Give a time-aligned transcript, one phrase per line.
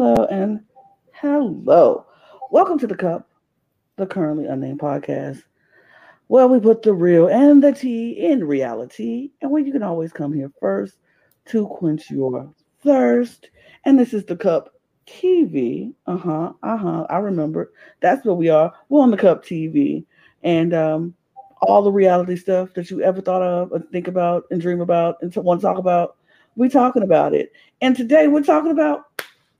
[0.00, 0.60] Hello, and
[1.10, 2.06] hello.
[2.52, 3.28] Welcome to the Cup,
[3.96, 5.42] the currently unnamed podcast,
[6.28, 10.12] where we put the real and the tea in reality, and where you can always
[10.12, 10.98] come here first
[11.46, 12.48] to quench your
[12.84, 13.50] thirst.
[13.86, 14.72] And this is the Cup
[15.08, 15.92] TV.
[16.06, 16.52] Uh huh.
[16.62, 17.06] Uh huh.
[17.10, 17.72] I remember.
[18.00, 18.72] That's what we are.
[18.88, 20.04] We're on the Cup TV,
[20.44, 21.14] and um,
[21.62, 25.16] all the reality stuff that you ever thought of, and think about, and dream about,
[25.22, 26.18] and want to talk about.
[26.54, 27.50] We're talking about it.
[27.80, 29.06] And today we're talking about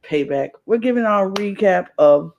[0.09, 0.51] payback.
[0.67, 2.33] We're giving our recap of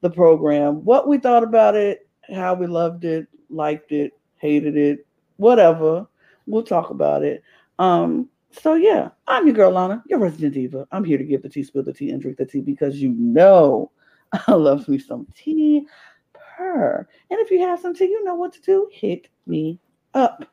[0.00, 5.06] the program, what we thought about it, how we loved it, liked it, hated it,
[5.36, 6.06] whatever.
[6.46, 7.42] We'll talk about it.
[7.78, 10.86] Um, so yeah, I'm your girl Lana, your resident diva.
[10.92, 13.10] I'm here to give the tea, spill the tea, and drink the tea because you
[13.10, 13.90] know
[14.46, 15.86] I love me some tea.
[16.32, 17.06] Per.
[17.30, 18.88] And if you have some tea, you know what to do.
[18.92, 19.78] Hit me
[20.14, 20.44] up.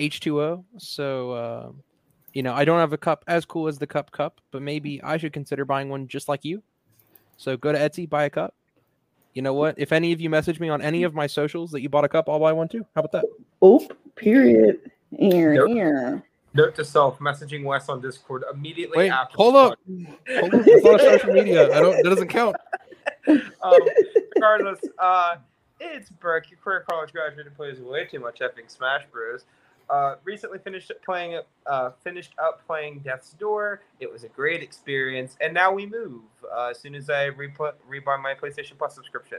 [0.00, 0.64] H2O.
[0.78, 1.72] So uh,
[2.32, 5.00] you know, I don't have a cup as cool as the cup cup, but maybe
[5.02, 6.62] I should consider buying one just like you.
[7.36, 8.54] So go to Etsy, buy a cup.
[9.34, 9.76] You know what?
[9.78, 12.08] If any of you message me on any of my socials that you bought a
[12.08, 12.86] cup, I'll buy one too.
[12.94, 13.24] How about that?
[13.64, 14.90] Oop, period.
[15.16, 15.68] Here, nope.
[15.68, 16.24] here.
[16.54, 19.36] Note to self: messaging Wes on Discord immediately Wait, after.
[19.36, 19.78] Hold up,
[20.28, 20.62] hold up.
[20.66, 21.64] It's not social media.
[21.76, 21.96] I don't.
[22.02, 22.56] That doesn't count.
[23.26, 23.78] Um,
[24.34, 25.36] regardless, uh,
[25.80, 29.46] it's Brooke, your career college graduate who plays way too much effing Smash Bros.
[29.88, 33.82] Uh, recently finished playing uh, finished up playing Death's Door.
[34.00, 36.22] It was a great experience, and now we move
[36.54, 37.52] uh, as soon as I re-
[37.90, 39.38] rebuy my PlayStation Plus subscription.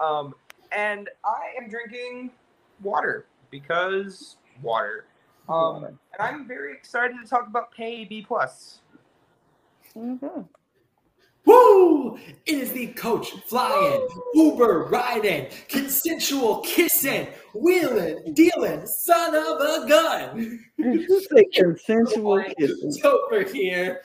[0.00, 0.34] Um,
[0.72, 2.30] and I am drinking
[2.82, 5.04] water because water.
[5.48, 8.80] Um, and I'm very excited to talk about Pay B Plus.
[9.96, 10.42] Mm-hmm.
[11.46, 12.18] Woo!
[12.44, 20.60] It is the coach flying, Uber riding, consensual kissing, wheeling, dealing, son of a gun.
[20.76, 23.02] Did you consensual kissing?
[23.02, 24.02] Over here.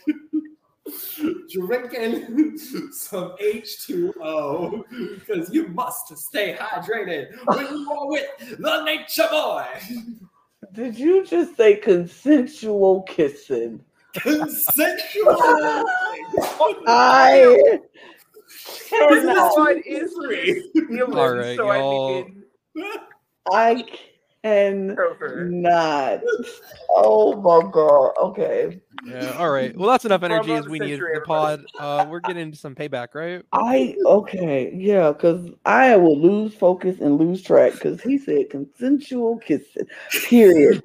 [1.49, 2.57] Drinking
[2.91, 4.83] some H2O
[5.19, 9.65] because you must stay hydrated when you are with the nature boy.
[10.73, 13.83] Did you just say consensual kissing?
[14.13, 15.35] Consensual.
[16.87, 17.77] I
[18.89, 20.13] This one is
[20.73, 22.23] feeling, All right, so y'all.
[22.23, 22.43] begin.
[23.51, 23.83] I
[24.43, 25.45] can Over.
[25.49, 26.21] not.
[26.95, 28.11] Oh my god.
[28.21, 28.79] Okay.
[29.07, 29.35] Yeah.
[29.39, 29.75] All right.
[29.75, 31.65] Well, that's enough energy as we need century, the pod.
[31.79, 33.43] Uh, we're getting into some payback, right?
[33.51, 39.39] I okay, yeah, because I will lose focus and lose track because he said consensual
[39.39, 39.87] kissing.
[40.29, 40.83] Period.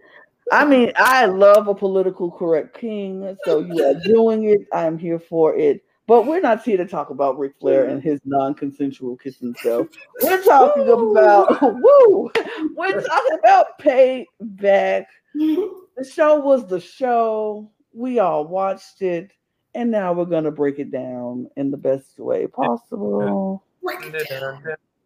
[0.50, 4.62] I mean, I love a political correct king, so you are doing it.
[4.72, 5.84] I am here for it.
[6.08, 9.88] But we're not here to talk about Ric Flair and his non-consensual kissing stuff.
[10.22, 12.30] We're talking about woo.
[12.74, 15.04] We're talking about payback.
[15.34, 17.70] The show was the show.
[17.92, 19.32] We all watched it,
[19.74, 23.62] and now we're gonna break it down in the best way possible.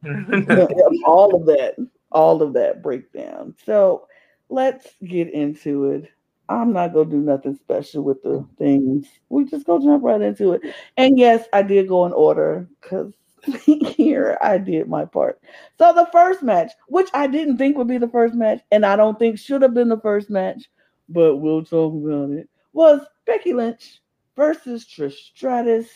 [1.05, 1.75] all of that,
[2.13, 3.57] all of that breakdown.
[3.67, 4.07] So
[4.51, 6.11] let's get into it.
[6.53, 8.57] I'm not gonna do nothing special with the mm.
[8.59, 9.07] things.
[9.29, 10.63] We just go jump right into it.
[10.97, 13.13] And yes, I did go in order because
[13.65, 15.41] here I did my part.
[15.79, 18.97] So the first match, which I didn't think would be the first match, and I
[18.97, 20.71] don't think should have been the first match,
[21.09, 24.01] but we'll talk about it, was Becky Lynch
[24.37, 25.89] versus Trish Stratus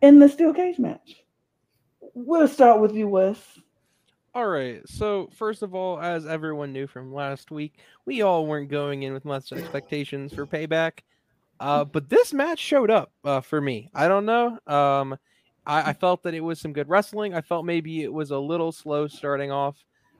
[0.00, 1.24] in the steel cage match.
[2.14, 3.38] We'll start with you, Wes.
[4.34, 4.80] All right.
[4.88, 7.74] So first of all, as everyone knew from last week,
[8.06, 11.00] we all weren't going in with much expectations for payback.
[11.60, 13.90] Uh, but this match showed up uh, for me.
[13.94, 14.58] I don't know.
[14.66, 15.16] Um,
[15.66, 17.34] I, I felt that it was some good wrestling.
[17.34, 19.76] I felt maybe it was a little slow starting off,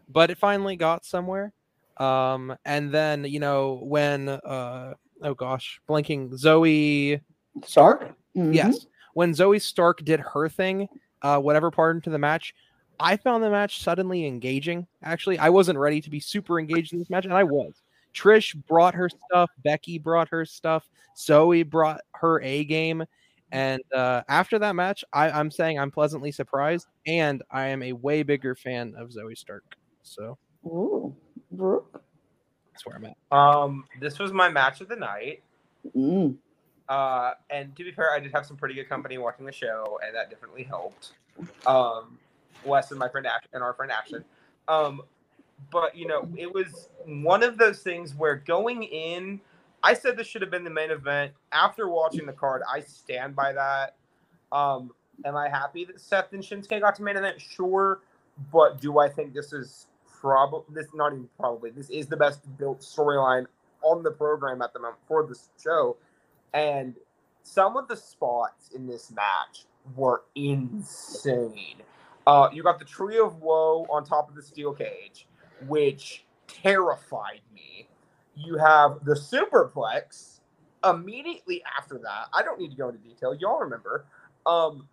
[0.09, 1.53] but it finally got somewhere.
[1.97, 7.21] Um, and then you know when uh, oh gosh, blinking Zoe
[7.65, 8.15] Stark?
[8.37, 8.55] Mhm.
[8.55, 8.87] Yes.
[9.15, 10.89] When Zoe Stark did her thing,
[11.23, 12.55] uh, whatever part into the match,
[13.03, 14.87] I found the match suddenly engaging.
[15.03, 17.83] Actually, I wasn't ready to be super engaged in this match, and I was.
[18.15, 23.05] Trish brought her stuff, Becky brought her stuff, Zoe brought her A game.
[23.51, 27.93] And uh, after that match, I, I'm saying I'm pleasantly surprised, and I am a
[27.93, 29.77] way bigger fan of Zoe Stark.
[30.03, 31.15] So Ooh,
[31.51, 32.03] Brooke.
[32.73, 33.37] that's where I'm at.
[33.37, 35.43] Um, this was my match of the night.
[35.97, 36.37] Mm.
[36.89, 39.99] Uh, and to be fair, I did have some pretty good company watching the show,
[40.05, 41.13] and that definitely helped.
[41.67, 42.19] Um,
[42.65, 44.25] Wes and my friend Ash- and our friend Ashton.
[44.69, 45.03] Um,
[45.71, 49.41] but you know, it was one of those things where going in,
[49.83, 51.33] I said this should have been the main event.
[51.53, 53.97] After watching the card, I stand by that.
[54.51, 54.93] Um,
[55.25, 57.41] am I happy that Seth and Shinsuke got to main event?
[57.41, 58.01] Sure,
[58.53, 59.87] but do I think this is
[60.21, 63.47] probably this not even probably this is the best built storyline
[63.83, 65.97] on the program at the moment for this show?
[66.55, 66.95] And
[67.43, 69.65] some of the spots in this match
[69.97, 71.83] were insane.
[72.27, 75.27] Uh, you got the Tree of woe on top of the steel cage,
[75.67, 77.89] which terrified me.
[78.37, 80.41] You have the superplex
[80.85, 82.27] immediately after that.
[82.33, 83.35] I don't need to go into detail.
[83.35, 84.05] Y'all remember.
[84.47, 84.89] Um,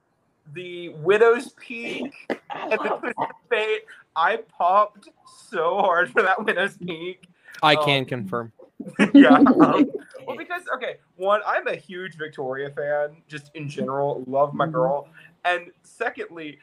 [0.53, 3.81] the widow's peak and the twisted fate.
[4.15, 5.09] I popped
[5.49, 7.27] so hard for that widow's peak.
[7.61, 8.51] I Um, can confirm.
[9.13, 9.39] yeah.
[9.49, 9.91] Um,
[10.27, 14.71] well, because okay, one, I'm a huge Victoria fan, just in general, love my Mhm.
[14.73, 15.07] girl,
[15.45, 16.59] and secondly,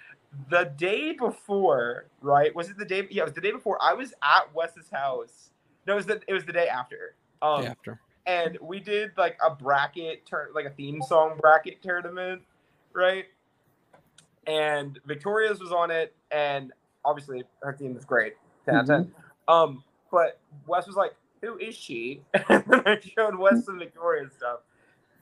[0.50, 2.54] the day before, right?
[2.54, 3.06] Was it the day?
[3.10, 3.78] Yeah, it was the day before.
[3.82, 5.50] I was at Wes's house.
[5.86, 7.14] No, it was the it was the day after.
[7.42, 8.00] Um, Day after.
[8.26, 12.42] and we did like a bracket turn, like a theme song bracket tournament,
[12.92, 13.26] right?
[14.46, 16.72] And Victoria's was on it, and
[17.04, 18.34] obviously her theme was great,
[18.64, 19.12] 10 out of 10.
[19.48, 24.60] Um, but Wes was like, "Who is she?" and I showed Wes some Victoria stuff.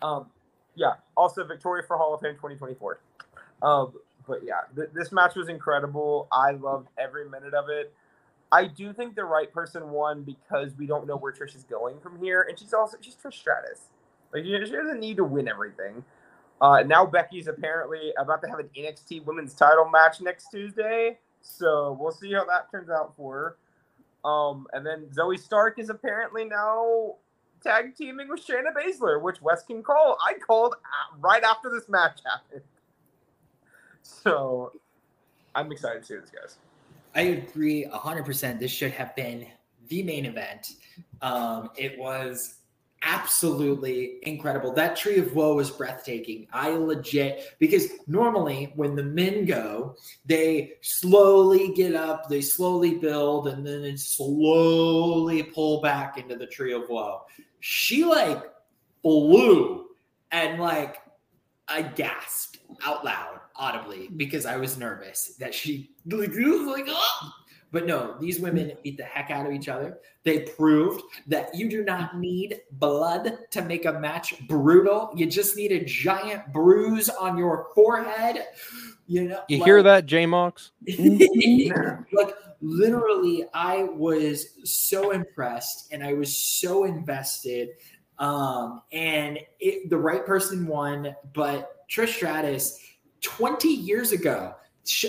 [0.02, 0.26] Um,
[0.74, 0.94] yeah.
[1.16, 3.00] Also, Victoria for Hall of Fame 2024.
[3.62, 3.92] Um,
[4.26, 6.28] but yeah, th- this match was incredible.
[6.32, 7.92] I loved every minute of it.
[8.52, 11.98] I do think the right person won because we don't know where Trish is going
[12.00, 13.88] from here, and she's also she's Trish Stratus.
[14.32, 16.04] Like she doesn't need to win everything.
[16.60, 21.96] Uh, now Becky's apparently about to have an NXT Women's Title match next Tuesday, so
[22.00, 23.56] we'll see how that turns out for
[24.24, 24.28] her.
[24.28, 27.16] Um, and then Zoe Stark is apparently now
[27.62, 30.16] tag teaming with Shayna Baszler, which Wes can call.
[30.26, 30.76] I called
[31.18, 32.62] right after this match happened,
[34.04, 34.72] so
[35.54, 36.56] I'm excited to see this, guys.
[37.14, 38.58] I agree 100%.
[38.58, 39.46] This should have been
[39.88, 40.72] the main event.
[41.22, 42.56] Um, it was
[43.02, 44.72] absolutely incredible.
[44.72, 46.46] That tree of woe was breathtaking.
[46.52, 53.48] I legit, because normally when the men go, they slowly get up, they slowly build,
[53.48, 57.22] and then they slowly pull back into the tree of woe.
[57.60, 58.42] She like
[59.02, 59.86] blew
[60.32, 60.98] and like
[61.68, 67.34] I gasped out loud audibly because I was nervous that she like, like "Ah!"
[67.70, 69.98] but no, these women beat the heck out of each other.
[70.22, 75.10] They proved that you do not need blood to make a match brutal.
[75.16, 78.46] You just need a giant bruise on your forehead.
[79.06, 80.70] You know, You like- hear that, J Mox?
[80.88, 82.34] like
[82.64, 87.68] literally i was so impressed and i was so invested
[88.18, 92.80] um and it, the right person won but trish stratus
[93.24, 94.54] 20 years ago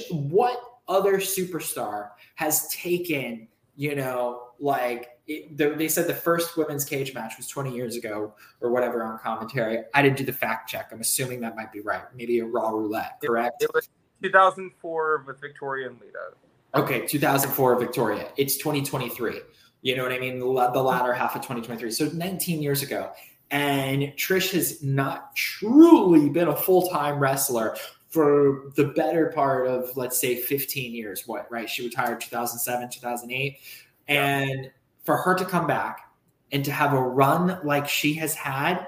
[0.10, 6.86] what other superstar has taken you know like it, the, they said the first women's
[6.86, 10.69] cage match was 20 years ago or whatever on commentary i didn't do the fact
[10.69, 13.89] check i'm assuming that might be right maybe a raw roulette correct It was
[14.24, 16.31] 2004 with Victoria and Lita.
[16.74, 18.27] Okay, 2004 Victoria.
[18.38, 19.39] It's 2023.
[19.81, 20.39] You know what I mean?
[20.39, 21.91] The, the latter half of 2023.
[21.91, 23.12] So 19 years ago.
[23.51, 27.77] And Trish has not truly been a full time wrestler
[28.15, 31.27] for the better part of, let's say, 15 years.
[31.27, 31.69] What, right?
[31.69, 33.60] She retired 2007, 2008.
[34.07, 34.72] And
[35.03, 36.10] for her to come back
[36.53, 38.88] and to have a run like she has had,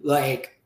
[0.00, 0.58] like,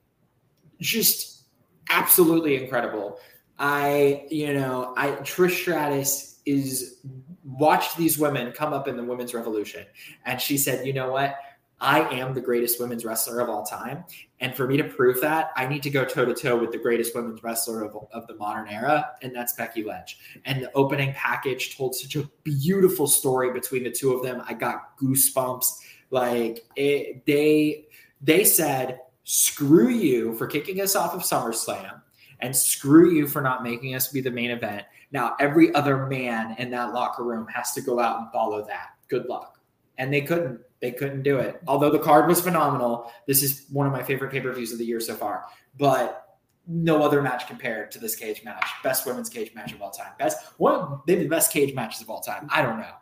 [0.81, 1.43] just
[1.91, 3.19] absolutely incredible.
[3.59, 7.01] I, you know, I Trish Stratus is
[7.45, 9.85] watched these women come up in the women's revolution,
[10.27, 11.37] and she said, "You know what?
[11.81, 14.05] I am the greatest women's wrestler of all time,
[14.41, 16.79] and for me to prove that, I need to go toe to toe with the
[16.79, 21.13] greatest women's wrestler of, of the modern era, and that's Becky Lynch." And the opening
[21.13, 24.43] package told such a beautiful story between the two of them.
[24.49, 25.67] I got goosebumps.
[26.11, 27.89] Like it, they,
[28.23, 32.03] they said, "Screw you for kicking us off of SummerSlam."
[32.41, 34.85] and screw you for not making us be the main event.
[35.13, 38.91] Now, every other man in that locker room has to go out and follow that.
[39.09, 39.56] Good luck.
[39.99, 40.61] And they couldn't.
[40.81, 41.61] They couldn't do it.
[41.67, 43.11] Although the card was phenomenal.
[43.27, 45.45] This is one of my favorite pay per views of the year so far.
[45.79, 46.27] But
[46.67, 48.67] no other match compared to this cage match.
[48.83, 50.13] Best women's cage match of all time.
[50.19, 52.49] Best one, maybe the best cage matches of all time.
[52.51, 52.93] I don't know.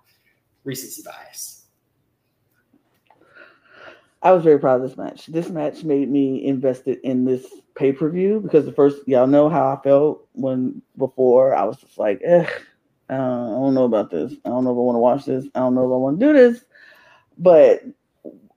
[0.64, 1.62] Recency bias.
[4.22, 5.26] I was very proud of this match.
[5.26, 9.48] This match made me invested in this pay per view because the first, y'all know
[9.50, 12.46] how I felt when before I was just like, I
[13.08, 14.32] don't know about this.
[14.44, 15.44] I don't know if I want to watch this.
[15.54, 16.64] I don't know if I want to do this.
[17.38, 17.82] But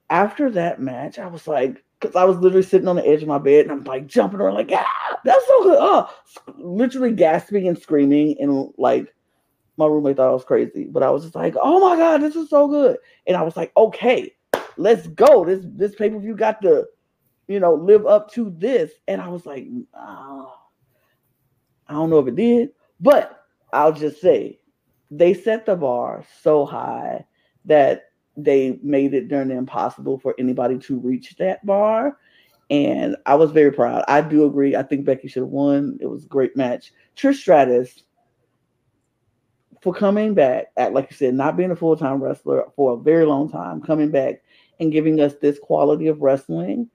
[0.09, 3.27] after that match, I was like, because I was literally sitting on the edge of
[3.27, 5.77] my bed and I'm like jumping around, like, ah, that's so good.
[5.79, 6.13] Oh,
[6.57, 8.37] literally gasping and screaming.
[8.39, 9.13] And like,
[9.77, 12.35] my roommate thought I was crazy, but I was just like, oh my God, this
[12.35, 12.97] is so good.
[13.25, 14.33] And I was like, okay,
[14.77, 15.45] let's go.
[15.45, 16.85] This this pay per view got to,
[17.47, 18.91] you know, live up to this.
[19.07, 20.53] And I was like, oh,
[21.87, 22.69] I don't know if it did,
[22.99, 24.59] but I'll just say
[25.11, 27.25] they set the bar so high
[27.65, 28.06] that
[28.37, 32.17] they made it darn impossible for anybody to reach that bar.
[32.69, 34.03] And I was very proud.
[34.07, 34.75] I do agree.
[34.75, 35.97] I think Becky should have won.
[35.99, 36.93] It was a great match.
[37.15, 38.03] Trish Stratus
[39.81, 43.25] for coming back at like you said, not being a full-time wrestler for a very
[43.25, 44.41] long time, coming back
[44.79, 46.89] and giving us this quality of wrestling.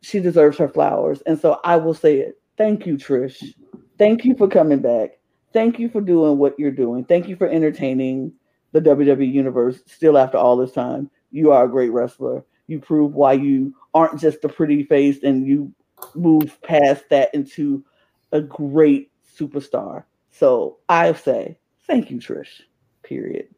[0.00, 1.22] She deserves her flowers.
[1.26, 2.40] And so I will say it.
[2.56, 3.54] Thank you, Trish.
[3.98, 5.18] Thank you for coming back.
[5.52, 7.04] Thank you for doing what you're doing.
[7.04, 8.32] Thank you for entertaining
[8.72, 11.10] the WWE universe still after all this time.
[11.30, 12.44] You are a great wrestler.
[12.66, 15.72] You prove why you aren't just a pretty face and you
[16.14, 17.84] move past that into
[18.32, 20.04] a great superstar.
[20.30, 22.62] So I say thank you, Trish.
[23.02, 23.48] Period.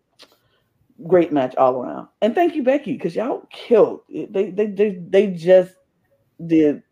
[1.07, 2.09] Great match all around.
[2.21, 4.03] And thank you, Becky, because y'all killed.
[4.09, 5.75] They, they they they just
[6.47, 6.83] did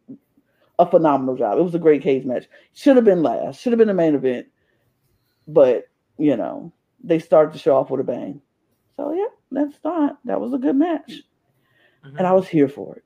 [0.79, 1.59] a phenomenal job.
[1.59, 2.47] It was a great cage match.
[2.73, 3.61] Should have been last.
[3.61, 4.47] Should have been the main event.
[5.47, 8.41] But you know, they started to show off with a bang.
[8.97, 11.23] So yeah, that's not that was a good match.
[12.05, 12.17] Mm-hmm.
[12.17, 13.05] And I was here for it.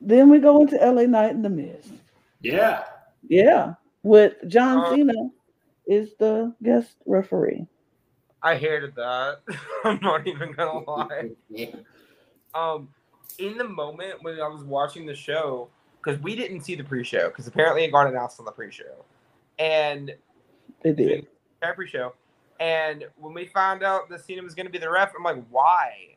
[0.00, 1.90] Then we go into LA Night and the Miz.
[2.40, 2.84] Yeah.
[3.28, 3.74] Yeah.
[4.02, 5.30] With John um, Cena
[5.86, 7.66] is the guest referee.
[8.42, 9.40] I hated that.
[9.84, 11.30] I'm not even gonna lie.
[12.54, 12.88] um
[13.38, 15.68] in the moment when I was watching the show,
[16.02, 19.04] because we didn't see the pre-show, because apparently it got announced on the pre-show.
[19.58, 20.14] And
[20.84, 21.26] it did.
[21.62, 22.12] Every show.
[22.60, 25.44] And when we found out that Cena was going to be the ref, I'm like,
[25.50, 26.16] why?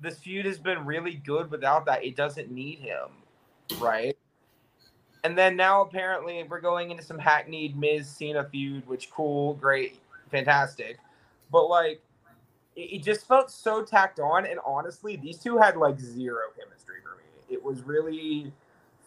[0.00, 2.04] This feud has been really good without that.
[2.04, 3.08] It doesn't need him,
[3.78, 4.16] right?
[5.24, 10.00] And then now apparently we're going into some hackneyed Miz Cena feud, which cool, great,
[10.30, 10.98] fantastic.
[11.52, 12.02] But like,
[12.74, 14.44] it, it just felt so tacked on.
[14.46, 17.54] And honestly, these two had like zero chemistry for me.
[17.54, 18.52] It was really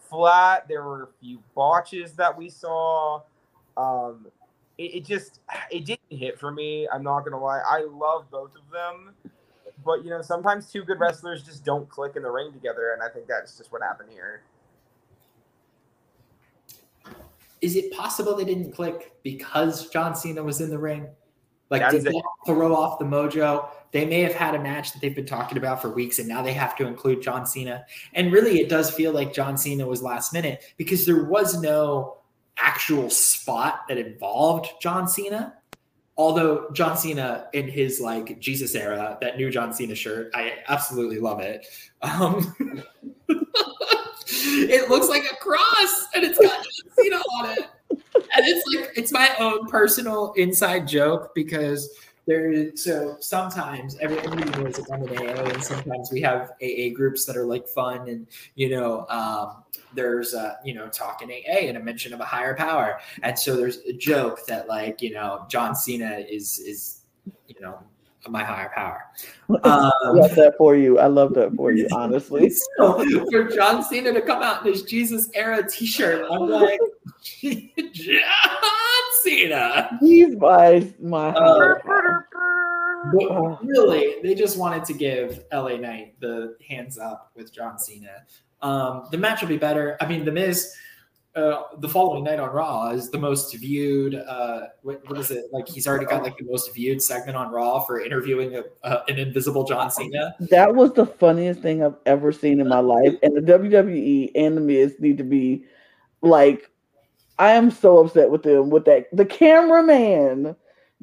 [0.08, 0.66] flat.
[0.68, 3.20] There were a few botches that we saw.
[3.76, 4.26] Um,
[4.78, 5.40] it, it just
[5.70, 6.88] it didn't hit for me.
[6.92, 7.62] I'm not gonna lie.
[7.68, 9.14] I love both of them,
[9.84, 13.02] but you know sometimes two good wrestlers just don't click in the ring together, and
[13.02, 14.42] I think that's just what happened here.
[17.62, 21.08] Is it possible they didn't click because John Cena was in the ring?
[21.70, 23.68] Like did they throw off the mojo?
[23.92, 26.42] They may have had a match that they've been talking about for weeks, and now
[26.42, 27.86] they have to include John Cena.
[28.12, 32.15] And really, it does feel like John Cena was last minute because there was no
[32.58, 35.54] actual spot that involved John Cena.
[36.16, 41.18] Although John Cena in his like Jesus era, that new John Cena shirt, I absolutely
[41.18, 41.66] love it.
[42.00, 42.54] Um,
[44.28, 47.68] it looks like a cross and it's got John Cena on it.
[47.90, 51.90] And it's like it's my own personal inside joke because
[52.26, 57.24] there so sometimes every everybody knows it's an AA and sometimes we have AA groups
[57.24, 59.62] that are like fun and you know um,
[59.94, 63.56] there's a you know talking AA and a mention of a higher power, and so
[63.56, 67.00] there's a joke that like you know John Cena is is
[67.48, 67.78] you know
[68.28, 69.02] my higher power.
[69.48, 70.98] Um, I love that for you.
[70.98, 72.50] I love that for you, honestly.
[72.76, 76.80] so for John Cena to come out in his Jesus era T-shirt, I'm like,
[77.92, 78.22] John
[79.22, 79.98] Cena.
[80.00, 81.28] He's my my.
[81.28, 81.78] Uh,
[83.12, 88.24] but really, they just wanted to give LA Knight the hands up with John Cena.
[88.62, 89.96] Um, the match will be better.
[90.00, 90.74] I mean, The Miz,
[91.36, 94.14] uh, the following night on Raw is the most viewed.
[94.14, 95.44] Uh, what, what is it?
[95.52, 99.02] Like he's already got like the most viewed segment on Raw for interviewing a, uh,
[99.08, 100.34] an invisible John Cena.
[100.40, 103.14] That was the funniest thing I've ever seen in my life.
[103.22, 105.66] And the WWE and the Miz need to be
[106.22, 106.70] like,
[107.38, 109.08] I am so upset with them with that.
[109.12, 110.56] The cameraman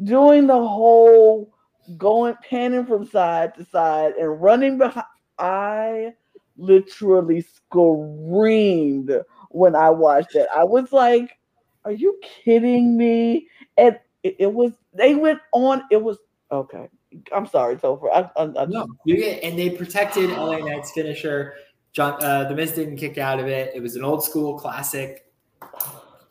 [0.03, 1.52] doing the whole
[1.97, 5.05] going panning from side to side and running behind.
[5.39, 6.13] I
[6.57, 9.11] literally screamed
[9.49, 10.47] when I watched it.
[10.55, 11.37] I was like,
[11.85, 13.47] "Are you kidding me?"
[13.77, 14.73] And it, it was.
[14.93, 15.83] They went on.
[15.91, 16.17] It was
[16.51, 16.89] okay.
[17.31, 18.09] I'm sorry, Topher.
[18.11, 21.55] I, I, I, no, and they protected LA Knight's finisher.
[21.91, 23.71] John, uh, the Miz didn't kick out of it.
[23.75, 25.31] It was an old school classic,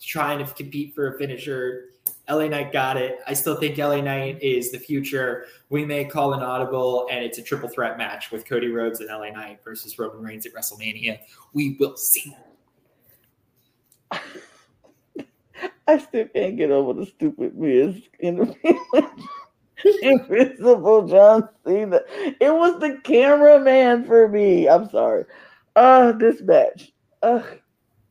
[0.01, 1.91] trying to compete for a finisher.
[2.29, 3.19] LA Knight got it.
[3.27, 5.47] I still think LA Knight is the future.
[5.71, 9.09] We may call an audible, and it's a triple threat match with Cody Rhodes and
[9.09, 11.19] LA Knight versus Roman Reigns at WrestleMania.
[11.53, 12.37] We will see.
[15.87, 18.75] I still can't get over the stupid Miz interview.
[20.03, 22.01] Invisible John Cena.
[22.41, 24.69] It was the cameraman for me.
[24.69, 25.25] I'm sorry.
[25.75, 26.93] Uh, this match.
[27.21, 27.43] Uh,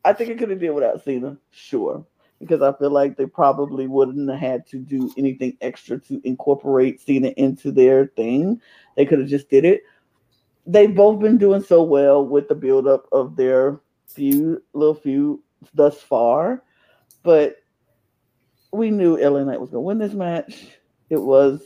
[0.04, 1.38] I think it could have did without Cena.
[1.50, 2.04] Sure.
[2.42, 7.00] Because I feel like they probably wouldn't have had to do anything extra to incorporate
[7.00, 8.60] Cena into their thing.
[8.96, 9.82] They could have just did it.
[10.66, 15.38] They've both been doing so well with the buildup of their few little feud
[15.72, 16.62] thus far.
[17.22, 17.56] But
[18.72, 20.66] we knew LA Knight was going to win this match.
[21.10, 21.62] It was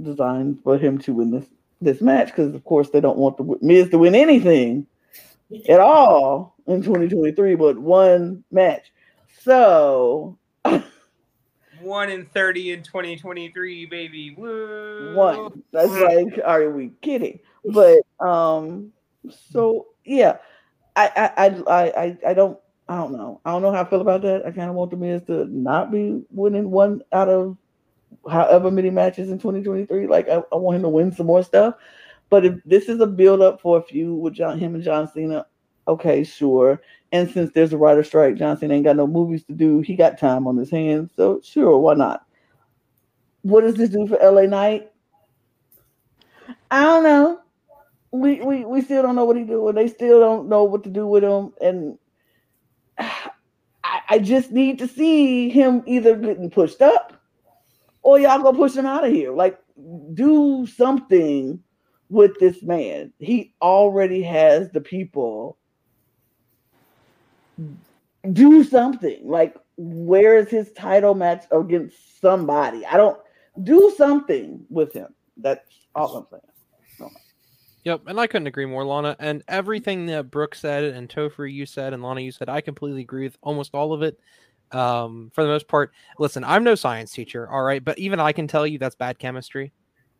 [0.00, 1.46] designed for him to win this
[1.80, 4.86] this match because, of course, they don't want the Miz to win anything
[5.68, 8.92] at all in 2023, but one match.
[9.42, 10.38] So
[11.80, 14.34] one in 30 in 2023, baby.
[14.36, 15.14] Woo.
[15.14, 15.62] One.
[15.72, 17.40] That's like, are we kidding?
[17.64, 18.92] But um,
[19.50, 20.38] so yeah,
[20.96, 23.40] I I I I I don't I don't know.
[23.44, 24.46] I don't know how I feel about that.
[24.46, 27.56] I kind of want the Miz to not be winning one out of
[28.28, 30.06] however many matches in 2023.
[30.06, 31.74] Like I, I want him to win some more stuff.
[32.30, 35.10] But if this is a build up for a feud with John, him and John
[35.10, 35.46] Cena,
[35.86, 36.80] okay, sure.
[37.10, 39.80] And since there's a writer strike, Johnson ain't got no movies to do.
[39.80, 42.26] He got time on his hands, so sure, why not?
[43.42, 44.90] What does this do for LA Knight?
[46.70, 47.40] I don't know.
[48.10, 49.74] We we we still don't know what he doing.
[49.74, 51.98] They still don't know what to do with him, and
[52.98, 57.18] I, I just need to see him either getting pushed up
[58.02, 59.32] or y'all gonna push him out of here.
[59.32, 59.58] Like,
[60.14, 61.62] do something
[62.08, 63.12] with this man.
[63.18, 65.57] He already has the people.
[68.32, 69.20] Do something.
[69.22, 72.84] Like, where is his title match against somebody?
[72.84, 73.18] I don't
[73.62, 75.14] do something with him.
[75.36, 76.42] That's all I'm saying.
[77.84, 79.16] Yep, and I couldn't agree more, Lana.
[79.18, 83.00] And everything that Brooke said and Topher you said and Lana you said, I completely
[83.00, 84.18] agree with almost all of it.
[84.72, 88.32] Um, for the most part, listen, I'm no science teacher, all right, but even I
[88.32, 89.72] can tell you that's bad chemistry.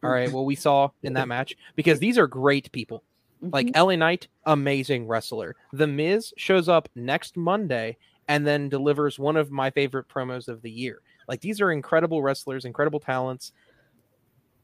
[0.03, 3.03] All right, what we saw in that match because these are great people.
[3.41, 3.73] Like Mhm.
[3.75, 5.57] LA Knight, amazing wrestler.
[5.73, 7.97] The Miz shows up next Monday
[8.29, 11.03] and then delivers one of my favorite promos of the year.
[11.29, 13.53] Like these are incredible wrestlers, incredible talents.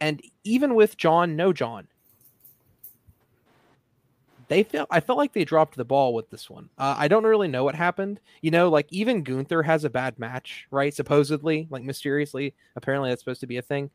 [0.01, 1.89] And even with John, no John,
[4.49, 6.69] they felt I felt like they dropped the ball with this one.
[6.77, 8.21] Uh, I don't really know what happened.
[8.43, 10.93] You know, like even Gunther has a bad match, right?
[10.93, 13.91] Supposedly, like mysteriously, apparently that's supposed to be a thing.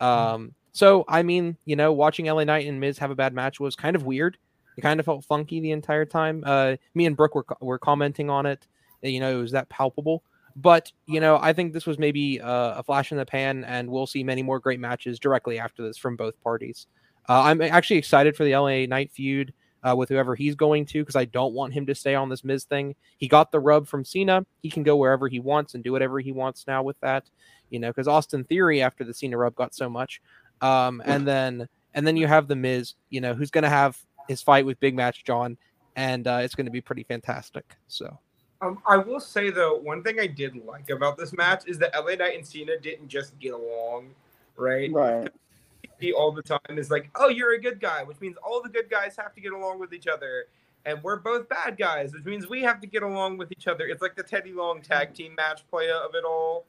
[0.00, 3.60] Um, so I mean, you know, watching LA Knight and Miz have a bad match
[3.60, 4.38] was kind of weird.
[4.76, 6.42] It kind of felt funky the entire time.
[6.46, 8.66] Uh, me and Brooke were were commenting on it.
[9.02, 10.22] You know, it was that palpable.
[10.56, 13.90] But you know, I think this was maybe uh, a flash in the pan, and
[13.90, 16.86] we'll see many more great matches directly after this from both parties.
[17.28, 19.52] Uh, I'm actually excited for the LA Knight feud
[19.82, 22.44] uh, with whoever he's going to because I don't want him to stay on this
[22.44, 22.94] Miz thing.
[23.18, 24.44] He got the rub from Cena.
[24.62, 27.30] He can go wherever he wants and do whatever he wants now with that,
[27.70, 30.20] you know, because Austin Theory after the Cena rub got so much.
[30.60, 33.98] Um, and then and then you have the Miz, you know, who's going to have
[34.28, 35.56] his fight with Big Match John,
[35.96, 37.76] and uh, it's going to be pretty fantastic.
[37.88, 38.18] So
[38.60, 41.94] Um, I will say though, one thing I did like about this match is that
[41.94, 44.10] LA Knight and Cena didn't just get along,
[44.56, 44.92] right?
[44.92, 45.28] Right.
[46.16, 48.88] All the time is like, oh, you're a good guy, which means all the good
[48.88, 50.46] guys have to get along with each other,
[50.86, 53.86] and we're both bad guys, which means we have to get along with each other.
[53.86, 56.64] It's like the Teddy Long tag team match play of it all.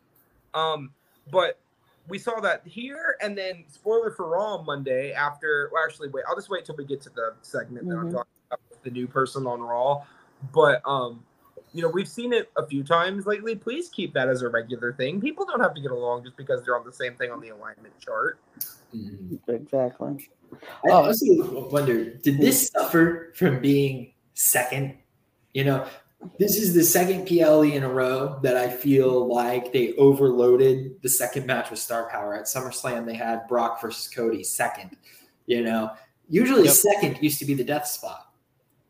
[0.54, 0.92] Um,
[1.32, 1.61] but
[2.08, 5.14] we saw that here, and then spoiler for Raw Monday.
[5.14, 8.08] After, well, actually, wait, I'll just wait till we get to the segment that I'm
[8.10, 8.14] Mhm.
[8.14, 10.04] talking about with the new person on Raw.
[10.54, 11.24] But um,
[11.74, 13.56] you know, we've seen it a few times lately.
[13.56, 15.22] Please keep that as a regular thing.
[15.22, 17.50] People don't have to get along just because they're on the same thing on the
[17.50, 18.40] alignment chart.
[18.94, 19.40] Mhm.
[19.48, 20.30] Exactly.
[20.86, 24.98] I also wonder, did this suffer from being second?
[25.54, 25.88] You know,
[26.38, 31.10] this is the second PLE in a row that I feel like they overloaded the
[31.10, 32.36] second match with star power.
[32.36, 34.98] At SummerSlam, they had Brock versus Cody second.
[35.48, 35.92] You know,
[36.30, 36.74] usually Yep.
[36.74, 38.28] second used to be the death spot.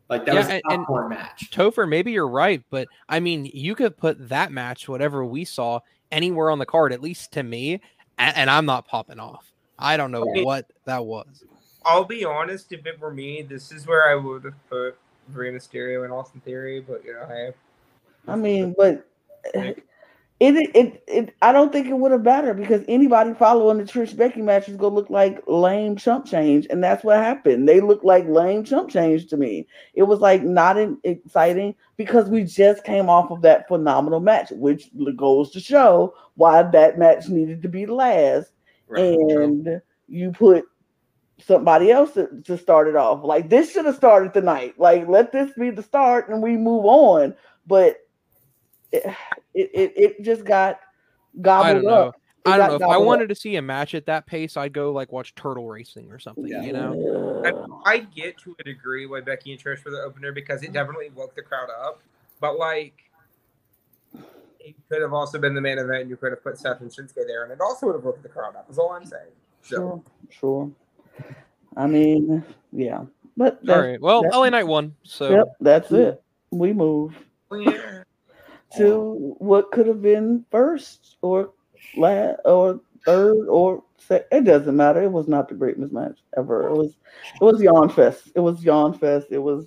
[0.08, 1.50] Like that Yeah, was a and- and- popcorn match.
[1.50, 5.80] Topher, maybe you're right, but I mean, you could put that match, whatever we saw,
[6.10, 7.80] anywhere on the card, at least to me,
[8.18, 9.50] and, and I'm not popping off.
[9.78, 10.44] I don't know Okay.
[10.44, 11.44] what that was.
[11.84, 14.96] I'll be honest, if it were me, this is where I would have put
[15.30, 16.80] Rey Mysterio and Austin Theory.
[16.80, 17.52] But you know, I.
[18.30, 19.08] I mean, but
[20.42, 24.16] It, it it I don't think it would have mattered because anybody following the Trish
[24.16, 27.68] Becky match is gonna look like lame chump change, and that's what happened.
[27.68, 29.68] They look like lame chump change to me.
[29.94, 34.50] It was like not in, exciting because we just came off of that phenomenal match,
[34.50, 38.50] which goes to show why that match needed to be last.
[38.88, 39.00] Right.
[39.00, 40.64] and you put
[41.46, 43.24] somebody else to, to start it off.
[43.24, 44.74] Like this should have started tonight.
[44.78, 47.34] Like let this be the start and we move on.
[47.66, 47.98] But
[48.90, 49.04] it
[49.54, 50.80] it, it, it just got
[51.38, 52.08] I gobbled don't know.
[52.08, 52.14] up.
[52.44, 52.74] It I don't know.
[52.76, 55.34] If I gobbled wanted to see a match at that pace, I'd go like watch
[55.34, 56.46] turtle racing or something.
[56.46, 56.62] Yeah.
[56.62, 57.82] You know, up.
[57.84, 60.74] I get to a degree why Becky and Trish were the opener because it mm-hmm.
[60.74, 62.00] definitely woke the crowd up.
[62.40, 62.94] But like,
[64.58, 66.08] it could have also been the main event.
[66.08, 68.28] You could have put Seth and Shinsuke there, and it also would have woke the
[68.28, 68.68] crowd up.
[68.68, 69.30] Is all I'm saying.
[69.62, 70.70] So Sure, sure.
[71.76, 73.04] I mean, yeah.
[73.36, 74.00] But all right.
[74.00, 76.22] Well, that- LA Knight won, so yep, that's it.
[76.50, 77.14] We move
[77.50, 78.02] yeah.
[78.76, 81.52] to what could have been first or
[81.96, 85.02] last or third or se- it doesn't matter.
[85.02, 86.68] It was not the greatest match ever.
[86.68, 86.96] It was
[87.40, 88.30] it was yawn fest.
[88.34, 89.28] It was yawn fest.
[89.30, 89.66] It was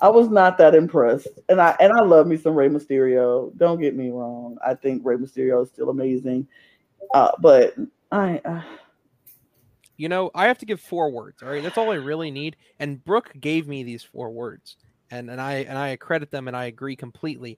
[0.00, 1.28] I was not that impressed.
[1.48, 3.56] And I and I love me some Rey Mysterio.
[3.56, 4.58] Don't get me wrong.
[4.64, 6.46] I think Rey Mysterio is still amazing.
[7.14, 7.74] Uh, but
[8.10, 8.62] I uh,
[10.02, 11.44] you know, I have to give four words.
[11.44, 12.56] All right, that's all I really need.
[12.80, 14.76] And Brooke gave me these four words,
[15.12, 17.56] and and I and I credit them, and I agree completely.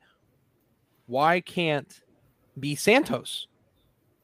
[1.07, 2.02] Why can't
[2.61, 3.46] be Santos?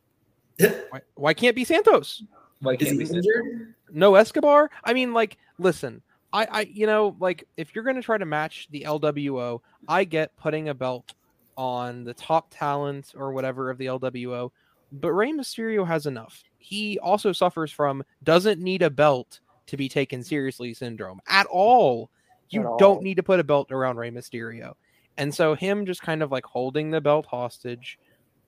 [0.59, 2.23] Why, why can't be Santos?
[2.61, 3.75] Why can't he we injured?
[3.91, 4.71] No Escobar?
[4.85, 8.69] I mean, like, listen, I, I, you know, like, if you're gonna try to match
[8.71, 11.15] the LWO, I get putting a belt
[11.57, 14.51] on the top talent or whatever of the LWO,
[14.93, 16.43] but Rey Mysterio has enough.
[16.59, 22.11] He also suffers from doesn't need a belt to be taken seriously syndrome at all.
[22.51, 22.79] You At all.
[22.79, 24.75] don't need to put a belt around Rey Mysterio,
[25.17, 27.99] and so him just kind of like holding the belt hostage,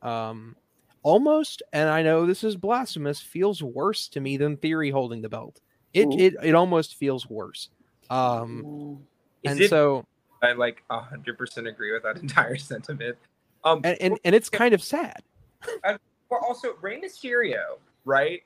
[0.03, 0.57] um,
[1.05, 1.63] almost.
[1.73, 3.21] And I know this is blasphemous.
[3.21, 5.61] Feels worse to me than Theory holding the belt.
[5.95, 6.19] It Ooh.
[6.19, 7.69] it it almost feels worse.
[8.11, 8.99] Um,
[9.45, 10.05] Is and it- so
[10.43, 13.17] I like hundred percent agree with that entire sentiment.
[13.63, 15.23] Um, and, and and it's kind of sad.
[16.33, 18.43] But also Rey Mysterio, right?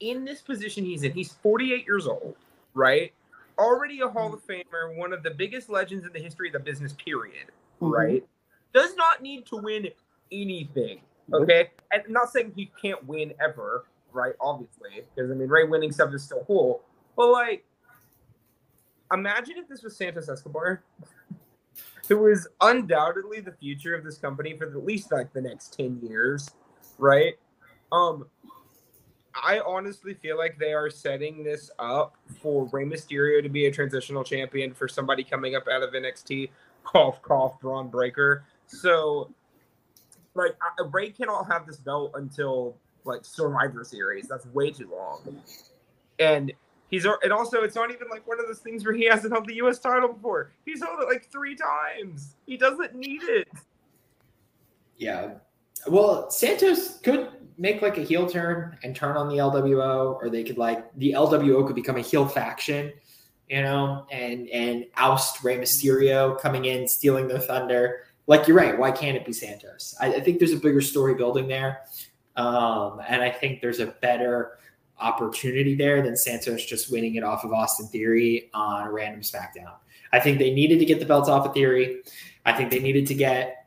[0.00, 2.36] In this position he's in, he's 48 years old,
[2.74, 3.14] right?
[3.58, 6.58] Already a Hall of Famer, one of the biggest legends in the history of the
[6.58, 7.46] business, period,
[7.80, 7.92] Mhm.
[7.92, 8.28] right?
[8.74, 9.88] Does not need to win
[10.30, 11.00] anything,
[11.32, 11.70] okay?
[11.90, 14.34] And I'm not saying he can't win ever, right?
[14.38, 16.84] Obviously, because I mean, Rey winning stuff is still cool,
[17.16, 17.64] but like,
[19.14, 20.82] imagine if this was Santos Escobar,
[22.06, 26.00] who is undoubtedly the future of this company for at least like the next 10
[26.02, 26.50] years,
[27.00, 27.34] right?
[27.92, 28.26] Um,
[29.34, 33.70] I honestly feel like they are setting this up for Rey Mysterio to be a
[33.72, 36.50] transitional champion for somebody coming up out of NXT.
[36.84, 38.44] Cough, cough, Bron Breakker.
[38.66, 39.30] So,
[40.34, 44.28] like, I- Rey cannot have this belt until like Survivor Series.
[44.28, 45.42] That's way too long.
[46.18, 46.52] And
[46.90, 49.46] he's and also it's not even like one of those things where he hasn't held
[49.48, 49.78] the U.S.
[49.78, 50.52] title before.
[50.66, 52.34] He's held it like three times.
[52.46, 53.48] He doesn't need it.
[54.98, 55.34] Yeah.
[55.86, 60.42] Well, Santos could make like a heel turn and turn on the LWO, or they
[60.42, 62.92] could like the LWO could become a heel faction,
[63.48, 68.04] you know, and and oust Rey Mysterio coming in, stealing their thunder.
[68.26, 68.78] Like you're right.
[68.78, 69.94] Why can't it be Santos?
[70.00, 71.82] I, I think there's a bigger story building there,
[72.36, 74.58] um, and I think there's a better
[74.98, 79.72] opportunity there than Santos just winning it off of Austin Theory on a random SmackDown.
[80.12, 82.02] I think they needed to get the belts off of Theory.
[82.44, 83.59] I think they needed to get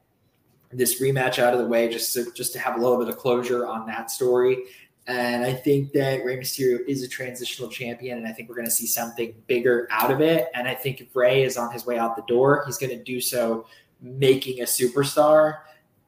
[0.76, 3.18] this rematch out of the way just to just to have a little bit of
[3.18, 4.64] closure on that story.
[5.06, 8.68] And I think that Rey Mysterio is a transitional champion, and I think we're going
[8.68, 10.48] to see something bigger out of it.
[10.54, 13.04] And I think if Rey is on his way out the door, he's going to
[13.04, 13.66] do so
[14.02, 15.60] making a superstar,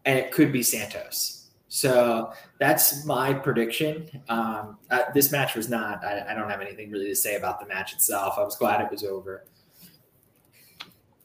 [0.05, 1.49] and it could be Santos.
[1.67, 4.09] So that's my prediction.
[4.29, 6.05] Um, uh, this match was not.
[6.05, 8.35] I, I don't have anything really to say about the match itself.
[8.37, 9.43] I was glad it was over.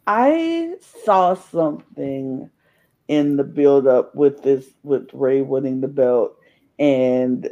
[0.09, 0.75] I
[1.05, 2.51] saw something
[3.11, 6.37] in the build up with this with Rey winning the belt,
[6.79, 7.51] and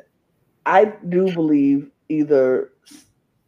[0.65, 2.71] I do believe either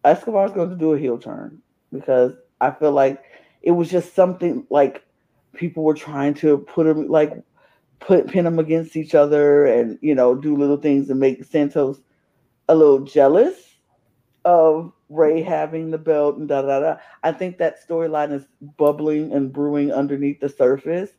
[0.04, 3.22] Escobar's going to do a heel turn because I feel like
[3.62, 5.04] it was just something like
[5.54, 7.32] people were trying to put him like
[8.00, 12.00] put pin them against each other and you know do little things and make Santos
[12.68, 13.54] a little jealous
[14.44, 16.96] of Rey having the belt and da da da.
[17.22, 18.46] I think that storyline is
[18.76, 21.10] bubbling and brewing underneath the surface,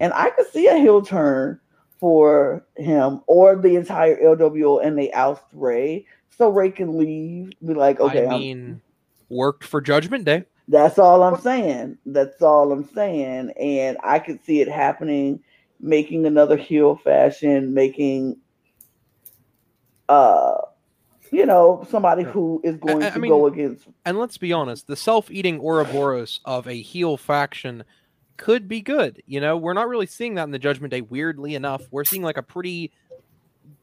[0.00, 1.60] and I could see a heel turn
[2.00, 6.06] for him or the entire LWO, and they oust Rey
[6.36, 7.50] so Rey can leave.
[7.64, 8.80] Be like, okay, I I'm- mean,
[9.28, 10.44] worked for Judgment Day.
[10.68, 11.98] that's all I'm saying.
[12.06, 13.50] That's all I'm saying.
[13.58, 15.40] And I could see it happening
[15.80, 18.36] making another heel fashion, making
[20.08, 20.56] uh
[21.30, 24.52] you know somebody who is going I- I to mean- go against And let's be
[24.52, 27.84] honest, the self-eating Ouroboros of a heel faction
[28.38, 29.22] could be good.
[29.26, 31.02] You know, we're not really seeing that in the Judgment Day.
[31.02, 32.90] Weirdly enough, we're seeing like a pretty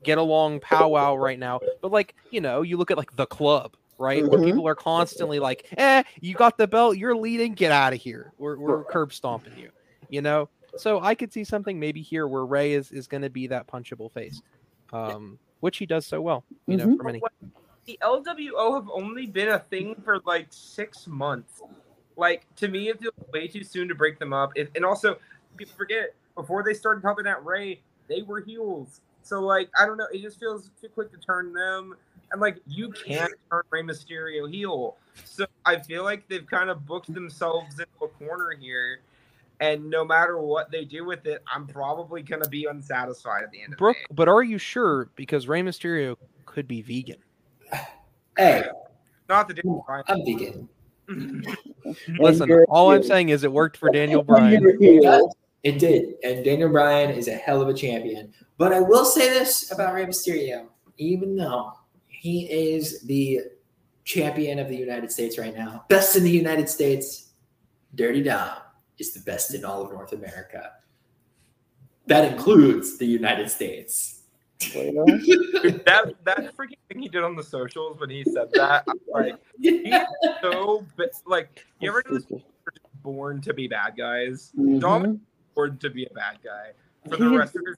[0.04, 1.60] get along powwow right now.
[1.82, 4.46] But like, you know, you look at like the club, right, where Mhm.
[4.46, 8.34] people are constantly like, "Eh, you got the belt, you're leading, get out of here.
[8.40, 9.70] We're we're curb stomping you."
[10.10, 13.30] You know, so I could see something maybe here where Rey is is going to
[13.30, 14.42] be that punchable face,
[14.92, 16.44] um, which he does so well.
[16.68, 16.98] You know, Mhm.
[16.98, 17.22] for many.
[17.86, 21.62] the LWO have only been a thing for like six months.
[22.18, 24.52] Like to me, it feels way too soon to break them up.
[24.56, 25.18] It, and also,
[25.58, 29.02] people forget before they started helping out Rey, they were heels.
[29.24, 30.08] So like, I don't know.
[30.14, 31.96] It just feels too quick to turn them.
[32.32, 34.98] And like, you can't turn Rey Mysterio heel.
[35.24, 39.00] So I feel like they've kind of booked themselves into a corner here.
[39.62, 43.62] And no matter what they do with it, I'm probably gonna be unsatisfied at the
[43.62, 44.16] end of Brooke, the day.
[44.16, 45.10] but are you sure?
[45.16, 47.18] Because Rey Mysterio could be vegan.
[48.38, 48.66] Hey,
[49.30, 50.04] Not the Daniel Bryan.
[50.10, 50.68] I'm vegan.
[52.20, 54.64] Listen, all I'm saying is it worked for Daniel Bryan.
[55.64, 56.14] It did.
[56.24, 58.32] And Daniel Bryan is a hell of a champion.
[58.58, 60.68] But I will say this about Rey Mysterio.
[60.98, 61.74] Even though
[62.08, 63.42] he is the
[64.04, 67.32] champion of the United States right now, best in the United States,
[67.96, 68.58] Dirty Dom
[69.00, 70.72] is the best in all of North America.
[72.08, 74.22] That includes the United States.
[74.74, 75.06] Bueno.
[75.06, 79.36] that that freaking thing he did on the socials when he said that, I'm like
[79.62, 79.94] he's
[80.42, 80.86] so
[81.26, 82.42] like you ever know this
[83.04, 84.52] born to be bad guys?
[84.80, 85.20] Dom Mhm.
[85.56, 86.72] born to be a bad guy
[87.10, 87.76] for the He- rest of his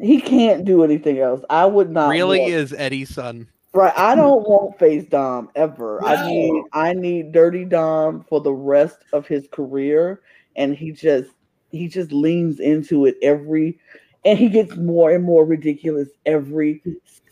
[0.00, 1.44] He can't do anything else.
[1.50, 3.48] I would not really want- is Eddie's son.
[3.74, 6.02] Right, I don't want face Dom ever.
[6.04, 6.28] I No.
[6.28, 10.20] need I need Dirty Dom for the rest of his career,
[10.56, 11.30] and he just
[11.70, 13.78] he just leans into it every,
[14.24, 16.82] and he gets more and more ridiculous every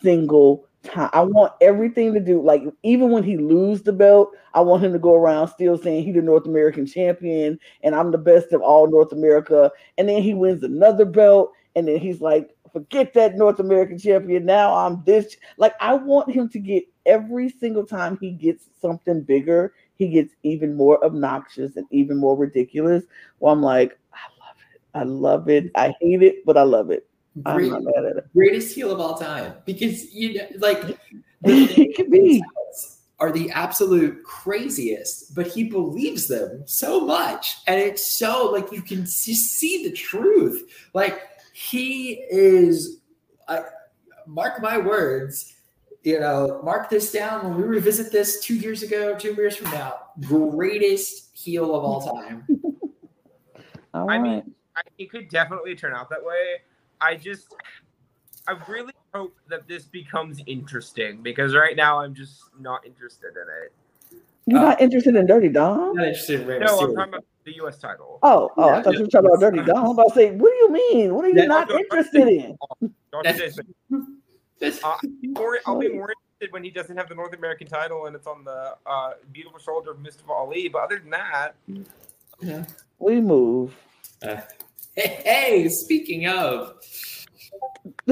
[0.01, 1.09] single time.
[1.13, 4.93] I want everything to do like even when he lose the belt, I want him
[4.93, 8.61] to go around still saying he's the North American champion and I'm the best of
[8.61, 13.37] all North America, and then he wins another belt, and then he's like, forget that
[13.37, 14.45] North American champion.
[14.45, 15.37] Now I'm this.
[15.57, 20.33] Like I want him to get every single time he gets something bigger, he gets
[20.43, 23.03] even more obnoxious and even more ridiculous.
[23.39, 23.97] Well, I'm like,
[24.93, 25.71] I love it.
[25.75, 25.93] I love it.
[25.93, 27.07] I hate it, but I love it.
[27.45, 28.33] I'm not mad at it.
[28.33, 29.53] greatest heel of all time.
[29.65, 30.97] Because you know, like
[31.43, 32.43] It could be.
[33.19, 37.57] are the absolute craziest, but he believes them so much.
[37.67, 40.89] And it's so like you can just see the truth.
[40.93, 41.21] Like
[41.53, 42.99] he is,
[43.47, 43.61] I,
[44.27, 45.53] mark my words,
[46.03, 49.71] you know, mark this down when we revisit this two years ago, two years from
[49.71, 52.45] now, greatest heel of all time.
[53.93, 56.57] All I mean, I, it could definitely turn out that way.
[56.99, 57.55] I just,
[58.47, 63.47] I really hope that this becomes interesting because right now I'm just not interested in
[63.63, 63.73] it.
[64.47, 65.95] You're uh, not interested in Dirty Dom?
[65.95, 67.77] Not interested in Rey No, I'm talking about the U.S.
[67.77, 68.19] title.
[68.23, 69.85] Oh, oh, I Yeah, thought you were talking about Dirty Dom.
[69.85, 71.13] I'm about to say, what do you mean?
[71.15, 71.45] What are you Yeah.
[71.45, 72.57] not interested in?
[73.23, 73.59] That's- say this,
[74.59, 74.95] That's- Uh,
[75.65, 78.43] I'll be more interested when he doesn't have the North American title and it's on
[78.43, 80.67] the uh, beautiful shoulder of Mustafa Ali.
[80.69, 81.55] But other than that,
[82.41, 82.65] yeah.
[82.99, 83.75] We move.
[84.21, 84.41] Hey, uh,
[84.95, 86.75] hey, speaking of,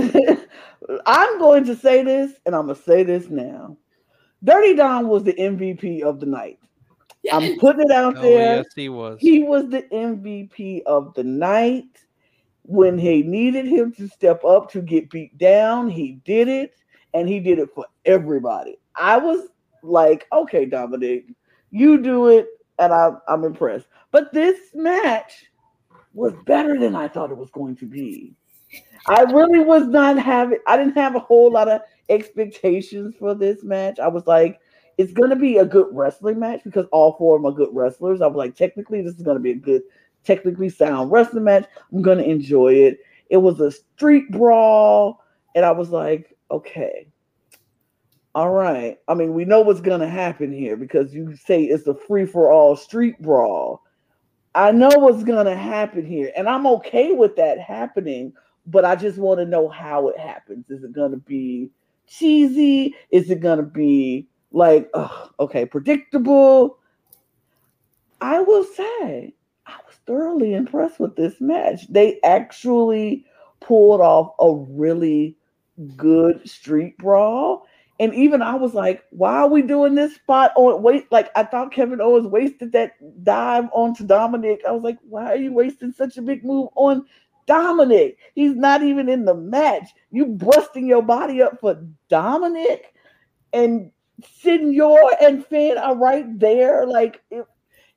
[1.05, 3.77] I'm going to say this, and I'm gonna say this now.
[4.43, 6.59] Dirty Dom was the MVP of the night.
[7.31, 8.57] I'm putting it out Oh there.
[8.57, 9.19] yes, he was.
[9.19, 11.85] He was the MVP of the night.
[12.63, 16.73] When he needed him to step up to get beat down, he did it,
[17.13, 18.79] and he did it for everybody.
[18.95, 19.47] I was
[19.81, 21.25] like, okay, Dominic,
[21.71, 23.87] you do it, and I, I'm impressed.
[24.11, 25.48] But this match
[26.13, 28.33] was better than I thought it was going to be.
[29.07, 33.63] I really was not having, I didn't have a whole lot of expectations for this
[33.63, 33.99] match.
[33.99, 34.59] I was like,
[34.97, 37.69] it's going to be a good wrestling match because all four of them are good
[37.71, 38.21] wrestlers.
[38.21, 39.81] I was like, technically, this is going to be a good,
[40.23, 41.65] technically sound wrestling match.
[41.91, 42.99] I'm going to enjoy it.
[43.29, 45.23] It was a street brawl,
[45.55, 47.07] and I was like, okay,
[48.35, 48.97] all right.
[49.07, 52.25] I mean, we know what's going to happen here because you say it's a free
[52.25, 53.83] for all street brawl.
[54.55, 58.33] I know what's going to happen here, and I'm okay with that happening,
[58.65, 60.69] but I just want to know how it happens.
[60.69, 61.69] Is it going to be
[62.07, 62.95] cheesy?
[63.11, 66.79] Is it going to be like, ugh, okay, predictable?
[68.21, 69.33] I will say,
[69.65, 71.87] I was thoroughly impressed with this match.
[71.87, 73.25] They actually
[73.61, 75.37] pulled off a really
[75.95, 77.67] good street brawl.
[77.99, 81.11] And even I was like, why are we doing this spot on wait?
[81.11, 84.61] Like I thought Kevin Owens wasted that dive onto Dominic.
[84.67, 87.05] I was like, why are you wasting such a big move on
[87.49, 88.19] Dominic.
[88.35, 89.89] He's not even in the match.
[90.11, 92.93] You busting your body up for Dominic,
[93.51, 93.91] and
[94.41, 96.85] Senor and Finn are right there.
[96.85, 97.43] Like it,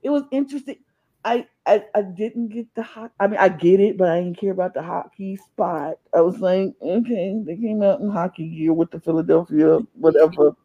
[0.02, 0.76] it was interesting.
[1.24, 3.12] I, I I didn't get the hot.
[3.20, 5.94] I mean, I get it, but I didn't care about the hockey spot.
[6.14, 10.56] I was like, okay, they came out in hockey gear with the Philadelphia, whatever,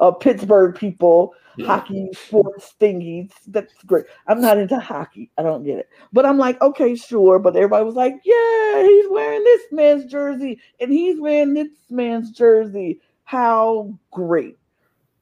[0.00, 1.66] uh, Pittsburgh people, Yeah.
[1.66, 3.32] hockey sports thingies.
[3.48, 4.04] That's great.
[4.28, 5.30] I'm not into hockey.
[5.36, 5.88] I don't get it.
[6.12, 7.40] But I'm like, okay, sure.
[7.40, 12.30] But everybody was like, yeah, he's wearing this man's jersey and he's wearing this man's
[12.30, 13.00] jersey.
[13.24, 14.58] How great.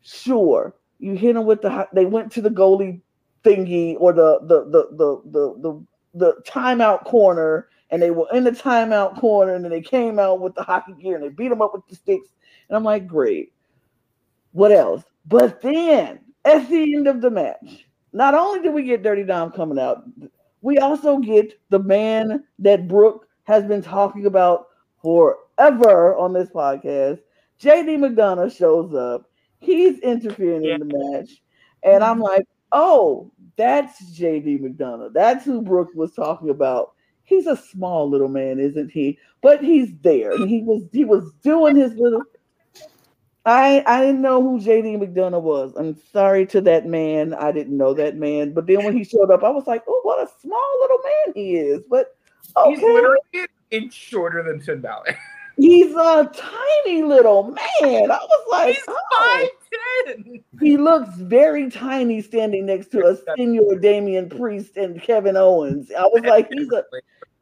[0.03, 0.75] Sure.
[0.99, 3.01] You hit him with the ho- they went to the goalie
[3.45, 8.45] thingy or the the the the the the, the timeout corner and they were in
[8.45, 11.49] the timeout corner and then they came out with the hockey gear and they beat
[11.49, 12.29] them up with the sticks.
[12.69, 13.53] And I'm like, great.
[14.53, 15.05] What else?
[15.27, 19.53] But then at the end of the match, not only did we get Dirty Dom
[19.53, 20.05] coming out,
[20.63, 24.69] we also get the man that Brooke has been talking about
[25.03, 27.21] forever on this podcast.
[27.61, 29.31] JD McDonagh shows up.
[29.59, 31.43] He's interfering in the match.
[31.83, 35.13] And I'm like, oh, that's JD McDonagh.
[35.13, 36.93] That's who Brooke was talking about.
[37.25, 39.19] He's a small little man, isn't he?
[39.43, 40.33] But he's there.
[40.33, 42.23] And he was he was doing his little
[43.45, 45.75] I I didn't know who JD McDonagh was.
[45.77, 47.35] I'm sorry to that man.
[47.35, 48.53] I didn't know that man.
[48.53, 51.35] But then when he showed up, I was like, oh, what a small little man
[51.35, 51.83] he is.
[51.89, 52.17] But
[52.57, 55.17] okay, He's literally an inch shorter than Finn Balor.
[55.57, 58.11] he's a tiny little man.
[58.11, 59.49] I was like, He's oh.
[60.07, 60.45] five ten.
[60.61, 65.91] he looks very tiny standing next to a senior Damian Priest and Kevin Owens.
[65.97, 66.85] I was like, he's a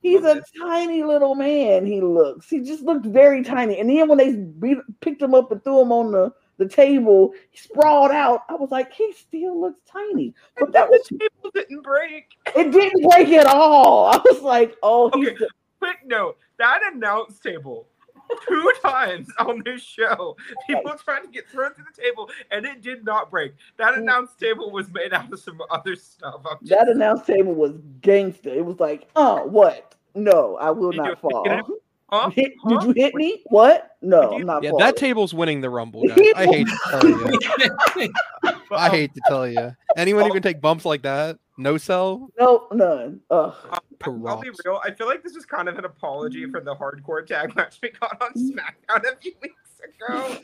[0.03, 1.85] He's a tiny little man.
[1.85, 2.49] He looks.
[2.49, 3.79] He just looked very tiny.
[3.79, 7.35] And then when they beat, picked him up and threw him on the, the table,
[7.51, 8.45] he sprawled out.
[8.49, 10.35] I was like, he still looks tiny.
[10.59, 12.25] But that was the table didn't break.
[12.57, 12.73] it.
[12.73, 14.07] Didn't break at all.
[14.07, 15.47] I was like, oh, he's Okay.
[15.81, 17.87] Quick note: that announce table.
[18.49, 22.83] Two times on this show, people tried to get thrown to the table, and it
[22.83, 23.55] did not break.
[23.77, 23.99] That mm.
[23.99, 26.43] announce table was made out of some other stuff.
[26.61, 28.51] Just, that announce table was gangster.
[28.51, 29.95] It was like, oh, what?
[30.15, 31.45] No, I will you not fall.
[32.11, 32.23] Hit it?
[32.23, 32.31] huh?
[32.31, 32.79] Hit- Huh?
[32.81, 33.43] Did you hit me?
[33.47, 33.97] What?
[34.03, 34.63] No, you- I'm not.
[34.63, 34.85] Yeah, falling.
[34.87, 36.19] that table's winning the rumble, guys.
[36.37, 38.13] I hate to tell you.
[38.73, 39.75] I hate to tell you.
[39.97, 43.21] Anyone who can take bumps like that, no sell, No, none.
[43.31, 43.55] Ugh.
[44.03, 44.81] I'll be real.
[44.83, 47.91] I feel like this is kind of an apology for the hardcore tag match we
[47.91, 50.37] got on SmackDown a few weeks ago.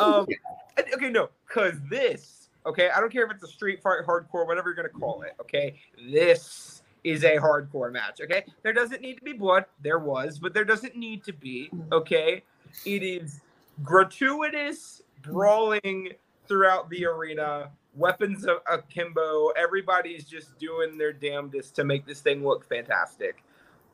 [0.00, 0.26] Um,
[0.78, 4.46] and- okay, no, because this, okay, I don't care if it's a street fight, hardcore,
[4.46, 5.32] whatever you're gonna call it.
[5.40, 8.20] Okay, this is a hardcore match.
[8.20, 9.64] Okay, there doesn't need to be blood.
[9.82, 11.70] There was, but there doesn't need to be.
[11.90, 12.42] Okay,
[12.86, 13.40] it is
[13.82, 16.12] gratuitous brawling
[16.46, 17.70] throughout the arena.
[17.94, 19.48] Weapons a- akimbo.
[19.50, 23.42] Everybody's just doing their damnedest to make this thing look fantastic.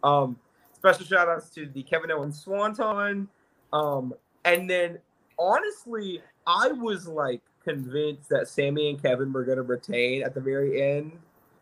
[0.05, 0.38] Um,
[0.73, 3.29] special shout outs to the Kevin Owens Swanton.
[3.73, 4.99] Um, and then
[5.38, 10.81] honestly, I was like convinced that Sammy and Kevin were gonna retain at the very
[10.81, 11.12] end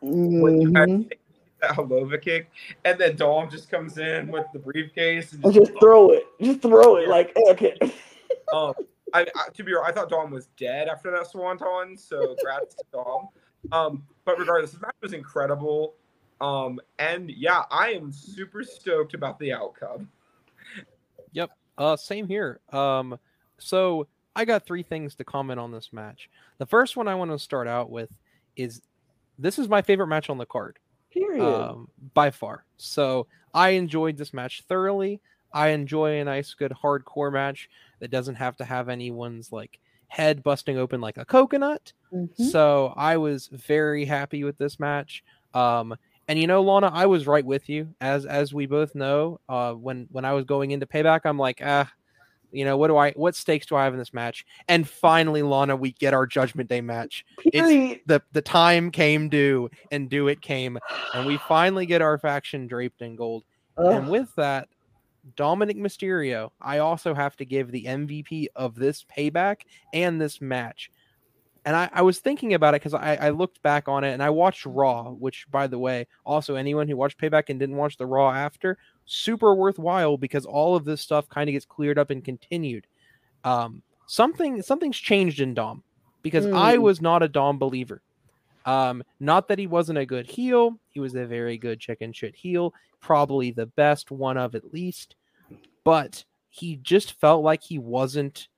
[0.01, 1.11] when you had Mhm.
[1.61, 2.51] That Helluva kick,
[2.85, 6.25] and then Dom just comes in with the briefcase and And just throw it.
[6.40, 7.09] Just throw it.
[7.09, 7.77] Like okay.
[8.53, 8.75] Um,
[9.12, 12.77] I, I to be real, I thought Dom was dead after that Swanton, so congrats
[12.77, 13.29] to Dom.
[13.73, 15.95] Um, but regardless, the match was incredible.
[16.40, 20.09] Um, and yeah, I am super stoked about the outcome.
[21.33, 21.51] Yep.
[21.79, 22.61] Uh, same here.
[22.73, 23.19] Um,
[23.59, 26.29] so I got three things to comment on this match.
[26.59, 28.11] The first one I want to start out with
[28.57, 28.83] is
[29.38, 30.79] this is my favorite match on the card.
[31.12, 31.42] Period.
[31.42, 32.64] um, by far.
[32.77, 35.21] So I enjoyed this match thoroughly.
[35.53, 37.69] I enjoy a nice, good hardcore match
[38.01, 41.92] that doesn't have to have anyone's like head busting open like a coconut.
[42.12, 42.51] Mhm.
[42.51, 45.25] So I was very happy with this match.
[45.55, 45.97] Um,
[46.29, 49.40] and you know, Lana, I was right with you, as as we both know.
[49.49, 51.90] Uh, when when I was going into payback, I'm like, ah,
[52.57, 54.47] you know, what do I, what stakes do I have in this match?
[54.69, 58.01] And finally, Lana, we get our Judgment Day match Period.
[58.07, 60.78] the the time came due and due it came
[61.14, 63.45] and we finally get our faction draped in gold
[63.76, 64.68] and with that
[65.37, 69.62] dominik mysterio i also have to give the mvp of this payback
[69.93, 70.91] and this match
[71.67, 74.23] and i, I was thinking about it because I, I looked back on it and
[74.23, 77.99] i watched raw which by the way also anyone who watched payback and didn't watch
[77.99, 82.11] the raw after super worthwhile because all of this stuff kind of gets cleared up
[82.11, 82.87] and continued
[83.45, 85.85] um something something's changed in dom
[86.23, 86.83] because I Hmm.
[86.83, 88.03] was not a Dom believer.
[88.64, 92.35] Um, not that he wasn't a good heel, he was a very good chicken shit
[92.37, 95.17] heel, probably the best one of at least,
[95.85, 98.49] but he just felt like he wasn't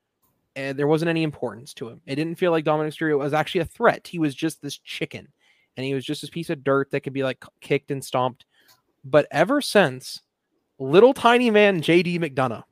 [0.56, 2.00] and there wasn't any importance to him.
[2.06, 4.06] It didn't feel like Dominik Mysterio was actually a threat.
[4.06, 5.28] He was just this chicken,
[5.76, 8.44] and he was just this piece of dirt that could be like kicked and stomped.
[9.04, 10.22] But ever since
[10.78, 12.64] little tiny man JD McDonagh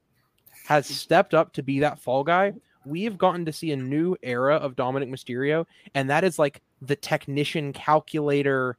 [0.67, 0.93] has mm.
[0.93, 2.53] stepped up to be that fall guy.
[2.85, 6.63] We have gotten to see a new era of Dominik Mysterio, and that is like
[6.83, 8.77] the technician calculator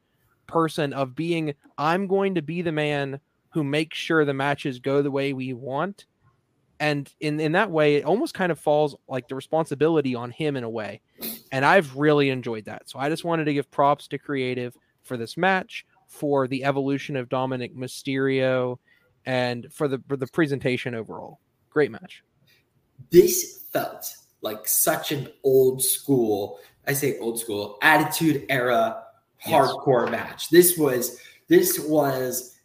[0.48, 3.20] person of being I'm going to be the man
[3.50, 6.06] who makes sure the matches go the way we want.
[6.80, 10.56] And in, in that way, it almost kind of falls like the responsibility on him
[10.56, 11.02] in a way.
[11.52, 12.90] And I've really enjoyed that.
[12.90, 17.16] So I just wanted to give props to creative for this match, for the evolution
[17.16, 18.78] of Dominik Mysterio,
[19.26, 21.40] and for the for the presentation overall.
[21.70, 22.24] Great match.
[23.12, 29.04] This felt like such an old school, I say old school, attitude era
[29.46, 30.12] hardcore yes.
[30.12, 30.50] match.
[30.50, 32.57] This was this was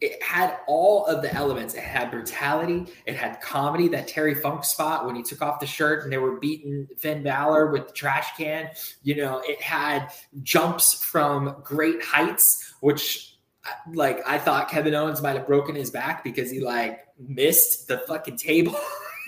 [0.00, 1.74] it had all of the elements.
[1.74, 2.86] It had brutality.
[3.04, 3.88] It had comedy.
[3.88, 7.22] That Terry Funk spot when he took off the shirt and they were beating Finn
[7.22, 8.70] Balor with the trash can.
[9.02, 10.10] You know, it had
[10.42, 13.36] jumps from great heights, which
[13.92, 17.98] like I thought Kevin Owens might have broken his back because he like missed the
[17.98, 18.76] fucking table.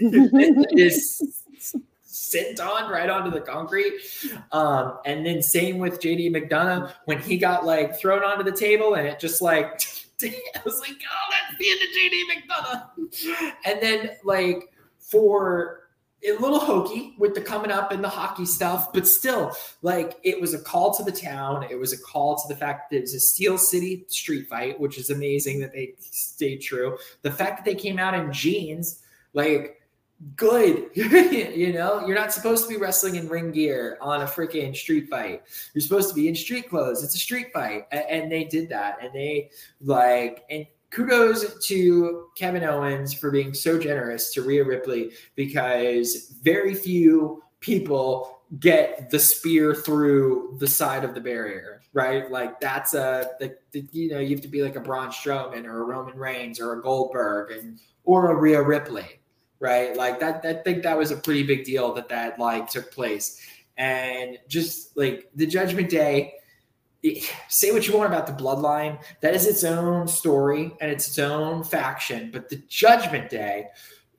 [0.77, 1.23] just
[2.03, 3.95] sent on right onto the concrete.
[4.53, 8.95] Um, and then same with JD McDonagh when he got like thrown onto the table
[8.95, 9.81] and it just like
[10.55, 13.55] I was like, oh, that's the end of JD McDonagh.
[13.65, 15.81] And then like for
[16.23, 20.41] a little hokey with the coming up and the hockey stuff, but still, like it
[20.41, 21.67] was a call to the town.
[21.71, 24.79] It was a call to the fact that it was a Steel City street fight,
[24.79, 26.99] which is amazing that they stayed true.
[27.23, 29.03] The fact that they came out in jeans,
[29.33, 29.80] like
[30.37, 30.91] good.
[30.95, 35.09] you know, you're not supposed to be wrestling in ring gear on a freaking street
[35.09, 35.43] fight.
[35.75, 37.03] You're supposed to be in street clothes.
[37.03, 37.87] It's a street fight.
[37.93, 38.99] And they did that.
[39.03, 39.51] And they
[39.81, 46.75] like, and kudos to Kevin Owens for being so generous to Rhea Ripley because very
[46.75, 52.31] few people get the spear through the side of the barrier, right?
[52.31, 53.31] Like that's a,
[53.73, 56.73] you know, you have to be like a Braun Strowman or a Roman Reigns or
[56.73, 59.20] a Goldberg and or a Rhea Ripley
[59.61, 59.97] right?
[59.97, 63.41] Like that, I think that was a pretty big deal that that like took place.
[63.77, 66.35] And just like the Judgment Day,
[67.49, 71.63] say what you want about the bloodline, that is its own story and it's own
[71.63, 72.31] faction.
[72.33, 73.69] But the Judgment Day,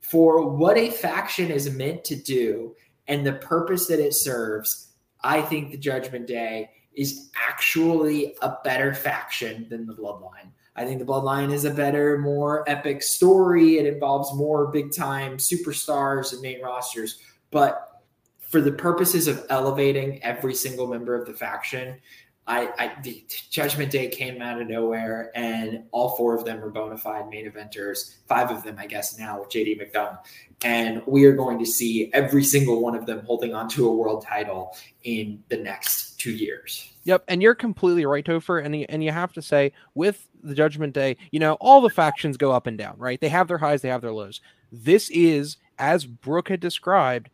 [0.00, 2.74] for what a faction is meant to do
[3.08, 4.88] and the purpose that it serves,
[5.22, 10.50] I think the Judgment Day is actually a better faction than the bloodline.
[10.74, 13.78] I think the Bloodline is a better, more epic story.
[13.78, 17.18] It involves more big time superstars and main rosters.
[17.50, 18.00] But
[18.48, 21.98] for the purposes of elevating every single member of the faction,
[22.46, 26.70] I, I the Judgment Day came out of nowhere, and all four of them were
[26.70, 28.16] bona fide main eventers.
[28.26, 30.18] Five of them, I guess, now with JD McDonagh,
[30.64, 34.24] and we are going to see every single one of them holding onto a world
[34.26, 36.91] title in the next two years.
[37.04, 38.64] Yep, and you're completely right, Topher.
[38.64, 41.90] And you, and you have to say, with the Judgment Day, you know, all the
[41.90, 43.20] factions go up and down, right?
[43.20, 44.40] They have their highs, they have their lows.
[44.70, 47.28] This is, as Brooke had described,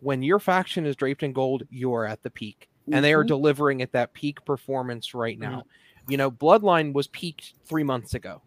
[0.00, 2.94] when your faction is draped in gold, you're at the peak, mm-hmm.
[2.94, 3.28] and they are mm-hmm.
[3.28, 5.60] delivering at that peak performance right now.
[5.60, 6.12] Mm-hmm.
[6.12, 8.42] You know, Bloodline was peaked three months ago.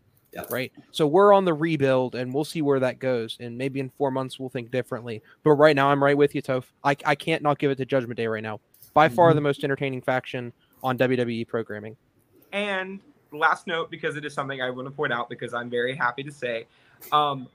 [0.50, 0.72] Right.
[0.92, 3.38] So we're on the rebuild and we'll see where that goes.
[3.40, 5.22] And maybe in four months we'll think differently.
[5.44, 6.64] But right now I'm right with you, Toph.
[6.84, 8.60] I, I can't not give it to Judgment Day right now.
[8.96, 9.36] By far mm-hmm.
[9.36, 10.52] the most entertaining faction
[10.84, 11.96] on WWE programming.
[12.52, 13.00] And
[13.32, 16.24] last note, because it is something I want to point out, because I'm very happy
[16.24, 16.68] to say,
[17.12, 17.48] um,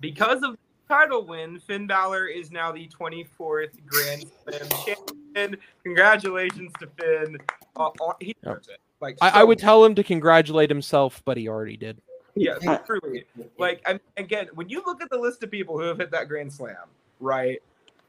[0.00, 0.58] because of the
[0.88, 5.60] title win, Finn Balor is now the 24th Grand Slam champion.
[5.82, 7.38] Congratulations to Finn.
[7.76, 8.58] Uh, uh he yep.
[8.68, 8.80] it.
[9.00, 12.00] Like so I, I, would tell him to congratulate himself, but he already did.
[12.34, 13.24] Yeah, truly.
[13.58, 16.28] Like I'm, again, when you look at the list of people who have hit that
[16.28, 16.76] Grand Slam,
[17.20, 17.60] right?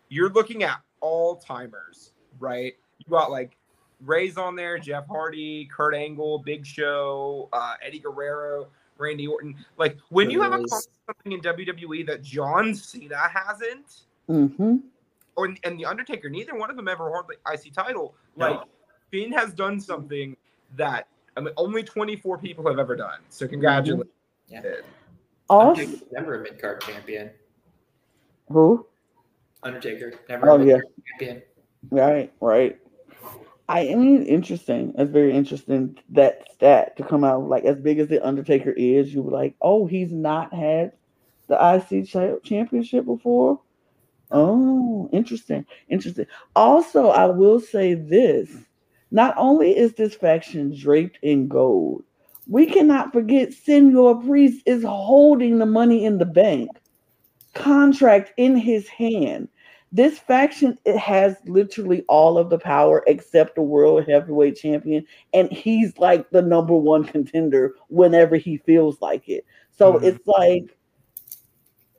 [0.09, 2.75] You're looking at all timers, right?
[2.97, 3.55] You got like
[4.05, 9.55] Rey's on there, Jeff Hardy, Kurt Angle, Big Show, uh, Eddie Guerrero, Randy Orton.
[9.77, 14.77] Like when you have a something in WWE that John Cena hasn't, mm-hmm.
[15.35, 18.15] or and the Undertaker, neither one of them ever held the IC title.
[18.35, 18.65] Like no.
[19.11, 20.35] Finn has done something
[20.75, 23.19] that I mean, only 24 people have ever done.
[23.29, 24.09] So congratulations.
[24.51, 24.65] Mm-hmm.
[24.65, 24.81] Yeah.
[25.49, 27.31] Also, never a mid card champion.
[28.49, 28.85] Who?
[29.63, 30.13] Undertaker.
[30.27, 30.49] Never.
[30.49, 30.77] Oh yeah.
[31.11, 31.41] Champion.
[31.89, 32.31] Right.
[32.39, 32.79] Right.
[33.69, 34.93] I mean, interesting.
[34.97, 35.95] That's very interesting.
[36.09, 39.55] That stat to come out like as big as the Undertaker is, you were like,
[39.61, 40.91] oh, he's not had
[41.47, 43.61] the IC championship before.
[44.31, 46.25] Oh, interesting, interesting.
[46.55, 48.49] Also, I will say this:
[49.11, 52.03] not only is this faction draped in gold,
[52.47, 56.69] we cannot forget Senor Priest is holding the money in the bank
[57.53, 59.47] contract in his hand.
[59.91, 65.51] This faction it has literally all of the power except the world heavyweight champion and
[65.51, 70.03] he's like the number one contender whenever he feels like it so Mhm.
[70.03, 70.77] it's like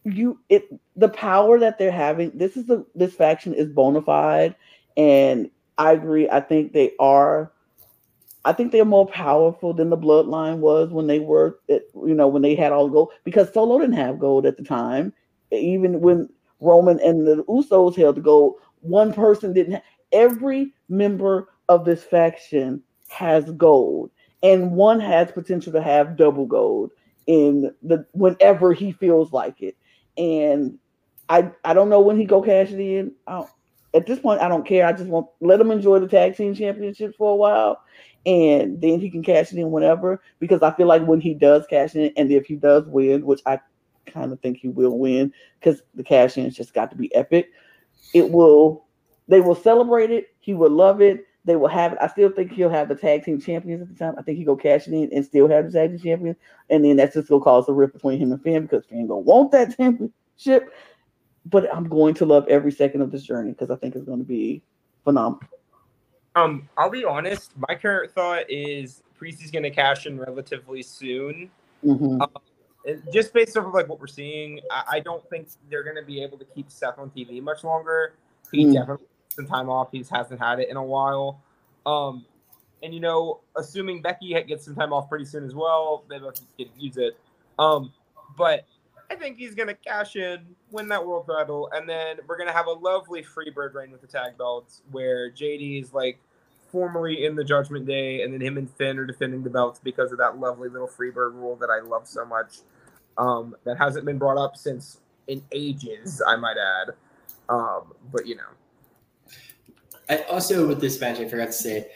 [0.05, 4.55] you it the power that they're having this is a this faction is bona fide
[4.97, 7.53] and i agree i think they are
[8.45, 12.29] i think they're more powerful than the bloodline was when they were at, you know
[12.29, 15.13] when they had all the gold because solo didn't have gold at the time
[15.53, 16.29] even when
[16.61, 19.83] roman and the usos held the gold one person didn't ha-
[20.13, 24.11] every member of this faction has gold
[24.43, 26.91] and one has potential to have double gold
[27.27, 29.77] in the whenever he feels like it
[30.19, 30.79] and
[31.29, 33.13] I I don't know when he go cash it in.
[33.95, 34.87] At this point, I don't care.
[34.87, 37.81] I just want let him enjoy the tag team championships for a while,
[38.25, 40.23] and then he can cash it in whenever.
[40.39, 43.41] Because I feel like when he does cash in, and if he does win, which
[43.47, 43.59] I
[44.07, 47.51] kind of think he will win, because the cash in's just got to be epic.
[48.15, 48.85] It will.
[49.29, 50.29] They will celebrate it.
[50.41, 51.27] He will love it.
[51.45, 51.99] They will have it.
[52.01, 54.15] I still think he'll have the tag team champions at the time.
[54.19, 56.37] I think he go cash it in and still have the tag team champions.
[56.69, 59.21] And then that's just gonna cause a rift between him and Finn because Finn gonna
[59.21, 60.73] want that championship.
[61.47, 64.25] But I'm going to love every second of this journey because I think it's gonna
[64.25, 64.63] be
[65.05, 65.41] phenomenal.
[66.37, 67.53] Um, I'll be honest.
[67.69, 71.51] My current thought is Priest is going to cash in relatively soon.
[71.85, 72.23] Mhm.
[72.23, 72.27] And
[73.13, 76.03] just based off of like what we're seeing, I, I don't think they're going to
[76.03, 78.15] be able to keep Seth on TV much longer.
[78.51, 78.75] He Mm.
[78.75, 79.89] definitely some time off.
[79.93, 81.43] He hasn't had it in a while.
[81.87, 82.25] Um,
[82.83, 86.41] and you know, assuming Becky gets some time off pretty soon as well, they both
[86.57, 87.19] get to use it.
[87.59, 87.93] Um,
[88.37, 88.67] but
[89.11, 92.67] I think he's gonna cash in, win that world title, and then we're gonna have
[92.67, 96.19] a lovely free bird reign with the tag belts, where JD is like
[96.71, 100.13] formerly in the Judgment Day, and then him and Finn are defending the belts because
[100.13, 102.59] of that lovely little Freebird rule that I love so much.
[103.19, 106.95] Um, that hasn't been brought up since in ages, I might add.
[107.49, 108.43] Um, but you know,
[110.09, 111.87] I also with this match, I forgot to say,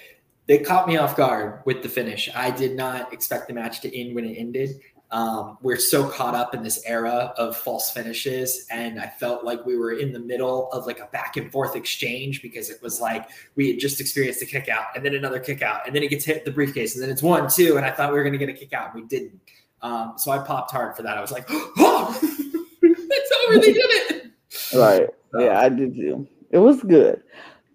[0.46, 2.28] they caught me off guard with the finish.
[2.34, 4.80] I did not expect the match to end when it ended.
[5.14, 9.64] Um, we're so caught up in this era of false finishes, and I felt like
[9.64, 13.00] we were in the middle of like a back and forth exchange because it was
[13.00, 16.02] like we had just experienced a kick out and then another kick out, and then
[16.02, 18.24] it gets hit the briefcase, and then it's one, two, and I thought we were
[18.24, 19.40] going to get a kick out, and we didn't.
[19.82, 21.16] Um, so I popped hard for that.
[21.16, 22.18] I was like, "Oh,
[22.82, 23.60] it's over!
[23.60, 24.32] They did it!"
[24.74, 25.08] Right.
[25.38, 26.26] Yeah, I did too.
[26.50, 27.22] It was good.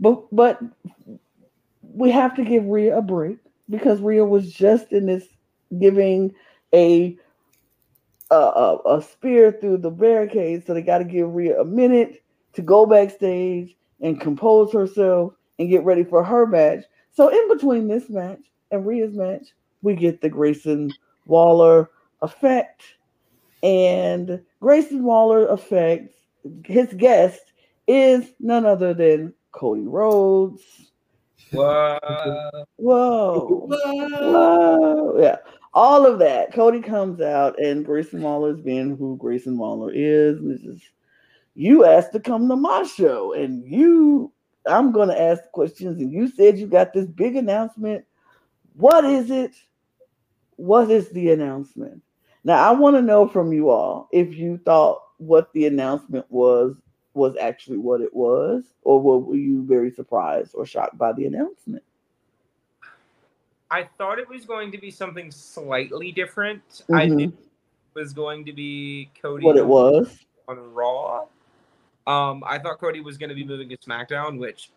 [0.01, 0.59] But but
[1.81, 3.37] we have to give Rhea a break
[3.69, 5.25] because Rhea was just in this
[5.79, 6.35] giving
[6.73, 7.17] a
[8.32, 10.65] a, a, a spear through the barricade.
[10.65, 12.23] So they got to give Rhea a minute
[12.53, 16.84] to go backstage and compose herself and get ready for her match.
[17.11, 19.47] So in between this match and Rhea's match,
[19.82, 20.93] we get the Grayson
[21.25, 21.89] Waller
[22.21, 22.84] effect.
[23.61, 26.13] And Grayson Waller effect,
[26.65, 27.41] his guest
[27.88, 30.63] is none other than Cody Rhodes.
[31.51, 32.67] what?
[32.77, 33.67] Whoa.
[33.67, 35.19] Whoa.
[35.19, 35.38] Yeah.
[35.74, 36.53] All of that.
[36.53, 40.39] Cody comes out and Grayson Waller is being who Grayson Waller is.
[40.39, 40.91] And it's just,
[41.55, 44.32] you asked to come to my show and you,
[44.65, 45.99] I'm going to ask questions.
[45.99, 48.05] And you said you got this big announcement.
[48.76, 49.51] What is it?
[50.55, 52.01] What is the announcement?
[52.43, 56.76] Now, I want to know from you all if you thought what the announcement was
[57.13, 61.84] was actually what it was, or were you very surprised or shocked by the announcement?
[63.72, 66.84] I thought it was going to be something slightly different.
[66.91, 67.15] I Mhm.
[67.15, 67.34] knew it
[67.99, 70.26] was going to be Cody What it was?
[70.47, 71.28] on Raw.
[72.07, 74.72] Um, I thought Cody was going to be moving to SmackDown, which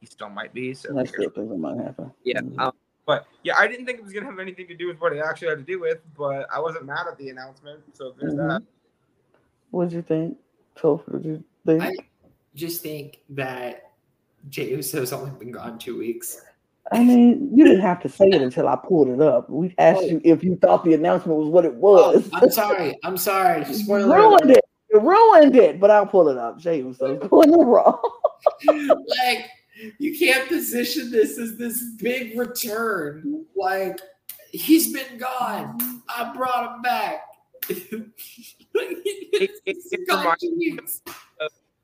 [0.00, 0.74] he still might be.
[0.74, 2.12] So I still think it might happen.
[2.24, 2.40] yeah.
[2.40, 2.58] Mhm.
[2.58, 2.72] Um,
[3.06, 5.12] but yeah, I didn't think it was going to have anything to do with what
[5.12, 6.00] it actually had to do with.
[6.16, 7.80] But I wasn't mad at the announcement.
[7.96, 8.48] So there's Mhm.
[8.48, 8.62] that.
[9.70, 10.38] What did you think?
[10.76, 11.82] Toph, what did you think?
[11.82, 11.92] I
[12.56, 13.92] just think that
[14.48, 16.44] Jey Uso's only been gone two weeks.
[16.90, 19.48] I mean, you didn't have to say it until I pulled it up.
[19.48, 22.00] We asked you if you thought the announcement was what it was.
[22.02, 22.30] Oh, was.
[22.42, 22.98] I'm sorry.
[23.04, 23.64] I'm sorry.
[23.72, 24.56] Spoiler ruined alert.
[24.58, 24.64] it.
[24.92, 26.58] You ruined it, but I'll pull it up.
[26.58, 26.98] James.
[26.98, 28.00] Jey Uso's going to wrong.
[28.66, 29.48] like
[29.98, 33.46] you can't position this as this big return.
[33.56, 34.00] Like
[34.50, 36.02] he's been gone.
[36.08, 37.22] I brought him back.
[38.74, 41.02] it- He's it gone reminds two weeks.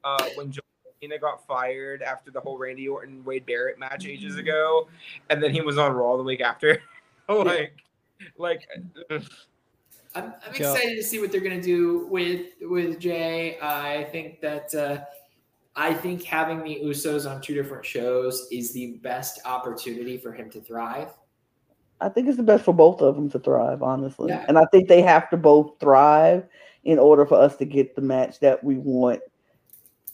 [0.05, 0.63] Uh, when John
[1.01, 4.89] Cena got fired after the whole Randy Orton Wade Barrett match ages ago,
[5.31, 6.81] and then he was on Raw the week after.
[7.29, 7.75] like,
[8.37, 8.69] like.
[10.15, 10.73] I'm, I'm Yeah.
[10.73, 13.59] excited to see what they're gonna do with with Jey.
[13.61, 15.05] I think that uh,
[15.77, 20.51] I think having the Usos on two different shows is the best opportunity for him
[20.51, 21.11] to thrive.
[22.01, 24.31] I think it's the best for both of them to thrive, honestly.
[24.31, 24.45] Yeah.
[24.49, 26.45] And I think they have to both thrive
[26.85, 29.21] in order for us to get the match that we want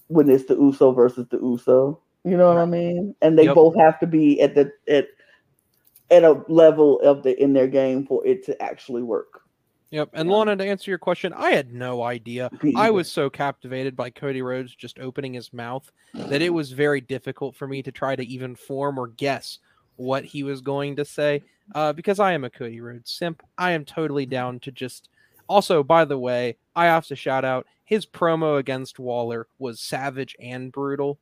[0.08, 2.00] when it's the Uso versus the Uso.
[2.24, 3.14] You know what I mean?
[3.20, 3.54] And they Yep.
[3.54, 5.08] both have to be at the at
[6.10, 9.40] at a level of the in their game for it to actually work.
[9.90, 10.10] Yep.
[10.12, 12.50] And Lana, to answer your question, I had no idea.
[12.76, 17.00] I was so captivated by Cody Rhodes just opening his mouth that it was very
[17.00, 19.58] difficult for me to try to even form or guess
[19.96, 21.42] what he was going to say.
[21.74, 23.42] Uh, because I am a Cody Rhodes simp.
[23.56, 25.10] I am totally down to just.
[25.48, 30.34] Also, by the way, I have to shout out his promo against Waller was savage
[30.40, 31.18] and brutal.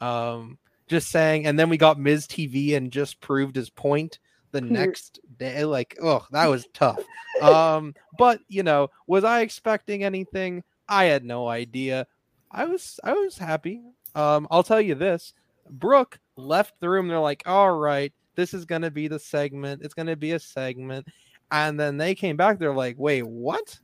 [0.00, 0.58] Um,
[0.88, 4.18] just saying, and then we got Miz TV and just proved his point
[4.52, 5.64] the next day.
[5.64, 7.02] Like, oh, that was tough.
[7.42, 10.62] Um, but you know, was I expecting anything?
[10.88, 12.06] I had no idea.
[12.50, 13.82] I was I was happy.
[14.14, 15.34] Um, I'll tell you this:
[15.68, 17.08] Brooke left the room.
[17.08, 19.82] They're like, "All right, this is gonna be the segment.
[19.82, 21.08] It's gonna be a segment."
[21.50, 22.58] And then they came back.
[22.58, 23.78] They're like, "Wait, what?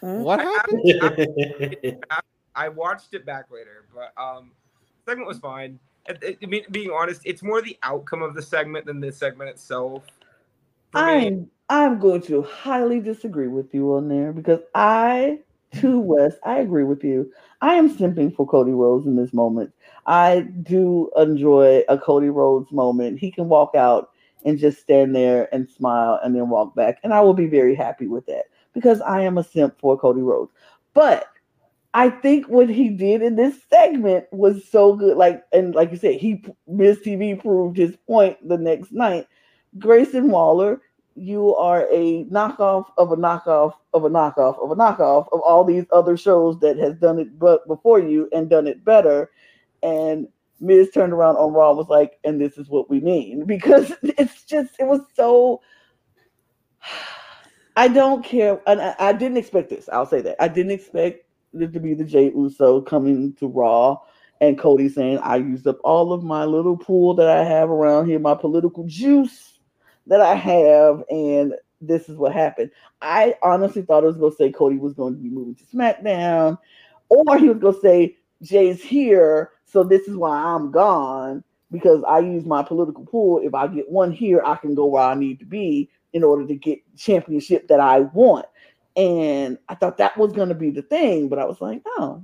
[0.00, 0.82] What happened?"
[2.54, 4.50] I watched it back later, but um,
[5.04, 5.78] segment was fine.
[6.08, 9.12] It- it- I mean, being honest, it's more the outcome of the segment than the
[9.12, 10.04] segment itself.
[10.94, 15.40] I'm I'm going to highly disagree with you on there because I
[15.74, 17.30] too, Wes, I agree with you.
[17.60, 19.72] I am simping for Cody Rhodes in this moment.
[20.06, 23.18] I do enjoy a Cody Rhodes moment.
[23.18, 24.10] He can walk out
[24.46, 27.00] and just stand there and smile and then walk back.
[27.02, 30.22] And I will be very happy with that because I am a simp for Cody
[30.22, 30.52] Rhodes.
[30.94, 31.26] But
[31.92, 35.16] I think what he did in this segment was so good.
[35.16, 39.26] Like, and like you said, he Miz TV proved his point the next night.
[39.78, 40.80] Grayson Waller,
[41.16, 45.64] you are a knockoff of a knockoff of a knockoff of a knockoff of all
[45.64, 49.30] these other shows that has done it but before you and done it better.
[49.82, 50.28] And
[50.60, 53.44] Miz turned around on Raw was like, and this is what we mean.
[53.46, 55.60] Because it's just it was so
[57.76, 58.60] I don't care.
[58.66, 59.88] And I, I didn't expect this.
[59.90, 60.36] I'll say that.
[60.40, 63.98] I didn't expect it to be the Jey Uso coming to Raw
[64.40, 68.06] and Cody saying, I used up all of my little pool that I have around
[68.06, 69.58] here, my political juice
[70.06, 72.70] that I have, and this is what happened.
[73.02, 75.64] I honestly thought it was going to say Cody was going to be moving to
[75.64, 76.58] SmackDown,
[77.08, 82.02] or he was going to say, Jey's here, so this is why I'm gone because
[82.08, 83.40] I use my political pool.
[83.42, 86.46] If I get one here, I can go where I need to be in order
[86.46, 88.46] to get championship that I want.
[88.96, 92.22] And I thought that was going to be the thing, but I was like, no.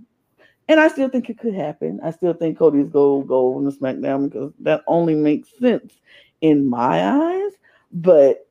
[0.68, 2.00] And I still think it could happen.
[2.02, 5.92] I still think Cody's go go on the SmackDown because that only makes sense
[6.40, 7.52] in my eyes.
[7.92, 8.48] But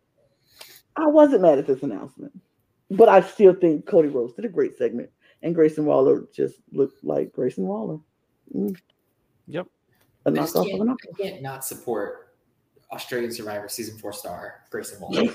[0.95, 2.33] I wasn't mad at this announcement.
[2.91, 5.09] But I still think Cody Rhodes did a great segment,
[5.41, 7.97] and Grayson Waller just looked like Grayson Waller.
[8.55, 8.77] Mm.
[9.47, 9.67] Yep.
[10.25, 10.89] A I just can't.
[10.89, 12.35] I can't not support
[12.91, 15.31] Australian Survivor season four star Grayson Waller.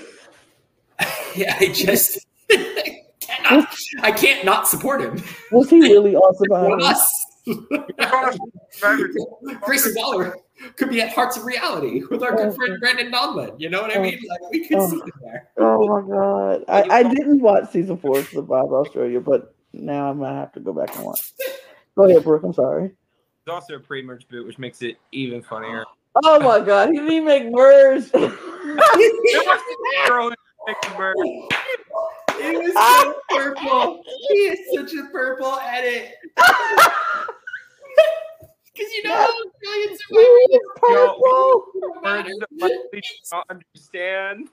[1.35, 2.25] yeah, I just
[3.19, 3.67] cannot,
[4.01, 5.21] I can't not support him.
[5.51, 6.47] Was he really awesome?
[6.47, 6.83] For Survivor?
[6.83, 7.23] us.
[9.61, 10.35] Grayson Waller
[10.75, 13.59] could be at Hearts of Reality with our good friend Brandon Donlon.
[13.59, 14.19] You know what I mean?
[14.27, 15.49] Like we could see him there.
[15.57, 16.63] Oh my god!
[16.67, 20.59] I, I didn't watch season four of Survivor Australia, but now I'm gonna have to
[20.59, 21.31] go back and watch.
[21.95, 22.43] Go ahead, Brooke.
[22.43, 22.91] I'm sorry.
[23.47, 25.85] There's also a pre-merge boot, which makes it even funnier.
[26.21, 28.11] Oh my god, he didn't even make merge.
[28.11, 29.61] There was
[30.03, 30.35] a girl who
[30.67, 31.15] picked the bird.
[32.39, 34.03] It was so purple.
[34.27, 36.15] He is such a purple edit.
[38.75, 41.65] Because you know how Australian He Survivor purple.
[42.03, 44.49] Birds that likely do not understand.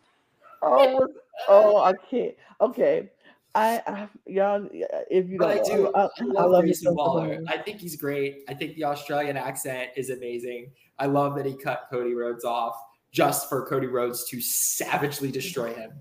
[0.63, 1.09] Oh,
[1.47, 2.35] oh, I can't.
[2.63, 3.11] Okay,
[3.55, 4.69] I, I y'all,
[5.11, 5.93] if you But I do.
[5.95, 7.41] I, I I love love Grayson so Waller.
[7.49, 8.43] I think he's great.
[8.49, 10.71] I think the Australian accent is amazing.
[10.99, 12.75] I love that he cut Cody Rhodes off
[13.13, 15.93] just for Cody Rhodes to savagely destroy him.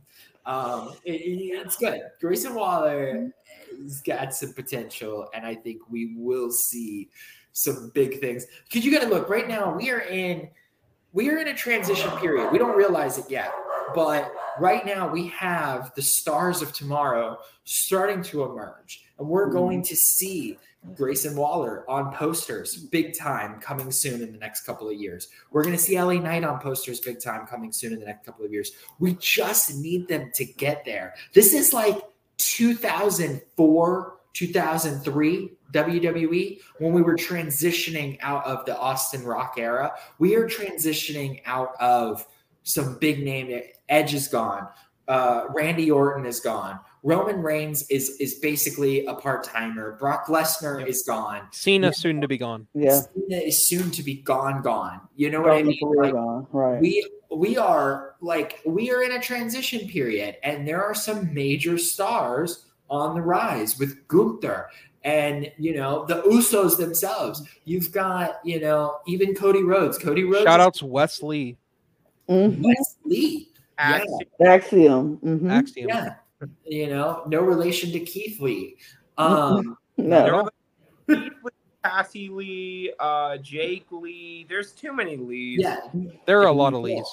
[0.46, 2.02] Um, it- it's good.
[2.20, 3.32] Grayson Waller
[3.82, 7.10] has got some potential, and I think we will see
[7.54, 8.46] some big things.
[8.66, 9.76] Because you got to look right now.
[9.76, 10.50] We are in
[11.14, 12.52] we are in a transition period.
[12.52, 13.52] We don't realize it yet,
[13.94, 19.82] but right now we have the stars of tomorrow starting to emerge, and we're going
[19.82, 19.88] mm.
[19.88, 20.58] to see
[20.96, 25.30] Grayson Waller on posters big time coming soon in the next couple of years.
[25.52, 28.26] We're going to see LA Knight on posters big time coming soon in the next
[28.26, 28.72] couple of years.
[29.00, 31.14] We just need them to get there.
[31.34, 31.98] This is like
[32.38, 39.94] 2004, 2003 WWE when we were transitioning out of the Austin Rock era.
[40.20, 42.26] We are transitioning out of
[42.64, 43.62] some big name.
[43.90, 44.68] Edge is gone.
[45.08, 46.80] Uh, Randy Orton is gone.
[47.04, 49.98] Roman Reigns is is basically a part timer.
[50.00, 50.88] Brock Lesnar Yep.
[50.88, 51.42] is gone.
[51.52, 51.92] Cena Yeah.
[51.92, 52.68] soon to be gone.
[52.74, 54.62] Yeah, Cena is soon to be gone.
[54.62, 55.02] Gone.
[55.18, 55.78] You know what I mean?
[55.82, 56.48] Like, gone.
[56.54, 56.80] right?
[56.80, 61.78] we we are like we are in a transition period and there are some major
[61.78, 64.70] stars on the rise with Gunther
[65.04, 67.44] and you know the Usos themselves.
[67.66, 69.98] You've got you know even Cody Rhodes.
[69.98, 70.44] Cody Rhodes.
[70.46, 71.58] Shout out to Wes Lee
[72.30, 72.64] Mhm.
[72.64, 73.50] Wes Lee.
[73.78, 74.04] Yeah.
[74.04, 74.20] Axiom.
[74.42, 75.18] Axiom.
[75.18, 75.52] Mhm.
[75.52, 75.88] Axiom.
[75.90, 76.16] Yeah,
[76.66, 78.78] you know, no relation to Keith Lee.
[79.18, 80.50] Um, No.
[81.08, 81.52] Keith Lee,
[81.84, 84.46] Cassie Lee, uh, Jake Lee.
[84.48, 85.60] There's too many Lees.
[85.62, 85.82] yeah,
[86.26, 87.04] There are a lot of Lees.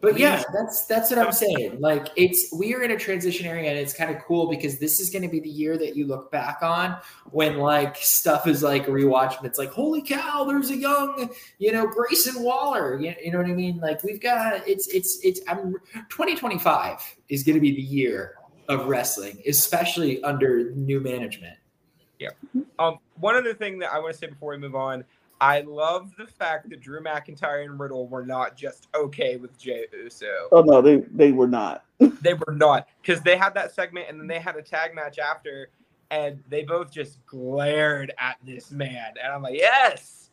[0.00, 1.80] But yeah, that's that's what I'm saying.
[1.80, 5.00] Like it's we are in a transition area and it's kind of cool because this
[5.00, 6.98] is going to be the year that you look back on
[7.30, 11.72] when like stuff is like rewatched and it's like holy cow, there's a young, you
[11.72, 13.00] know, Grayson Waller.
[13.00, 13.78] You, you know what I mean?
[13.78, 15.72] Like we've got it's it's it's I'm
[16.10, 18.34] 2025 is going to be the year
[18.68, 21.56] of wrestling, especially under new management.
[22.18, 22.30] Yeah.
[22.78, 25.04] Um, one other thing that I want to say before we move on,
[25.40, 29.86] I love the fact that Drew McIntyre and Riddle were not just okay with Jey
[29.92, 30.48] Uso.
[30.52, 31.84] Oh no, they they were not.
[32.22, 35.18] They were not because they had that segment and then they had a tag match
[35.18, 35.68] after,
[36.10, 40.30] and they both just glared at this man, and I'm like, yes,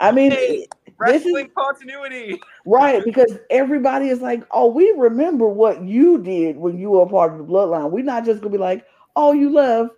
[0.00, 0.66] I mean, Hey,
[1.06, 2.40] This is- continuity.
[2.66, 3.04] right?
[3.04, 7.32] Because everybody is like, "Oh, we remember what you did when you were a part
[7.32, 8.84] of the bloodline." We're not just gonna be like,
[9.14, 9.90] "Oh, you left,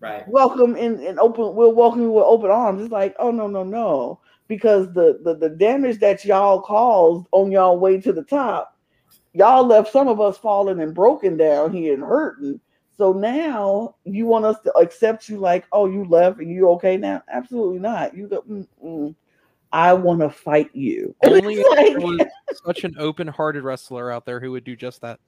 [0.00, 0.26] Right.
[0.26, 1.54] welcome in and open.
[1.54, 5.34] We'll welcome you with open arms." It's like, "Oh no, no, no," because the the
[5.34, 8.76] the damage that y'all caused on y'all way to the top,
[9.32, 12.60] y'all left some of us falling and broken down here and hurting.
[12.96, 16.98] So now you want us to accept you like, oh, you left and you okay
[16.98, 17.22] now?
[17.32, 18.14] Absolutely not.
[18.14, 19.14] You go, Mm-mm.
[19.72, 21.14] I want to fight you.
[21.22, 22.20] Only like- there was
[22.66, 25.18] such an open-hearted wrestler out there who would do just that.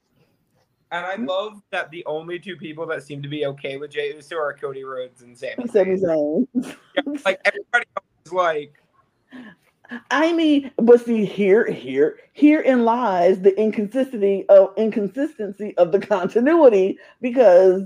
[0.93, 1.25] And I mm-hmm.
[1.25, 4.53] love that the only two people that seem to be okay with Jey Uso are
[4.53, 5.67] Cody Rhodes and Sami.
[5.67, 6.47] Sami Zayn.
[7.25, 8.75] Like everybody else is like,
[10.11, 16.99] I mean, but see here, here, herein lies the inconsistency of inconsistency of the continuity.
[17.23, 17.85] Because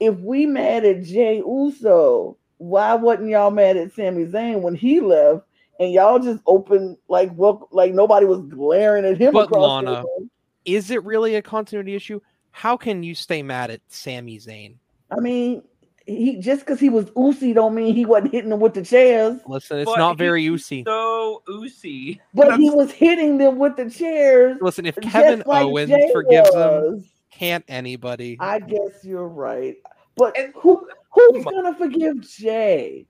[0.00, 5.00] if we mad at Jey Uso, why wasn't y'all mad at Sami Zayn when he
[5.00, 5.44] left?
[5.78, 9.34] And y'all just open like well, like nobody was glaring at him.
[9.34, 10.30] But across the Lana- room.
[10.64, 12.20] Is it really a continuity issue?
[12.50, 14.74] How can you stay mad at Sami Zayn?
[15.10, 15.62] I mean,
[16.06, 19.40] he just because he was Usi don't mean he wasn't hitting them with the chairs.
[19.46, 20.84] Listen, it's But not very Usi.
[20.86, 22.20] so Usi.
[22.34, 24.56] But he was hitting them with the chairs.
[24.60, 27.02] Listen, if Kevin like Owens Jey forgives him, was.
[27.30, 28.36] can't anybody?
[28.40, 29.76] I guess you're right.
[30.16, 33.06] But And- who who's gonna forgive Jey?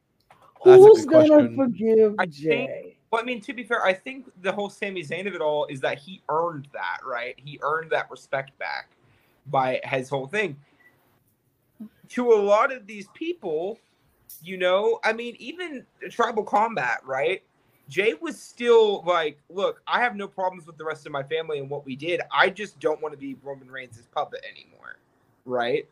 [0.65, 1.57] That's Who's gonna question.
[1.57, 2.95] forgive I think- Jey?
[3.11, 5.65] Well, I mean, to be fair, I think the whole Sami Zayn of it all
[5.67, 7.35] is that he earned that, right?
[7.39, 8.91] He earned that respect back
[9.51, 10.57] by his whole thing.
[12.11, 13.79] To a lot of these people,
[14.43, 17.43] you know, I mean, even tribal combat, right?
[17.89, 21.59] Jey was still like, look, I have no problems with the rest of my family
[21.59, 22.21] and what we did.
[22.31, 24.99] I just don't want to be Roman Reigns' puppet anymore,
[25.47, 25.89] right?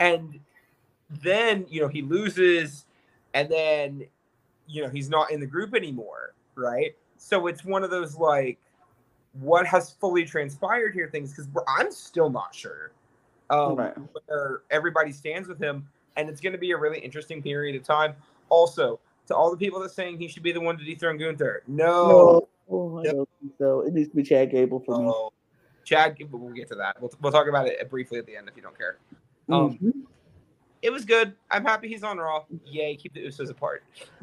[0.00, 0.40] And
[1.08, 2.86] then, you know, he loses,
[3.34, 4.04] and then,
[4.66, 6.96] you know, he's not in the group anymore, right?
[7.18, 8.58] So it's one of those like,
[9.40, 12.92] what has fully transpired here things because I'm still not sure
[13.50, 13.94] um, Right.
[14.26, 17.82] where everybody stands with him, and it's going to be a really interesting period of
[17.82, 18.14] time.
[18.48, 21.62] Also, to all the people that saying he should be the one to dethrone Gunther,
[21.66, 23.80] no, No, oh, I don't think so.
[23.82, 25.04] It needs to be Chad Gable for me.
[25.04, 25.30] no.
[25.84, 27.00] Chad, we'll get to that.
[27.00, 28.98] We'll, we'll talk about it briefly at the end if you don't care.
[29.50, 29.92] Um, Mhm.
[30.82, 31.34] It was good.
[31.50, 32.44] I'm happy he's on Raw.
[32.66, 33.82] Yay, keep the Usos apart.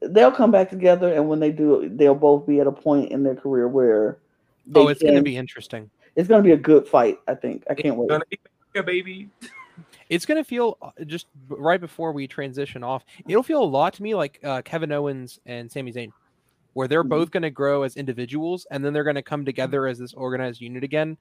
[0.00, 3.22] They'll come back together, and when they do, they'll both be at a point in
[3.22, 4.18] their career where
[4.66, 5.90] they Oh, it's going to be interesting.
[6.16, 7.18] it's gonna be a good fight.
[7.28, 7.64] I think.
[7.70, 8.08] I can't wait.
[8.08, 8.24] Gonna
[8.72, 9.28] be a baby.
[10.08, 13.04] It's going to feel uh, just right before we transition off.
[13.28, 16.12] It'll feel a lot to me like uh, Kevin Owens and Sami Zayn,
[16.72, 17.10] where they're Mhm.
[17.10, 20.14] both going to grow as individuals and then they're going to come together as this
[20.14, 21.18] organized unit again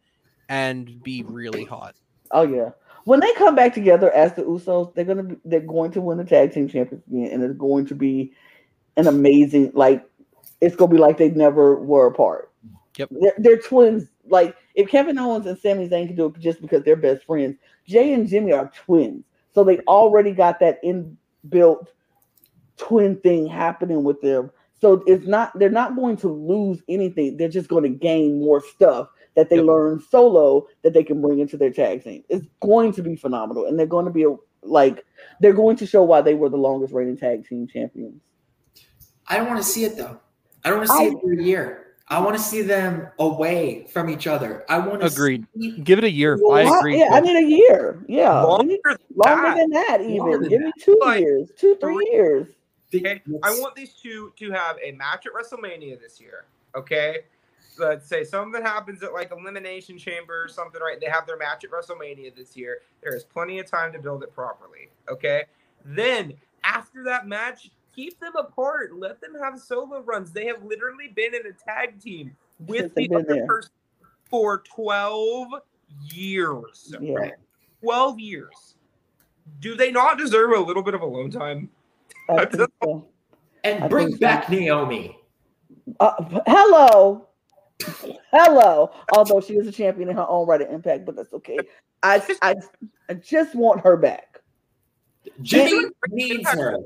[0.48, 1.96] and be really hot.
[2.32, 2.70] Oh yeah.
[3.08, 6.18] When they come back together as the Usos, they're gonna be, they're going to win
[6.18, 8.34] the tag team championship again, and it's going to be
[8.98, 10.06] an amazing like
[10.60, 12.52] it's gonna be like they never were apart.
[12.98, 13.10] Yep.
[13.12, 14.10] They're, they're twins.
[14.28, 17.56] Like if Kevin Owens and Sami Zayn can do it just because they're best friends,
[17.88, 19.24] Jey and Jimmy are twins,
[19.56, 21.88] so they already got that inbuilt
[22.76, 24.52] twin thing happening with them.
[24.82, 27.38] So it's not they're not going to lose anything.
[27.38, 29.66] They're just going to gain more stuff that they Yep.
[29.66, 32.24] learn solo that they can bring into their tag team.
[32.28, 35.06] It's going to be phenomenal, and they're going to be a, like
[35.40, 38.20] they're going to show why they were the longest reigning tag team champions.
[39.28, 40.20] I don't want to see it though.
[40.66, 41.84] I don't want to see I- it for a year.
[42.10, 44.64] I want to see them away from each other.
[44.70, 45.46] I want to Agreed.
[45.60, 46.40] See, Give it a year.
[46.42, 46.98] Well, I agree.
[46.98, 48.02] Yeah, I need a year.
[48.08, 49.58] Yeah, Longer than longer that.
[49.58, 50.02] than that.
[50.02, 52.48] Even than give me two Like, years, two three three- years.
[52.96, 56.46] Okay, I want these two to have a match at WrestleMania this year.
[56.76, 57.18] Okay,
[57.80, 61.00] let's say something happens at like Elimination Chamber or something, right?
[61.00, 62.80] They have their match at WrestleMania this year.
[63.02, 64.90] There is plenty of time to build it properly.
[65.10, 65.44] Okay,
[65.86, 68.96] Then after that match, keep them apart.
[68.96, 70.32] Let them have solo runs.
[70.32, 72.36] They have literally been in a tag team
[72.68, 73.48] with the other there.
[73.48, 73.72] person
[74.30, 75.48] for 12
[76.14, 76.94] years.
[77.00, 77.14] Yeah.
[77.14, 77.34] Right.
[77.82, 78.76] 12 years.
[79.62, 81.70] Do they not deserve a little bit of alone time?
[82.30, 83.08] I think so.
[83.64, 84.22] And I bring think so.
[84.22, 85.18] back Naomi.
[86.02, 87.28] Uh, hello,
[88.32, 88.92] hello.
[89.14, 91.58] Although she is a champion in her own right at Impact, but that's okay.
[92.04, 92.56] I I,
[93.10, 94.40] I just want her back.
[95.42, 96.78] Jimmy needs her.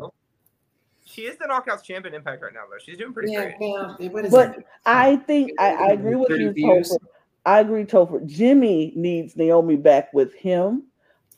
[1.05, 2.77] She is the Knockouts champion Impact right now, though.
[2.83, 4.11] She's doing pretty Yeah, great.
[4.11, 4.65] well, But it?
[4.85, 6.89] I think I, I agree with you, views.
[6.89, 7.07] Topher.
[7.45, 8.25] I agree, Topher.
[8.25, 10.83] Jimmy needs Naomi back with him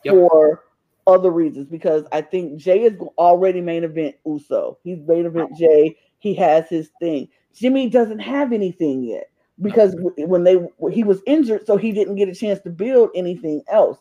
[0.04, 0.14] Yep.
[0.14, 0.64] for
[1.06, 4.78] other reasons because I think Jey is already main event Uso.
[4.84, 5.96] He's main event Jey.
[6.18, 7.28] He has his thing.
[7.54, 9.30] Jimmy doesn't have anything yet
[9.60, 10.58] because w- when they
[10.92, 13.98] he was injured, so he didn't get a chance to build anything else.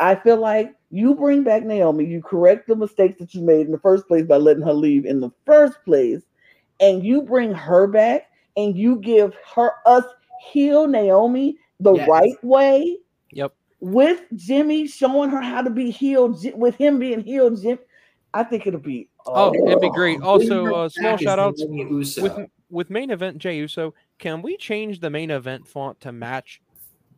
[0.00, 3.72] I feel like you bring back Naomi, you correct the mistakes that you made in
[3.72, 6.22] the first place by letting her leave in the first place,
[6.80, 10.04] and you bring her back and you give her us
[10.50, 12.08] heal Naomi the Yes.
[12.08, 12.98] right way
[13.32, 13.52] Yep.
[13.80, 17.60] with Jimmy showing her how to be healed with him being healed.
[17.60, 17.78] Jim,
[18.32, 20.20] I think it'll be Oh, it'd be great.
[20.20, 22.38] Also, her uh, small shout outs Naomi with
[22.70, 23.94] with main event Jey Uso.
[24.18, 26.60] Can we change the main event font to match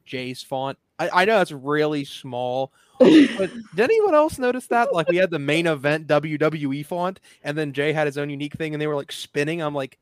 [0.04, 0.78] Jey's font?
[0.98, 3.08] I, I know it's really small, but
[3.74, 4.94] did anyone else notice that?
[4.94, 8.54] Like we had the main event WWE font, and then Jay had his own unique
[8.54, 9.60] thing, and they were like spinning.
[9.62, 9.98] I'm like,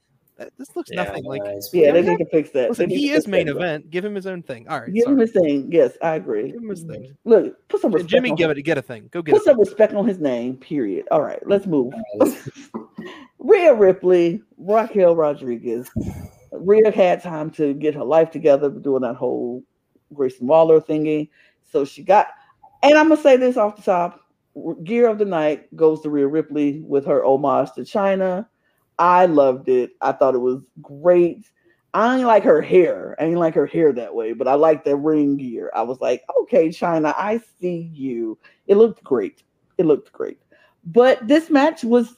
[0.56, 1.42] this looks Yeah, nothing like.
[1.42, 1.68] guys.
[1.72, 2.68] Yeah, they need to fix that.
[2.70, 3.56] Listen, he is main that.
[3.56, 3.90] event.
[3.90, 4.68] Give him his own thing.
[4.68, 5.68] All right, Give him his thing.
[5.72, 6.52] Yes, I agree.
[6.52, 7.16] Give him his thing.
[7.24, 8.10] Look, put some respect.
[8.10, 8.62] Jimmy, on give his- it.
[8.62, 9.08] Get a thing.
[9.10, 9.44] Go get Put it.
[9.46, 10.56] some respect on his name.
[10.58, 11.06] Period.
[11.10, 11.92] All right, let's move.
[12.20, 12.48] Guys.
[13.40, 15.90] Rhea Ripley, Raquel Rodriguez.
[16.58, 19.62] Rhea had time to get her life together doing that whole
[20.12, 21.30] Grayson Waller thingy.
[21.70, 22.28] So she got,
[22.82, 24.20] and I'm gonna say this off the top:
[24.84, 28.46] Gear of the night goes to Rhea Ripley with her homage to Chyna.
[28.98, 29.92] I loved it.
[30.00, 31.50] I thought it was great.
[31.94, 33.16] I ain't like her hair.
[33.20, 35.70] I ain't like her hair that way, but I like the ring gear.
[35.74, 38.38] I was like, okay, Chyna, I see you.
[38.66, 39.42] It looked great.
[39.78, 40.38] It looked great.
[40.84, 42.16] But this match was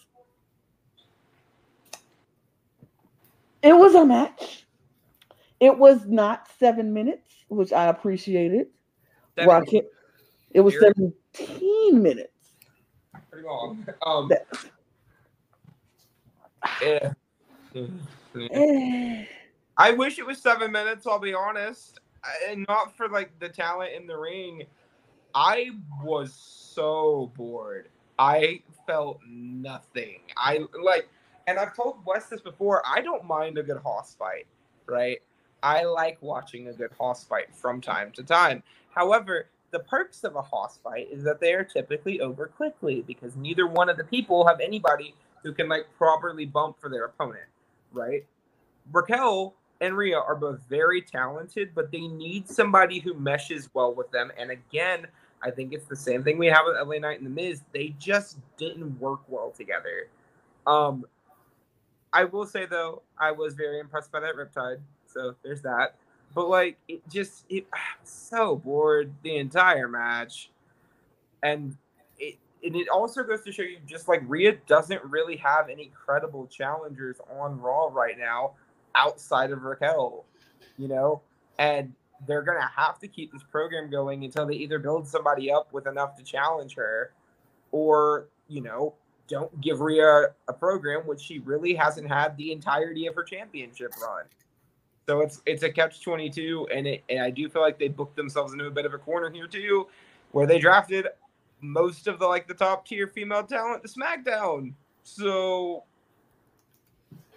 [3.66, 4.66] it was a match.
[5.60, 8.66] It was not seven minutes, which I appreciated.
[9.38, 9.82] Seven Raquel,
[10.50, 10.92] it was Here.
[11.34, 12.30] 17 minutes.
[13.30, 13.86] pretty long.
[14.04, 14.46] Um, That-
[16.82, 17.12] yeah.
[18.52, 19.24] Eh,
[19.78, 21.06] I wish it was seven minutes.
[21.06, 22.00] I'll be honest,
[22.46, 24.64] and not for like the talent in the ring.
[25.34, 25.70] I
[26.02, 27.88] was so bored.
[28.18, 30.20] I felt nothing.
[30.36, 31.08] I like,
[31.46, 32.82] and I've told Wes this before.
[32.86, 34.46] I don't mind a good hoss fight,
[34.86, 35.18] right?
[35.62, 38.62] I like watching a good hoss fight from time to time.
[38.90, 43.36] However, the perks of a hoss fight is that they are typically over quickly because
[43.36, 47.46] neither one of the people have anybody who can like properly bump for their opponent,
[47.92, 48.24] right?
[48.92, 54.10] Raquel and Rhea are both very talented, but they need somebody who meshes well with
[54.10, 54.30] them.
[54.38, 55.06] And again,
[55.42, 57.62] I think it's the same thing we have with LA Knight and The Miz.
[57.72, 60.08] They just didn't work well together.
[60.66, 61.04] Um,
[62.16, 64.78] I will say though, I was very impressed by that Riptide.
[65.06, 65.96] So there's that.
[66.34, 67.66] But like, it just it
[68.04, 70.50] so bored the entire match,
[71.42, 71.76] and
[72.18, 75.92] it and it also goes to show you just like Rhea doesn't really have any
[75.94, 78.52] credible challengers on Raw right now
[78.94, 80.24] outside of Raquel,
[80.78, 81.20] you know,
[81.58, 81.92] and
[82.26, 85.86] they're gonna have to keep this program going until they either build somebody up with
[85.86, 87.12] enough to challenge her,
[87.72, 88.94] or you know,
[89.28, 93.92] don't give Rhea a program which she really hasn't had the entirety of her championship
[94.00, 94.24] run.
[95.08, 97.88] So it's it's a catch twenty two, and it and I do feel like they
[97.88, 99.86] booked themselves into a bit of a corner here too,
[100.32, 101.06] where they drafted
[101.60, 104.72] most of the like the top tier female talent to SmackDown.
[105.04, 105.84] So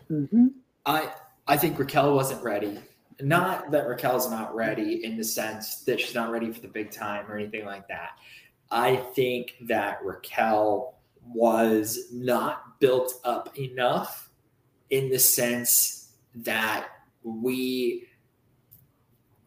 [0.10, 0.52] mhm.
[0.86, 1.12] I
[1.48, 2.80] I think Raquel wasn't ready.
[3.22, 6.90] Not that Raquel's not ready in the sense that she's not ready for the big
[6.90, 8.12] time or anything like that.
[8.72, 10.99] I think that Raquel
[11.34, 14.30] was not built up enough
[14.89, 16.88] in the sense that
[17.23, 18.07] we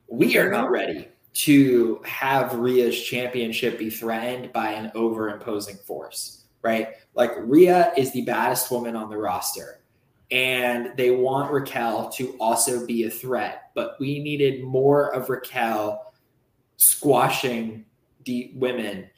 [0.08, 6.88] we are not ready to have Rhea's championship be threatened by an over-imposing force, right?
[7.14, 9.82] Like Rhea is the baddest woman on the roster
[10.30, 13.70] and they want Raquel to also be a threat.
[13.74, 16.12] But we needed more of Raquel
[16.76, 17.84] squashing
[18.24, 19.08] the women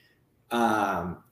[0.50, 1.23] um,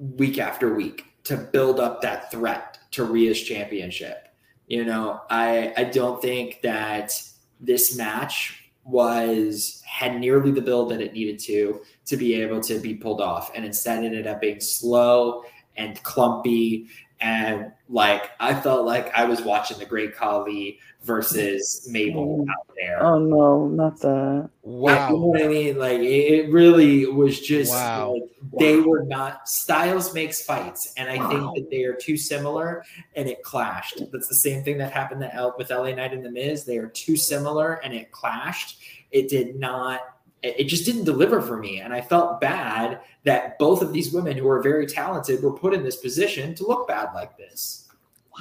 [0.00, 4.28] week after week to build up that threat to Rhea's championship.
[4.66, 7.20] You know, I I don't think that
[7.60, 12.78] this match was had nearly the build that it needed to to be able to
[12.78, 15.44] be pulled off, and instead ended up being slow
[15.76, 16.88] and clumpy
[17.20, 22.50] and like I felt like I was watching the Great Khali versus Mabel mm.
[22.50, 23.02] out there.
[23.02, 24.50] Oh no, not that.
[24.64, 25.14] You know Wow.
[25.14, 25.78] what I mean?
[25.78, 28.14] Like it really was just Wow.
[28.14, 31.28] like they were not styles makes fights, and I Wow.
[31.28, 32.84] think that they are too similar,
[33.16, 34.02] and it clashed.
[34.12, 36.64] That's the same thing that happened to L- with LA Knight and the Miz.
[36.64, 38.78] They are too similar, and it clashed.
[39.10, 40.00] It did not.
[40.42, 44.12] It it just didn't deliver for me, and I felt bad that both of these
[44.12, 47.88] women who are very talented were put in this position to look bad like this.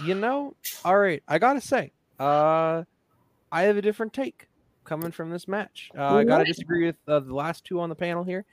[0.06, 2.84] You know, all right, I gotta say, uh,
[3.52, 4.48] I have a different take
[4.86, 5.92] coming from this match.
[5.98, 8.46] Uh, I gotta disagree with uh, the last two on the panel here.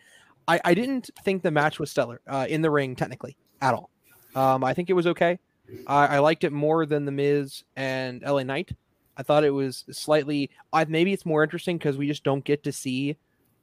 [0.48, 3.90] I, I didn't think the match was stellar uh, in the ring technically at all.
[4.34, 5.38] Um, I think it was okay.
[5.86, 8.72] I, I liked it more than the Miz and LA Knight.
[9.16, 10.50] I thought it was slightly.
[10.72, 13.16] I maybe it's more interesting because we just don't get to see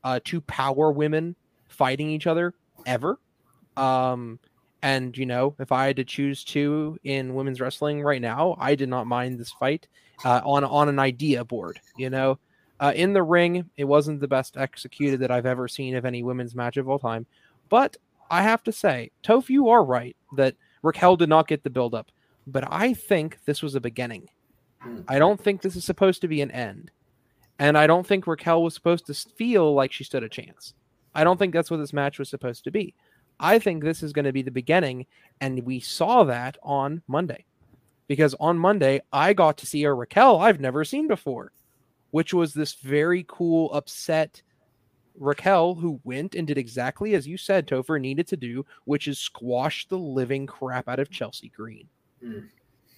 [0.03, 1.35] uh, two power women
[1.67, 2.53] fighting each other
[2.85, 3.19] ever.
[3.77, 4.39] Um,
[4.81, 8.75] and you know, if I had to choose two in women's wrestling right now, I
[8.75, 9.87] did not mind this fight
[10.25, 11.79] uh, on on an idea board.
[11.97, 12.39] You know,
[12.79, 16.21] uh, in the ring, it wasn't the best executed that I've ever seen of any
[16.21, 17.25] women's match of all time.
[17.69, 17.97] But
[18.29, 21.95] I have to say, Toph, you are right that Raquel did not get the build
[21.95, 22.11] up.
[22.45, 24.29] But I think this was a beginning.
[24.79, 25.01] Hmm.
[25.07, 26.91] I don't think this is supposed to be an end.
[27.59, 30.73] And I don't think Raquel was supposed to feel like she stood a chance.
[31.15, 32.95] I don't think that's what this match was supposed to be.
[33.39, 35.05] I think this is going to be the beginning,
[35.41, 37.45] and we saw that on Monday.
[38.07, 41.51] Because on Monday, I got to see a Raquel I've never seen before,
[42.11, 44.41] which was this very cool, upset
[45.15, 49.19] Raquel who went and did exactly as you said Topher needed to do, which is
[49.19, 51.87] squash the living crap out of Chelsea Green.
[52.23, 52.47] Mm.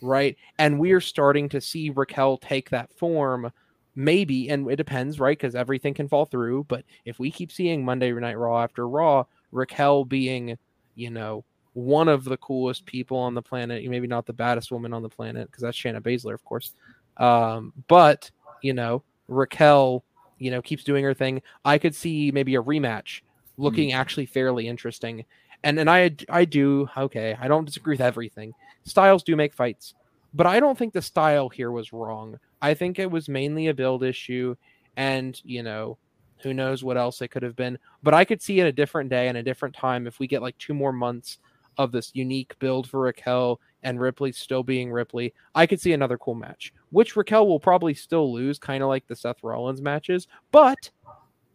[0.01, 0.37] Right.
[0.57, 3.51] And we are starting to see Raquel take that form
[3.95, 7.83] maybe and it depends right because everything can fall through but if we keep seeing
[7.83, 10.57] monday night raw after raw raquel being
[10.95, 11.43] you know
[11.73, 15.09] one of the coolest people on the planet maybe not the baddest woman on the
[15.09, 16.73] planet because that's shayna baszler of course
[17.17, 18.29] um, but
[18.61, 20.03] you know raquel
[20.37, 21.41] you know keeps doing her thing.
[21.63, 23.21] I could see maybe a rematch
[23.57, 25.23] looking actually fairly interesting
[25.63, 28.53] and and i i do okay i don't disagree with everything.
[28.83, 29.93] Styles do make fights
[30.35, 33.75] but i don't think the style here was wrong I think it was mainly a
[33.75, 34.55] build issue,
[34.97, 35.99] and you know,
[36.39, 37.77] who knows what else it could have been.
[38.01, 40.41] But I could see it a different day and a different time if we get
[40.41, 41.37] like two more months
[41.77, 45.31] of this unique build for Raquel and Ripley still being Ripley.
[45.53, 49.05] I could see another cool match, which Raquel will probably still lose, kind of like
[49.05, 50.89] the Seth Rollins matches, but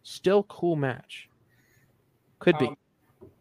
[0.03, 1.27] still cool match.
[2.39, 2.67] Could be.
[2.67, 2.77] Um,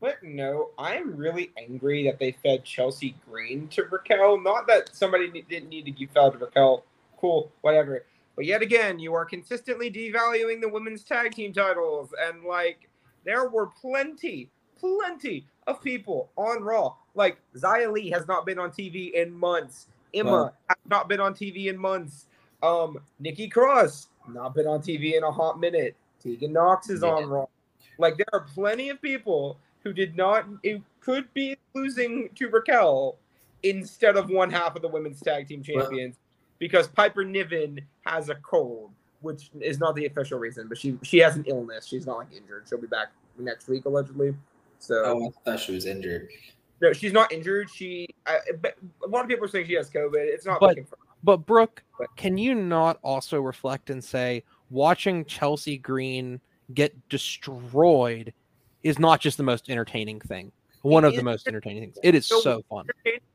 [0.01, 4.41] But no, I'm really angry that they fed Chelsea Green to Raquel.
[4.41, 6.85] Not that somebody ne- didn't need to give fed to Raquel.
[7.19, 8.05] Cool, whatever.
[8.35, 12.15] But yet again, you are consistently devaluing the women's tag team titles.
[12.27, 12.89] And like,
[13.27, 14.49] there were plenty,
[14.79, 16.95] plenty of people on Raw.
[17.15, 19.89] Like, Zia Lee has not been on TV in months.
[20.15, 20.53] Emma Wow.
[20.69, 22.27] has not been on TV in months.
[22.63, 25.95] Um, Nikki Cross, not been on TV in a hot minute.
[26.23, 27.11] Tegan Nox is Yeah.
[27.11, 27.47] on Raw.
[27.99, 33.17] Like there are plenty of people who did not who could be losing to Raquel
[33.63, 36.17] instead of one half of the women's tag team Well- champions
[36.59, 38.91] because Piper Niven has a cold,
[39.23, 41.87] which is not the official reason, but she she has an illness.
[41.87, 42.67] She's not like injured.
[42.69, 43.09] She'll be back
[43.39, 44.35] next week allegedly.
[44.79, 46.29] So Oh, I thought she was injured.
[46.83, 47.71] no, she's not injured.
[47.71, 50.15] She I, but a lot of people are saying she has COVID.
[50.17, 51.03] It's not But- confirmed.
[51.23, 56.41] But Brooke, But- can you not also reflect and say watching Chelsea Green
[56.73, 58.33] get destroyed
[58.83, 60.53] is not just the most entertaining thing.
[60.83, 61.99] One It of the most entertaining things.
[62.03, 62.87] It is So- so fun.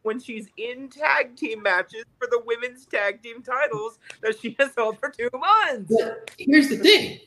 [0.01, 4.71] when she's in tag team matches for the women's tag team titles that she has
[4.75, 5.93] held for two months.
[5.95, 7.19] But here's the thing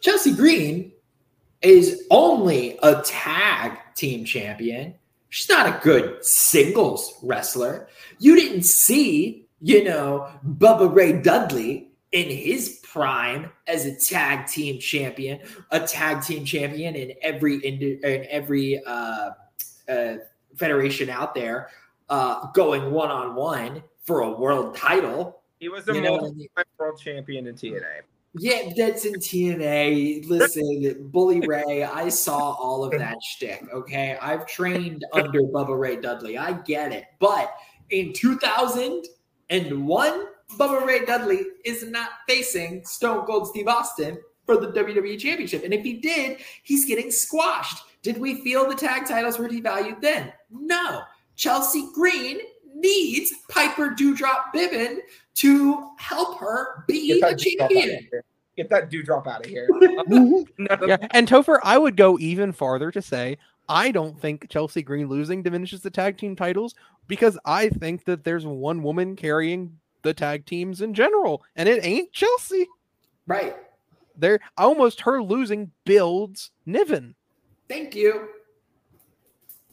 [0.00, 0.92] Chelsea Green
[1.60, 4.94] is only a tag team champion.
[5.28, 7.88] She's not a good singles wrestler.
[8.18, 14.78] You didn't see, you know, Bubba Ray Dudley in his prime as a tag team
[14.78, 15.40] champion,
[15.70, 19.30] a tag team champion in every in, in every uh,
[19.88, 20.16] uh,
[20.56, 21.70] federation out there,
[22.10, 25.40] uh, going one on one for a world title.
[25.58, 28.02] He was a I multi-time world champion in TNA.
[28.34, 30.28] Yeah, that's in TNA.
[30.28, 33.62] Listen, Bully Ray, I saw all of that shtick.
[33.72, 36.38] Okay, I've trained under Bubba Ray Dudley.
[36.38, 37.54] I get it, but
[37.90, 40.26] in 2001,
[40.58, 45.72] Bubba Ray Dudley is not facing Stone Cold Steve Austin for the WWE Championship, and
[45.72, 47.84] if he did, he's getting squashed.
[48.02, 50.32] Did we feel the tag titles were devalued then?
[50.50, 51.02] No.
[51.36, 52.40] Chelsea Green
[52.74, 54.98] needs Piper Dewdrop Bibbin
[55.34, 58.08] to help her be a champion.
[58.56, 59.68] Get that dewdrop out of here.
[60.86, 63.38] Yeah, and Topher, I would go even farther to say
[63.68, 66.74] I don't think Chelsea Green losing diminishes the tag team titles
[67.06, 71.84] because I think that there's one woman carrying the tag teams in general, and it
[71.84, 72.66] ain't Chelsea.
[73.26, 73.56] Right.
[74.16, 77.14] There, almost her losing builds Niven.
[77.68, 78.28] Thank you.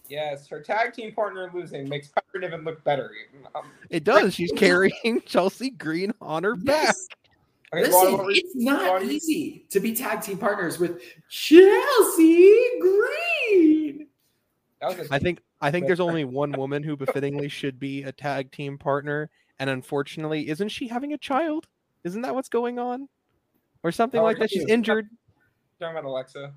[0.08, 3.12] Yes, her tag team partner losing makes Piper Niven look better.
[3.54, 4.34] Um, It does.
[4.34, 6.86] She's carrying Chelsea Green on her back.
[6.86, 7.08] Yes.
[7.74, 10.38] okay, Listen, Ron, what were you- it's not Ron, you- easy to be tag team
[10.40, 14.08] partners with Chelsea Green.
[14.82, 18.04] that was a- I think I think there's only one woman who befittingly should be
[18.04, 19.30] a tag team partner,
[19.60, 21.68] and unfortunately, isn't she having a child?
[22.04, 23.10] Isn't that what's going on,
[23.84, 24.50] or something Oh, like that?
[24.50, 25.10] She's injured.
[25.80, 26.54] talking about Alexa.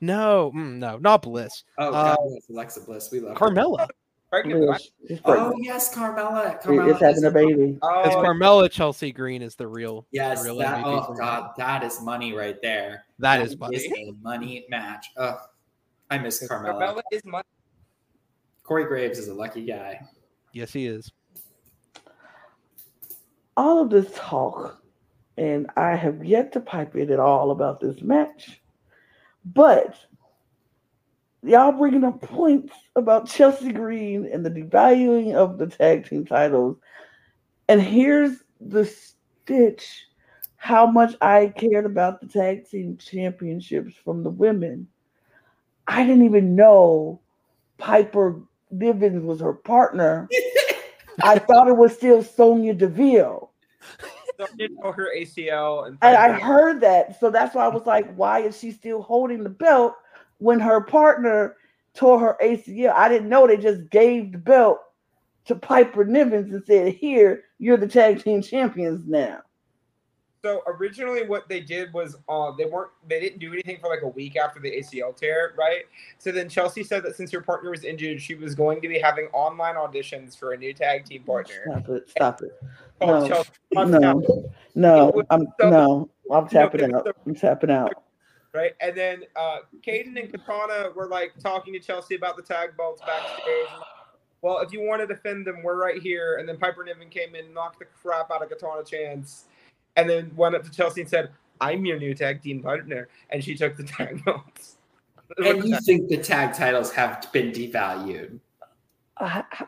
[0.00, 1.64] No, mm, no, not Bliss.
[1.78, 3.10] Oh, Uh, God, yes, Alexa Bliss.
[3.10, 3.46] We love her.
[3.46, 3.88] Carmella.
[4.28, 6.60] Pregnant with Yes, Oh, yes, Carmella.
[6.60, 7.72] She Carmella is having a baby.
[7.72, 10.06] Because Oh, Carmella Chelsea Green is the real.
[10.10, 11.18] Yes, the real that, MVP for oh me.
[11.20, 13.04] God, that is money right there.
[13.20, 13.76] That is money.
[13.76, 15.06] a money match.
[15.16, 15.38] Ugh,
[16.10, 16.80] I miss Carmella.
[16.96, 17.44] Carmella is money.
[18.64, 20.00] Corey Graves is a lucky guy.
[20.52, 21.12] Yes, he is.
[23.56, 24.82] All of this talk,
[25.36, 28.60] and I have yet to pipe it at all about this match,
[29.44, 29.96] but
[31.42, 36.76] y'all bringing up points about Chelsea Green and the devaluing of the tag team titles.
[37.68, 40.06] And here's the stitch
[40.56, 44.88] how much I cared about the tag team championships from the women.
[45.86, 47.20] I didn't even know
[47.78, 48.40] Piper
[48.74, 50.28] Nivens was her partner.
[51.22, 53.45] I thought it was still Sonya Deville.
[54.38, 57.18] So did her ACL and, And I heard that.
[57.20, 59.94] So that's why I was like, why is she still holding the belt
[60.38, 61.56] when her partner
[61.94, 62.92] tore her ACL?
[62.92, 64.78] I didn't know they just gave the belt
[65.46, 69.40] to Piper Nivens and said, Here, you're the tag team champions now.
[70.46, 74.02] So originally, what they did was uh, they weren't they didn't do anything for like
[74.02, 75.82] a week after the ACL tear, right?
[76.18, 78.96] So then Chelsea said that since her partner was injured, she was going to be
[78.96, 81.64] having online auditions for a new tag team partner.
[81.68, 82.08] Stop it.
[82.10, 82.60] Stop it.
[83.00, 83.28] called No.
[83.28, 84.50] Chelsea No.
[84.76, 85.22] No.
[85.30, 86.10] I'm So- no.
[86.30, 87.08] I'm tapping out.
[87.26, 88.04] I'm tapping out.
[88.52, 88.74] right?
[88.80, 93.02] And then uh, Kayden and Katana were like talking to Chelsea about the tag belts
[93.04, 93.82] backstage.
[94.42, 96.36] Well, if you want to defend them, we're right here.
[96.38, 99.46] And then Piper Niven came in, knocked the crap out of Katana Chance,
[99.96, 101.30] and then went up to Chelsea and said,
[101.60, 104.76] "I'm your new tag team partner," and she took the tag belts.
[105.38, 108.38] And you think the tag titles have been devalued?
[109.16, 109.42] Uh, mm.
[109.42, 109.66] I- I-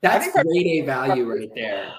[0.00, 1.92] That's think grade A value right there.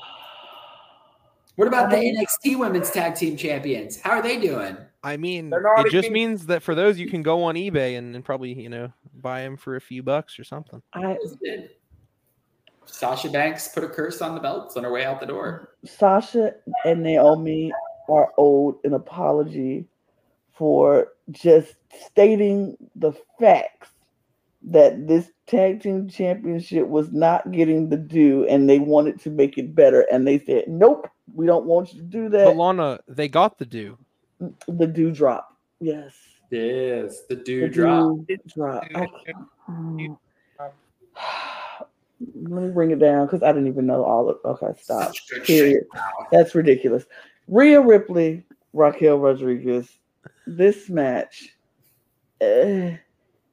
[1.56, 4.00] What about the um, NXT Women's Tag Team Champions?
[4.00, 4.78] How are they doing?
[5.04, 7.56] I mean, They're not it just even- means that for those, you can go on
[7.56, 10.82] eBay and, and probably you know buy them for a few bucks or something.
[10.94, 11.18] I
[12.92, 15.70] Sasha Banks put a curse on the belts on her way out the door.
[15.86, 16.54] Sasha
[16.86, 17.72] and Naomi
[18.10, 19.86] are owed an apology
[20.54, 23.90] for just stating the facts
[24.62, 29.58] that this tag team championship was not getting the due and they wanted to make
[29.58, 30.02] it better.
[30.12, 32.56] And they said, Nope, we don't want you to do But that.
[32.58, 33.98] Lana, they got the due.
[34.68, 35.56] the dew drop.
[35.80, 36.14] Yes.
[36.52, 38.18] Yes, the The drop.
[38.28, 38.84] dew drop.
[38.96, 39.38] I Dew can't-
[39.70, 40.18] mm.
[40.58, 40.76] drop.
[42.36, 45.14] Let me bring it down because I didn't even know all of okay, stop.
[45.46, 45.86] Period.
[46.32, 47.06] That's ridiculous.
[47.48, 48.44] Rhea Ripley,
[48.74, 49.90] Raquel Rodriguez.
[50.46, 51.56] This match,
[52.42, 52.98] eh,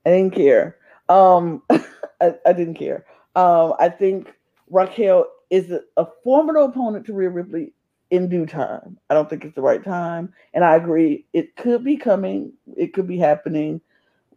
[0.05, 0.77] I didn't care.
[1.09, 3.05] Um, I, I didn't care.
[3.37, 4.33] Um, I think
[4.71, 7.73] Raquel is a, a formidable opponent to Rhea Ripley
[8.11, 8.99] in due time.
[9.11, 11.27] I don't think it's the right time, and I agree.
[11.33, 12.53] It could be coming.
[12.77, 13.81] It could be happening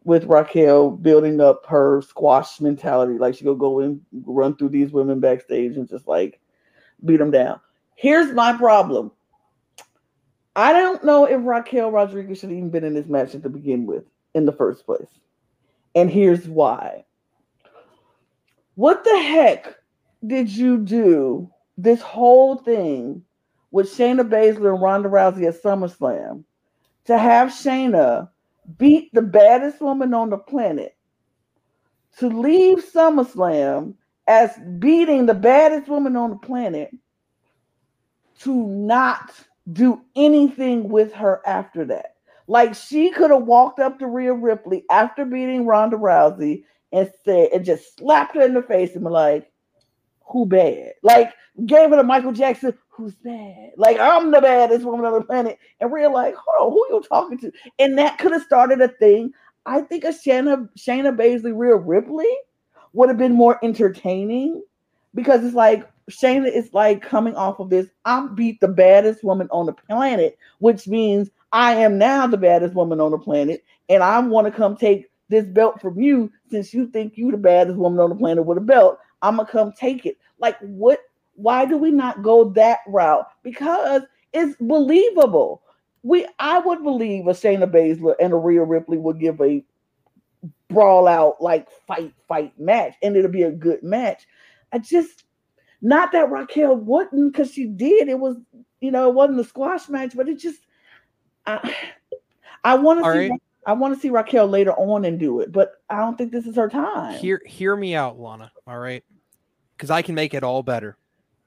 [0.03, 3.17] with Raquel building up her squash mentality.
[3.17, 6.39] Like she go go and run through these women backstage and just like
[7.05, 7.59] beat them down.
[7.95, 9.11] Here's my problem.
[10.55, 13.85] I don't know if Raquel Rodriguez should have even been in this match to begin
[13.85, 14.03] with
[14.33, 15.07] in the first place.
[15.95, 17.05] And here's why.
[18.75, 19.75] What the heck
[20.25, 23.23] did you do this whole thing
[23.71, 26.43] with Shayna Baszler and Ronda Rousey at SummerSlam
[27.05, 28.29] to have Shayna
[28.77, 30.95] beat the baddest woman on the planet
[32.17, 33.95] to leave SummerSlam
[34.27, 36.91] as beating the baddest woman on the planet
[38.39, 39.31] to not
[39.71, 42.15] do anything with her after that.
[42.47, 47.49] Like she could have walked up to Rhea Ripley after beating Ronda Rousey and said
[47.53, 49.51] and just slapped her in the face and be like,
[50.31, 51.33] "Who bad?" Like
[51.65, 55.57] gave her to Michael Jackson, "Who's bad?" Like I'm the baddest woman on the planet,
[55.79, 58.89] and we're like, "Hold on, who you talking to?" And that could have started a
[58.89, 59.33] thing.
[59.65, 62.29] I think a Shayna Shayna Baszler Rhea Ripley
[62.93, 64.61] would have been more entertaining
[65.15, 67.87] because it's like Shayna is like coming off of this.
[68.03, 72.73] I'm beat the baddest woman on the planet, which means I am now the baddest
[72.75, 76.73] woman on the planet, and I want to come take this belt from you since
[76.73, 78.99] you think you the baddest woman on the planet with a belt.
[79.21, 80.17] I'm gonna come take it.
[80.39, 80.99] Like, what?
[81.39, 83.27] Why do we not go that route?
[83.43, 84.03] Because
[84.33, 85.63] it's believable.
[86.03, 89.63] We, I would believe a Shayna Baszler and a Rhea Ripley would give a
[90.69, 94.27] brawl out like fight fight match, and it'll be a good match.
[94.71, 95.23] I just
[95.81, 98.07] not that Raquel wouldn't because she did.
[98.07, 98.37] It was
[98.81, 100.59] you know it wasn't a squash match, but it just
[101.45, 101.75] I
[102.63, 103.29] I want to see.
[103.29, 103.41] right.
[103.65, 106.47] I want to see Raquel later on and do it, but I don't think this
[106.47, 107.19] is her time.
[107.19, 108.51] Hear hear me out, Lana.
[108.65, 109.03] All right,
[109.75, 110.97] because I can make it all better.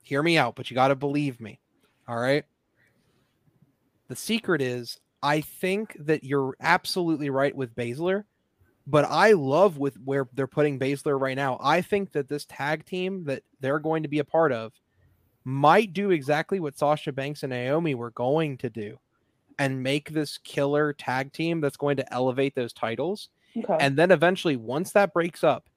[0.02, 1.58] Hear me out, but you got to believe me.
[2.06, 2.44] All right.
[4.08, 8.24] The secret is, I think that you're absolutely right with Baszler,
[8.86, 11.58] but I love with where they're putting Baszler right now.
[11.62, 14.72] I think that this tag team that they're going to be a part of
[15.44, 18.98] might do exactly what Sasha Banks and Naomi were going to do,
[19.58, 23.28] and make this killer tag team that's going to elevate those titles.
[23.56, 23.76] okay.
[23.80, 25.68] And then eventually, once that breaks up,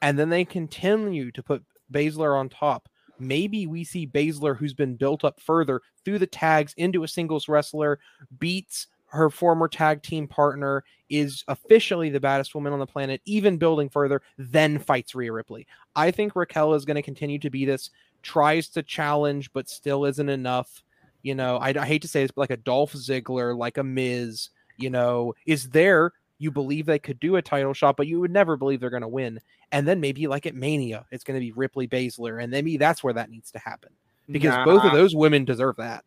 [0.00, 1.62] and then they continue to put
[1.92, 2.88] Baszler on top,
[3.18, 7.48] maybe we see Baszler, who's been built up further through the tags into a singles
[7.48, 7.98] wrestler,
[8.38, 13.56] beats her former tag team partner, is officially the baddest woman on the planet, even
[13.56, 15.66] building further, then fights Rhea Ripley.
[15.94, 17.90] I think Raquel is going to continue to be this,
[18.22, 20.82] tries to challenge, but still isn't enough.
[21.22, 23.84] You know, I, I hate to say this, but like a Dolph Ziggler, like a
[23.84, 26.12] Miz, you know, is there.
[26.38, 29.02] You believe they could do a title shot, but you would never believe they're going
[29.02, 29.40] to win.
[29.72, 33.04] And then maybe like at Mania, it's going to be Ripley Baszler, and maybe that's
[33.04, 33.90] where that needs to happen
[34.30, 36.04] because both of those women deserve that.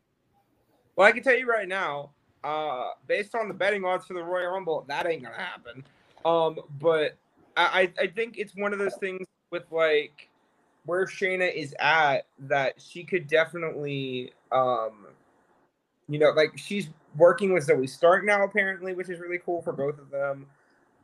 [0.95, 2.11] Well, I can tell you right now,
[2.43, 5.83] uh, based on the betting odds for the Royal Rumble, that ain't gonna happen.
[6.25, 7.15] Um, but
[7.55, 10.29] I, I I think it's one of those things with like
[10.85, 15.07] where Shayna is at that she could definitely, um,
[16.09, 19.73] you know, like she's working with Zoey Stark now apparently, which is really cool for
[19.73, 20.45] both of them.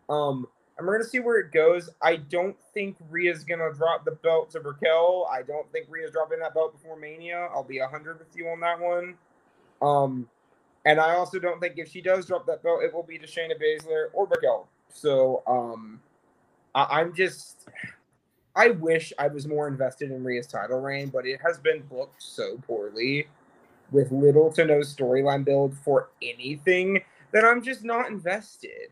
[0.09, 0.47] Um,
[0.77, 1.89] and we're gonna see where it goes.
[2.01, 5.27] I don't think Rhea's gonna drop the belt to Raquel.
[5.31, 7.49] I don't think Rhea's dropping that belt before Mania.
[7.53, 9.15] I'll be hundred with you on that one.
[9.81, 10.29] Um,
[10.85, 13.27] and I also don't think if she does drop that belt, it will be to
[13.27, 14.67] Shayna Baszler or Raquel.
[14.89, 16.01] So um,
[16.75, 17.67] I- I'm just,
[18.55, 22.21] I wish I was more invested in Rhea's title reign, but it has been booked
[22.21, 23.27] so poorly
[23.93, 27.01] with little to no storyline build for anything
[27.31, 28.89] that I'm just not invested.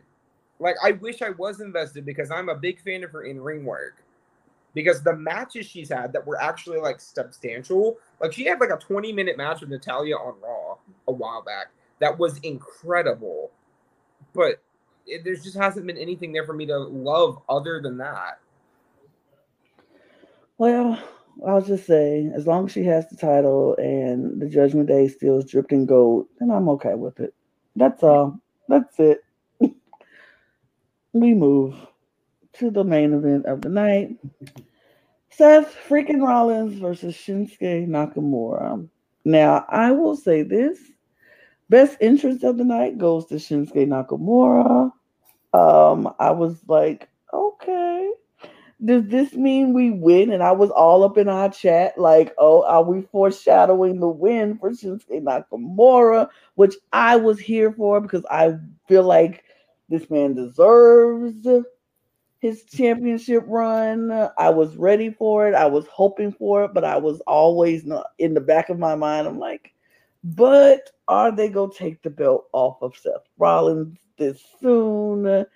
[0.58, 3.64] Like I wish I was invested because I'm a big fan of her in ring
[3.64, 3.96] work.
[4.74, 8.78] Because the matches she's had that were actually like substantial, like she had like a
[8.78, 11.66] 20 minute match with Natalya on Raw a while back
[12.02, 13.50] that was incredible.
[14.34, 14.62] But
[15.06, 18.40] it, there just hasn't been anything there for me to love other than that.
[20.58, 20.98] Well,
[21.46, 25.38] I'll just say, as long as she has the title and the Judgment Day still
[25.38, 27.34] is dripped in gold, then I'm okay with it.
[27.76, 28.38] That's all.
[28.68, 29.24] That's it.
[31.12, 31.74] we move
[32.54, 34.16] to the main event of the night.
[35.30, 38.88] Seth freaking Rollins versus Shinsuke Nakamura.
[39.24, 40.78] Now, I will say this.
[41.70, 44.92] Best entrance of the night goes to Shinsuke Nakamura.
[45.54, 48.10] Um, I was like, okay
[48.84, 50.32] does this mean we win?
[50.32, 54.58] And I was all up in our chat, like, oh, are we foreshadowing the win
[54.58, 56.28] for Shinsuke Nakamura?
[56.54, 58.54] Which I was here for because I
[58.88, 59.44] feel like
[59.88, 61.46] this man deserves
[62.40, 64.10] his championship run.
[64.36, 65.54] I was ready for it.
[65.54, 67.84] I was hoping for it, but I was always
[68.18, 69.28] in the back of my mind.
[69.28, 69.72] I'm like,
[70.24, 75.46] but are they gonna take the belt off of Seth Rollins this soon?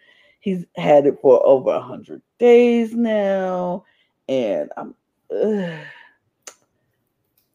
[0.47, 3.85] He's had it for over a hundred days now,
[4.29, 4.95] and I'm
[5.29, 5.81] ugh,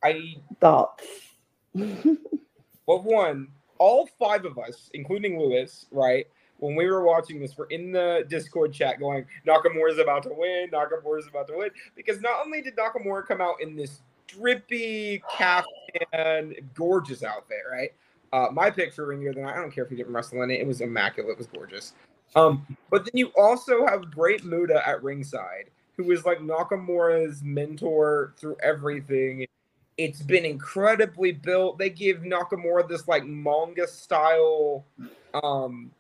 [0.04, 1.08] I thoughts.
[1.74, 3.48] well, one,
[3.78, 6.28] all five of us, including Lewis, right?
[6.58, 10.34] When we were watching this, we're in the Discord chat going, Nakamura is about to
[10.36, 11.70] win, Nakamura is about to win.
[11.96, 17.94] Because not only did Nakamura come out in this drippy caftan, gorgeous outfit, right?
[18.34, 20.42] Uh, my pick for Ring of the Night, I don't care if he didn't wrestle
[20.44, 21.94] in it, it was immaculate, it was gorgeous.
[22.36, 28.34] Um, but then you also have Great Muta at ringside, who is like Nakamura's mentor
[28.38, 29.46] through everything.
[29.98, 31.78] It's been incredibly built.
[31.78, 34.86] They give Nakamura this like manga style
[35.44, 35.92] um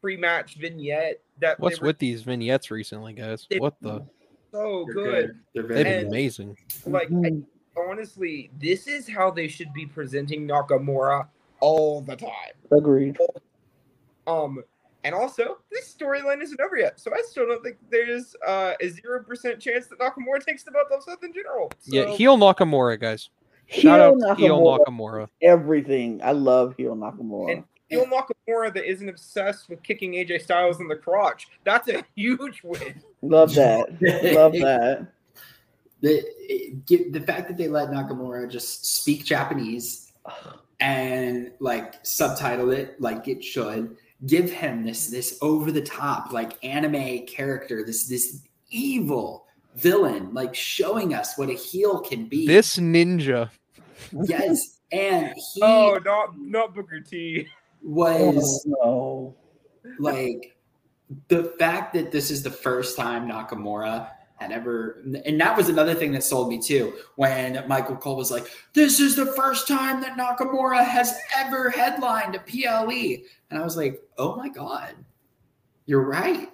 [0.00, 3.46] pre-match vignette that What's were with these vignettes recently, guys?
[3.58, 4.04] What the?
[4.52, 5.38] so They're good.
[5.54, 6.56] They're very And- amazing.
[6.86, 7.32] Like I,
[7.76, 11.26] honestly, this is how they should be presenting Nakamura
[11.60, 12.30] all the time.
[12.70, 13.16] Agreed.
[14.26, 14.62] Um,
[15.04, 18.88] And also, this storyline isn't over yet, so I still don't think there's uh, a
[18.88, 21.72] zero percent chance that Nakamura takes the belt off Seth in general.
[21.84, 23.30] Yeah, So- heel Nakamura, guys.
[23.68, 25.28] Shout out Heel heel Nakamura, Nakamura.
[25.40, 26.20] everything.
[26.22, 27.52] I love heel Nakamura.
[27.52, 31.48] And- heel Nakamura that isn't obsessed with kicking AJ Styles in the crotch.
[31.64, 33.02] That's a huge win.
[33.22, 33.88] love that.
[34.34, 35.08] love that.
[36.00, 36.24] The
[37.10, 40.12] the fact that they let Nakamura just speak Japanese
[40.80, 43.96] and like subtitle it like it should
[44.26, 50.54] give him this this over the top like anime character this this evil villain like
[50.54, 53.50] showing us what a heel can be This ninja.
[54.24, 57.46] yes and he Oh, not not Booker T.
[57.82, 59.34] was Oh,
[59.84, 59.94] no.
[59.98, 60.56] like
[61.28, 64.08] the fact that this is the first time Nakamura
[64.42, 66.92] had ever, and that was another thing that sold me too.
[67.16, 72.34] When Michael Cole was like, "This is the first time that Nakamura has ever headlined
[72.34, 74.94] a PLE," and I was like, "Oh my god,
[75.86, 76.50] you're right."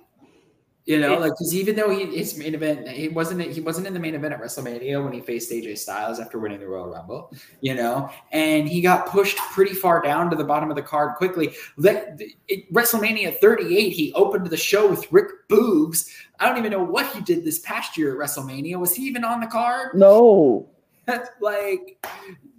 [0.89, 3.93] You know, like because even though he his main event, he wasn't he wasn't in
[3.93, 7.31] the main event at WrestleMania when he faced AJ Styles after winning the Royal Rumble.
[7.61, 11.17] You know, and he got pushed pretty far down to the bottom of the card
[11.17, 11.55] quickly.
[11.77, 16.09] Let, it, WrestleMania 38, he opened the show with Rick Boogs.
[16.41, 18.79] I don't even know what he did this past year at WrestleMania.
[18.81, 19.95] Was he even on the card?
[19.95, 20.71] No.
[21.43, 22.03] like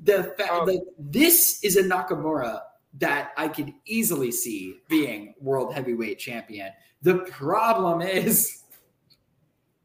[0.03, 2.61] the fact Um, like this is a Nakamura
[2.97, 6.71] that I could easily see being world heavyweight champion.
[7.01, 8.63] The problem is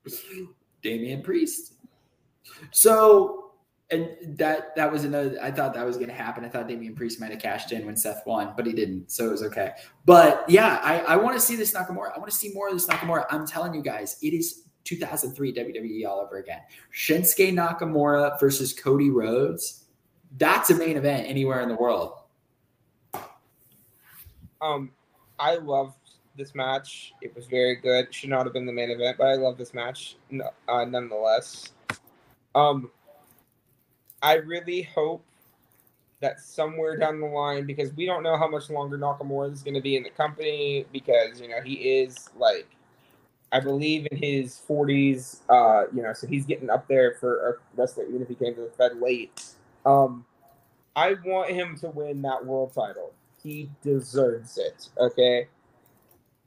[0.82, 1.74] Damian Priest.
[2.70, 3.44] So
[3.90, 6.44] and that that was another I thought that was gonna happen.
[6.44, 9.10] I thought Damian Priest might have cashed in when Seth won, but he didn't.
[9.10, 9.72] So it was okay.
[10.04, 12.14] But yeah, I, I want to see this Nakamura.
[12.14, 13.26] I want to see more of this Nakamura.
[13.30, 16.60] I'm telling you guys, it is 2003 WWE all over again.
[16.94, 19.84] Shinsuke Nakamura versus Cody Rhodes.
[20.36, 22.23] That's a main event anywhere in the world.
[24.64, 24.90] Um,
[25.38, 25.94] I love
[26.36, 27.12] this match.
[27.20, 28.12] It was very good.
[28.14, 30.16] Should not have been the main event, but I love this match
[30.68, 31.72] uh, nonetheless.
[32.54, 32.90] Um,
[34.22, 35.22] I really hope
[36.20, 39.74] that somewhere down the line, because we don't know how much longer Nakamura is going
[39.74, 42.66] to be in the company, because you know he is like,
[43.52, 45.42] I believe in his forties.
[45.50, 48.54] Uh, you know, so he's getting up there for a wrestler, even if he came
[48.54, 49.44] to the Fed late.
[49.84, 50.24] Um,
[50.96, 53.12] I want him to win that world title.
[53.44, 54.88] He deserves it.
[54.98, 55.46] Okay.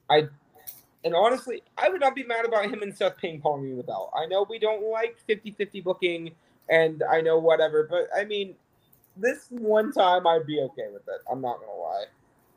[0.10, 0.28] I
[1.04, 4.12] and honestly, I would not be mad about him and Seth ping ponging the belt.
[4.18, 6.32] I know we don't like 50-50 booking
[6.70, 8.56] and I know whatever, but I mean
[9.16, 11.22] this one time I'd be okay with it.
[11.32, 12.06] I'm not gonna lie.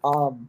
[0.04, 0.48] Um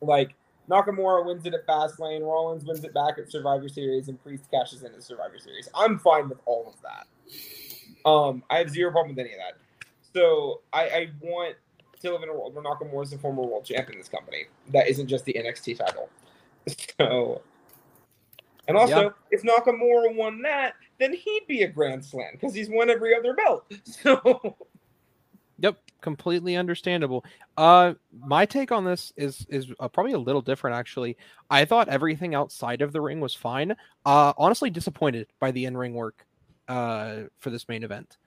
[0.00, 0.34] like
[0.68, 4.82] Nakamura wins it at Fastlane, Rollins wins it back at Survivor Series, and Priest cashes
[4.82, 5.68] in at Survivor Series.
[5.74, 7.06] I'm fine with all of that.
[8.08, 9.58] Um, I have zero problem with any of that.
[10.12, 11.56] So I, I want
[12.00, 14.44] to live in a world where Nakamura is the former world champion in this company.
[14.72, 16.08] That isn't just the NXT title.
[16.98, 17.42] So,
[18.66, 19.08] and also, Yeah.
[19.30, 23.34] if Nakamura won that, then he'd be a Grand Slam because he's won every other
[23.34, 23.70] belt.
[23.84, 24.56] So,
[25.58, 27.24] Yep, completely understandable.
[27.56, 30.76] Uh, my take on this is is uh, probably a little different.
[30.76, 31.16] Actually,
[31.48, 33.74] I thought everything outside of the ring was fine.
[34.04, 36.26] Uh, honestly, disappointed by the in ring work
[36.68, 38.18] uh, for this main event.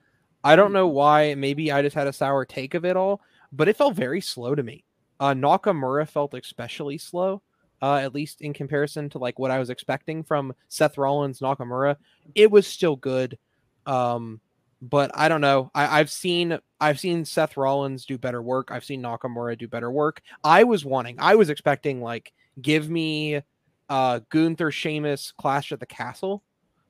[0.42, 1.34] I don't know why.
[1.34, 3.20] Maybe I just had a sour take of it all,
[3.52, 4.84] but it felt very slow to me.
[5.18, 7.42] Uh, Nakamura felt especially slow,
[7.82, 11.96] uh, at least in comparison to like what I was expecting from Seth Rollins Nakamura.
[12.34, 13.38] It was still good.
[13.86, 14.40] Um,
[14.82, 15.70] but I don't know.
[15.74, 18.70] I, I've seen I've seen Seth Rollins do better work.
[18.70, 20.22] I've seen Nakamura do better work.
[20.42, 23.42] I was wanting, I was expecting like give me
[23.88, 26.42] uh Gunther Sheamus Clash at the Castle.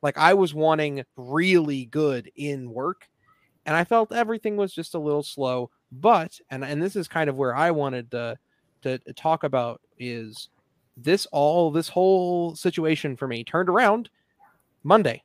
[0.03, 3.09] Like I was wanting really good in work,
[3.67, 5.71] and I felt everything was just a little slow.
[5.93, 8.37] But and and this is kind of where I wanted to
[8.83, 10.49] to, talk about is
[10.97, 14.09] this all this whole situation for me turned around
[14.83, 15.23] Monday.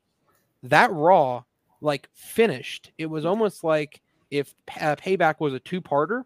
[0.64, 1.44] That Raw
[1.82, 2.92] like finished.
[2.98, 4.02] It was almost like
[4.32, 6.24] if uh, Payback was a two-parter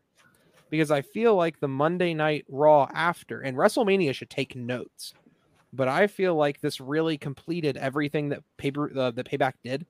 [0.70, 5.14] because I feel like the Monday Night Raw after and WrestleMania should take notes.
[5.74, 9.86] But I feel like this really completed everything that paper uh, that Payback did.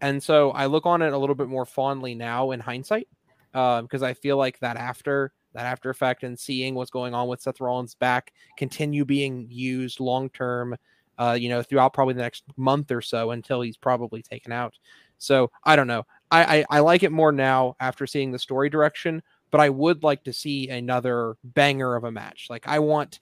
[0.00, 3.08] And so I look on it a little bit more fondly now in hindsight
[3.52, 7.42] because I feel like that after that after effect and seeing what's going on with
[7.42, 10.76] Seth Rollins back continue being used long term
[11.20, 14.78] uh, you know, throughout probably the next month or so until he's probably taken out.
[15.18, 16.06] So I don't know.
[16.30, 20.02] I, I, I like it more now after seeing the story direction, but I would
[20.02, 22.46] like to see another banger of a match.
[22.48, 23.20] Like I want,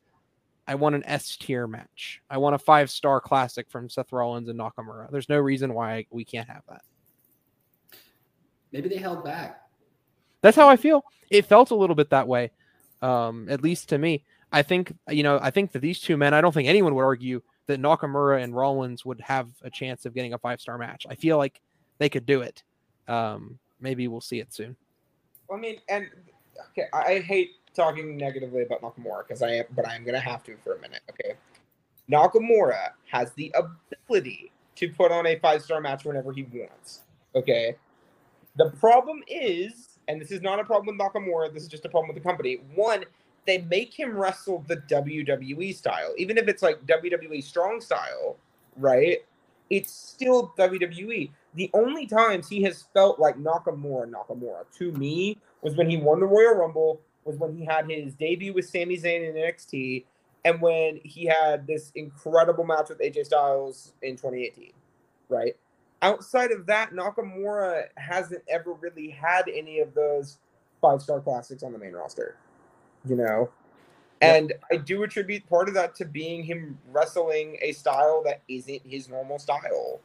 [0.68, 2.20] I want an S tier match.
[2.28, 5.10] I want a five star classic from Seth Rollins and Nakamura.
[5.10, 6.82] There's no reason why we can't have that.
[8.70, 9.62] Maybe they held back.
[10.42, 11.02] That's how I feel.
[11.30, 12.50] It felt a little bit that way,
[13.00, 14.24] um, at least to me.
[14.52, 17.02] I think you know, I think that these two men, I don't think anyone would
[17.02, 21.06] argue that Nakamura and Rollins would have a chance of getting a five star match.
[21.08, 21.62] I feel like
[21.96, 22.62] they could do it.
[23.08, 24.76] Um, maybe we'll see it soon.
[25.50, 26.08] I mean, and
[26.72, 30.56] okay, I hate talking negatively about Nakamura because I am, but I'm gonna have to
[30.62, 31.00] for a minute.
[31.10, 31.34] Okay,
[32.10, 37.02] Nakamura has the ability to put on a five star match whenever he wants.
[37.34, 37.76] Okay,
[38.56, 41.52] the problem is, and this is not a problem with Nakamura.
[41.54, 42.58] This is just a problem with the company.
[42.74, 43.04] One,
[43.46, 48.36] they make him wrestle the WWE style, even if it's like WWE strong style,
[48.76, 49.18] right?
[49.70, 51.30] It's still WWE.
[51.54, 56.20] The only times he has felt like Nakamura, Nakamura to me was when he won
[56.20, 60.04] the Royal Rumble, was when he had his debut with Sami Zayn in NXT,
[60.44, 64.72] and when he had this incredible match with AJ Styles in 2018,
[65.28, 65.54] right?
[66.00, 70.38] Outside of that, Nakamura hasn't ever really had any of those
[70.80, 72.36] five star classics on the main roster,
[73.06, 73.50] you know?
[74.20, 78.82] And I do attribute part of that to being him wrestling a style that isn't
[78.84, 80.00] his normal style.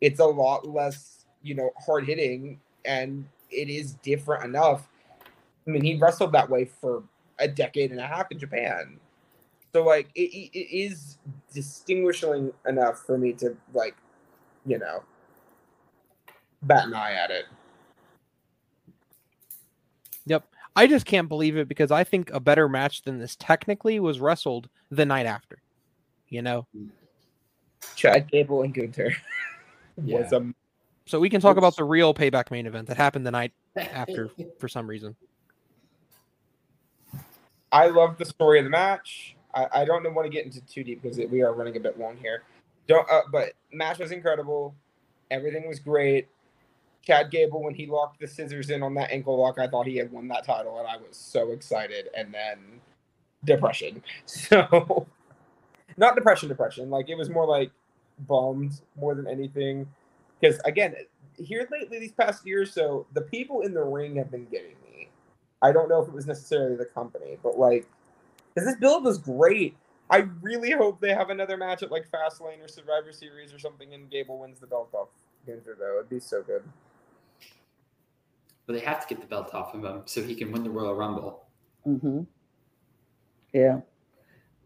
[0.00, 4.88] It's a lot less, you know, hard hitting and it is different enough.
[5.68, 7.02] I mean, he wrestled that way for
[7.38, 8.98] a decade and a half in Japan.
[9.74, 11.18] So like it, it is
[11.52, 13.94] distinguishing enough for me to like,
[14.64, 15.02] you know,
[16.62, 17.44] bat an eye at it.
[20.24, 20.46] Yep.
[20.74, 24.20] I just can't believe it because I think a better match than this technically was
[24.20, 25.58] wrestled the night after.
[26.28, 26.66] You know?
[27.94, 29.14] Chad Gable and Gunther
[30.02, 30.18] Yeah.
[30.18, 30.52] was a
[31.06, 34.30] So we can talk about the real payback main event that happened the night after
[34.58, 35.14] for some reason.
[37.72, 39.36] I love the story of the match.
[39.54, 41.98] I, I don't want to get into too deep because we are running a bit
[41.98, 42.42] long here.
[42.86, 44.74] Don't, uh, but match was incredible.
[45.30, 46.28] Everything was great.
[47.02, 49.96] Chad Gable, when he locked the scissors in on that ankle lock, I thought he
[49.96, 52.08] had won that title, and I was so excited.
[52.16, 52.80] And then
[53.44, 54.02] depression.
[54.26, 55.06] So,
[55.96, 56.90] not depression, depression.
[56.90, 57.70] Like it was more like
[58.28, 59.86] bummed more than anything.
[60.40, 60.94] Because again,
[61.36, 64.87] here lately, these past years, so the people in the ring have been getting me.
[65.62, 67.86] I don't know if it was necessarily the company, but like,
[68.54, 69.76] because this build was great.
[70.10, 73.92] I really hope they have another match at like Fastlane or Survivor Series or something,
[73.92, 75.08] and Gable wins the belt off
[75.46, 75.76] Gunther.
[75.78, 76.62] Though it'd be so good.
[78.66, 80.70] But they have to get the belt off of him so he can win the
[80.70, 81.46] Royal Rumble.
[81.86, 82.22] Mm-hmm.
[83.52, 83.80] Yeah.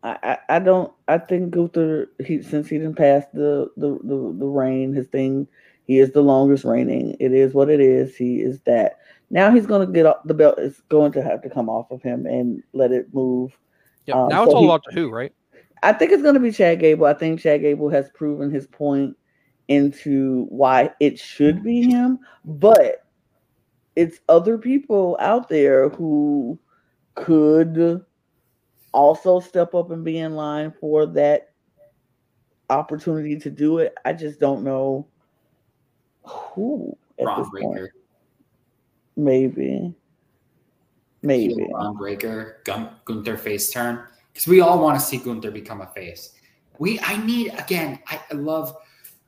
[0.02, 4.34] I, I, I don't I think Gunther he since he didn't pass the, the the
[4.38, 5.46] the reign his thing
[5.86, 8.98] he is the longest reigning it is what it is he is that
[9.32, 12.00] now he's gonna get off the belt is going to have to come off of
[12.02, 13.58] him and let it move
[14.06, 15.32] Yeah, Um, now it's all he- about who, right?
[15.82, 17.06] I think it's going to be Chad Gable.
[17.06, 19.16] I think Chad Gable has proven his point
[19.66, 23.04] into why it should be him, but
[23.96, 26.56] it's other people out there who
[27.16, 28.04] could
[28.92, 31.48] also step up and be in line for that
[32.70, 33.94] opportunity to do it.
[34.04, 35.08] I just don't know
[36.24, 37.90] who at Bron this point.
[39.16, 39.54] Breakker.
[39.56, 39.94] Maybe.
[41.22, 41.54] Maybe.
[41.54, 44.04] Heel Breakker, Gun- Gunther face turn.
[44.32, 46.34] Because we all want to see Gunther become a face.
[46.78, 48.76] We I need again, I, I love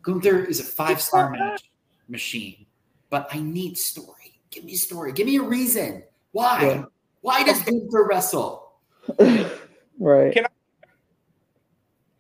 [0.02, 1.70] Gunther is a five star match
[2.09, 2.66] machine,
[3.11, 4.40] but I need story.
[4.51, 5.12] Give me story.
[5.12, 6.02] Give me a reason.
[6.32, 6.62] Why?
[6.62, 6.85] Yeah.
[7.20, 8.73] Why does Gunther wrestle?
[9.98, 10.32] right.
[10.32, 10.47] Can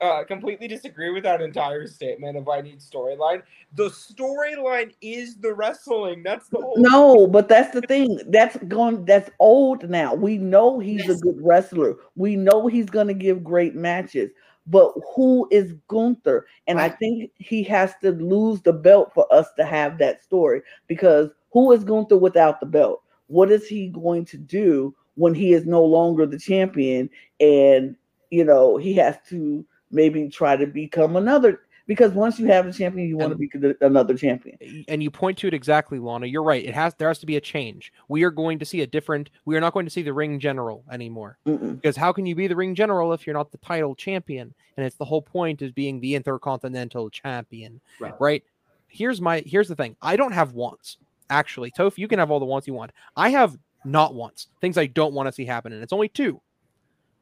[0.04, 3.42] uh, completely disagree with that entire statement of I need storyline.
[3.74, 6.22] The storyline is the wrestling.
[6.22, 6.74] That's the whole.
[6.76, 8.20] No, but that's the thing.
[8.28, 9.04] That's going.
[9.06, 10.14] That's old now.
[10.14, 11.16] We know he's Yes.
[11.18, 11.96] a good wrestler.
[12.16, 14.30] We know he's going to give great matches.
[14.66, 16.46] But who is Gunther?
[16.66, 20.62] And I think he has to lose the belt for us to have that story.
[20.86, 23.02] Because who is Gunther without the belt?
[23.26, 27.10] What is he going to do when he is no longer the champion?
[27.40, 27.96] And
[28.30, 29.64] you know he has to
[29.94, 31.60] maybe try to become another.
[31.86, 33.50] Because once you have a champion, you want to be
[33.82, 34.56] another champion.
[34.88, 36.26] and you point to it exactly, Lana.
[36.26, 36.64] You're right.
[36.64, 37.92] It has there has to be a change.
[38.08, 39.28] We are going to see a different.
[39.44, 41.36] We are not going to see the ring general anymore.
[41.46, 41.76] Mm-mm.
[41.76, 44.54] Because how can you be the ring general if you're not the title champion?
[44.78, 48.14] And it's the whole point is being the intercontinental champion, Right.
[48.18, 48.44] right?
[48.88, 49.94] Here's my here's the thing.
[50.00, 50.96] I don't have wants.
[51.28, 52.92] Actually, Toph, you can have all the wants you want.
[53.14, 54.48] I have not wants.
[54.62, 56.40] Things I don't want to see happen, and it's only two.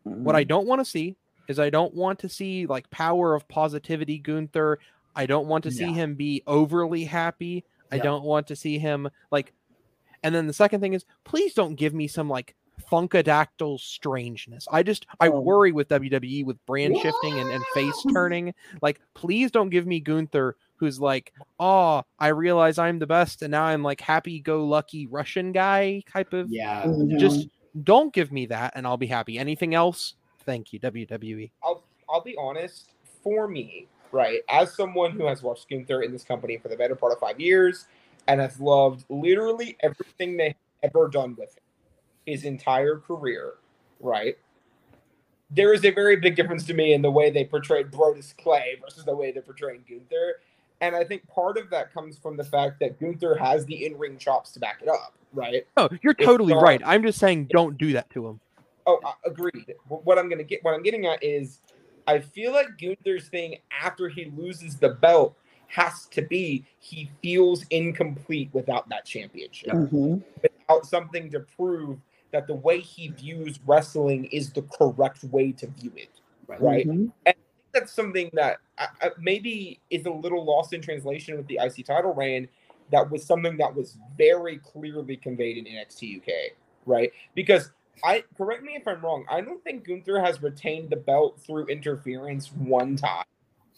[0.05, 0.49] What I mm.
[0.49, 1.17] don't want to see
[1.53, 4.79] is I don't want to see like power of positivity Gunther.
[5.15, 7.65] I don't want to see him be overly happy.
[7.93, 9.53] I don't want to see him like
[10.23, 12.57] and then the second thing is please don't give me some like
[12.91, 14.67] funkadactyl strangeness.
[14.73, 15.41] I just I Oh.
[15.41, 18.55] worry with WWE with brand shifting and, and face turning.
[18.81, 23.51] Like please don't give me Gunther who's like, oh, I realize I'm the best and
[23.51, 26.87] now I'm like happy go lucky Russian guy type of Yeah.
[27.19, 27.83] Just mm-hmm.
[27.83, 29.39] don't give me that and I'll be happy.
[29.39, 31.51] Anything else, Thank you, WWE.
[31.63, 32.91] I'll I'll be honest.
[33.23, 36.97] For me, right, as someone who has watched Gunther in this company for the better
[36.97, 37.87] part of five years
[38.27, 41.63] and has loved literally everything they ever done with him,
[42.27, 43.53] his entire career,
[44.01, 44.37] right?
[45.53, 48.77] There is a very big difference to me in the way they portrayed Brodus Clay
[48.83, 50.41] versus the way they're portraying Gunther.
[50.81, 53.97] And I think part of that comes from the fact that Gunther has the in
[53.97, 55.65] ring chops to back it up, right?
[55.77, 56.83] Oh, you're totally not- right.
[56.85, 58.41] I'm just saying, don't do that to him.
[58.87, 59.75] Oh, uh, agreed.
[59.89, 61.61] What I'm gonna get, what I'm getting at is,
[62.07, 65.37] I feel like Gunther's thing after he loses the belt
[65.69, 70.23] has to be he feels incomplete without that championship, Mhm.
[70.43, 71.99] without something to prove
[72.31, 76.11] that the way he views wrestling is the correct way to view it.
[76.49, 76.87] Right.
[76.87, 77.13] Mhm.
[77.73, 81.85] That's something that uh, uh, maybe is a little lost in translation with the IC
[81.87, 82.49] title reign.
[82.91, 86.55] That was something that was very clearly conveyed in NXT UK,
[86.85, 87.11] right?
[87.35, 87.71] Because
[88.05, 89.25] I correct me if I'm wrong.
[89.31, 93.25] I don't think Gunther has retained the belt through interference one time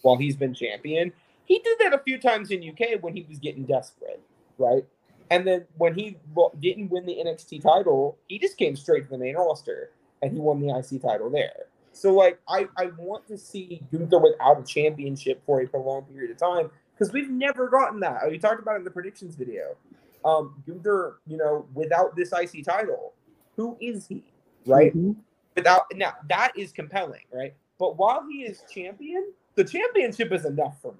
[0.01, 1.13] while he's been champion.
[1.45, 4.21] He did that a few times in UK when he was getting desperate,
[4.57, 4.83] right?
[5.29, 6.17] And then when he
[6.59, 9.91] didn't win the NXT title, he just came straight to the main roster
[10.21, 11.67] and he won the IC title there.
[11.91, 16.31] So like I, I want to see Gunther without a championship for a prolonged period
[16.31, 18.21] of time because we've never gotten that.
[18.29, 19.75] We talked about it in the predictions video.
[20.23, 23.13] Um, Gunther, you know, without this IC title,
[23.55, 24.23] who is he?
[24.65, 24.95] Right?
[24.95, 25.15] Mhm.
[25.55, 27.53] Without now that is compelling, right?
[27.77, 30.99] But while he is champion, the championship is enough for me.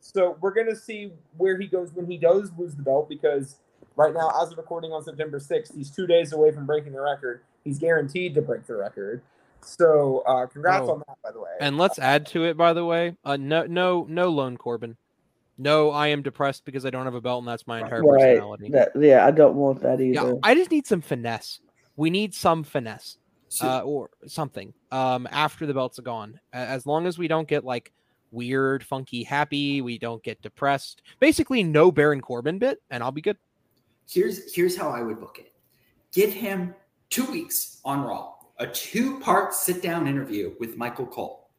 [0.00, 3.56] So we're gonna see where he goes when he does lose the belt because
[3.96, 7.00] right now, as of recording on September 6th, he's two days away from breaking the
[7.00, 7.42] record.
[7.64, 9.22] He's guaranteed to break the record.
[9.62, 10.92] So uh congrats Oh.
[10.92, 11.50] on that, by the way.
[11.60, 14.96] And let's add to it, by the way, uh, no, no, no, Lone Corbin.
[15.58, 18.18] No, I am depressed because I don't have a belt, and that's my entire Right.
[18.18, 18.70] personality.
[18.70, 20.38] That, yeah, I don't want that Yeah, either.
[20.42, 21.60] I just need some finesse.
[22.00, 23.18] We need some finesse,
[23.62, 24.72] uh, or something.
[24.90, 27.92] Um, after the belts are gone, as long as we don't get like
[28.30, 31.02] weird, funky, happy, we don't get depressed.
[31.18, 33.36] Basically, no Baron Corbin bit, and I'll be good.
[34.08, 35.52] here's here's how I would book it.
[36.10, 36.74] Give him
[37.10, 41.50] two weeks on Raw, a two-part sit-down interview with Michael Cole,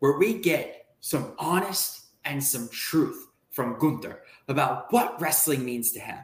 [0.00, 6.00] where we get some honest and some truth from Gunther about what wrestling means to
[6.00, 6.18] him.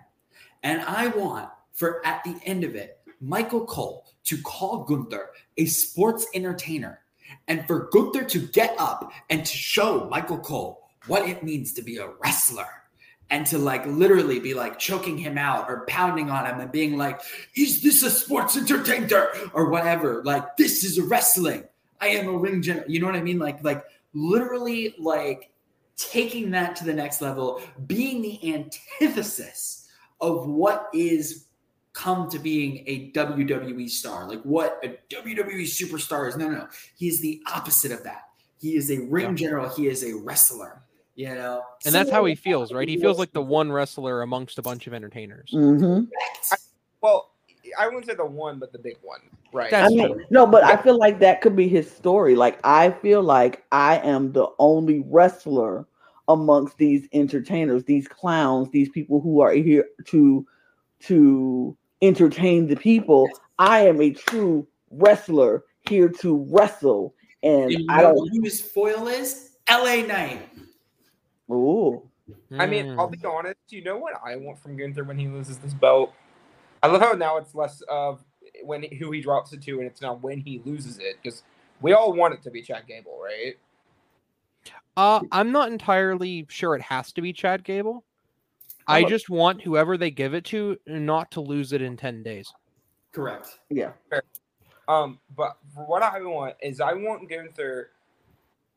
[0.65, 5.67] And I want for at the end of it, Michael Cole to call Gunther a
[5.67, 7.01] sports entertainer
[7.49, 11.83] and for Gunther to get up and to show Michael Cole what it means to
[11.83, 12.69] be a wrestler
[13.31, 16.99] and to like literally be like choking him out or pounding on him and being
[16.99, 17.21] like,
[17.57, 20.23] is this a sports entertainer or whatever?
[20.25, 21.65] Like, this is wrestling.
[22.01, 22.91] I am a ring general.
[22.91, 23.39] You know what I mean?
[23.39, 25.51] Like, like literally like
[25.97, 29.89] taking that to the next level, being the antithesis
[30.21, 31.47] of what is
[31.93, 36.37] come to being a WWE star, like what a WWE superstar is.
[36.37, 36.69] No, no, no.
[36.97, 38.23] He is the opposite of that.
[38.61, 39.35] He is a ring Yeah.
[39.35, 39.69] general.
[39.69, 40.83] He is a wrestler.
[41.15, 42.89] You know, And that's how he feels, right?
[42.89, 45.51] He feels like the one wrestler amongst a bunch of entertainers.
[45.53, 46.05] hmm
[47.03, 47.33] well,
[47.79, 49.21] I wouldn't say the one, but the big one,
[49.53, 49.71] right?
[49.71, 50.25] That's I mean, true.
[50.31, 52.35] no, but I feel like that could be his story.
[52.37, 55.87] Like I feel like I am the only wrestler
[56.29, 60.47] amongst these entertainers, these clowns, these people who are here to
[61.01, 63.31] to entertain the people.
[63.59, 68.29] I am a true wrestler here to wrestle, and You I know don't.
[68.31, 69.51] who his foil is?
[69.71, 70.49] LA Knight.
[71.51, 72.03] Ooh,
[72.59, 73.57] I mean, I'll be honest.
[73.69, 76.13] You know what I want from Gunther when he loses this belt?
[76.83, 78.25] I love how now it's less of
[78.65, 81.17] when who he drops it to, and it's now when he loses it.
[81.23, 81.43] Because
[81.81, 83.57] we all want it to be Chad Gable, right?
[84.97, 88.05] Uh, I'm not entirely sure it has to be Chad Gable.
[88.87, 92.53] I just want whoever they give it to not to lose it in 10 days.
[93.13, 93.59] Correct.
[93.69, 93.93] yeah.
[94.89, 97.91] Um, but what I want is I want Gunther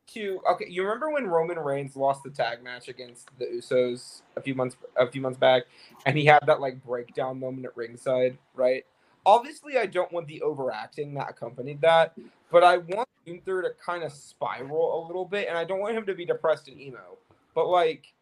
[0.08, 0.66] to okay.
[0.68, 4.76] You remember when Roman Reigns lost the tag match against the Usos a few months
[4.96, 5.64] a few months back,
[6.04, 8.84] and he had that like breakdown moment at ringside, right?
[9.24, 12.14] Obviously, I don't want the overacting that accompanied that,
[12.50, 15.96] but I want Gunther to kind of spiral a little bit, and I don't want
[15.96, 17.18] him to be depressed and emo,
[17.54, 18.12] but like,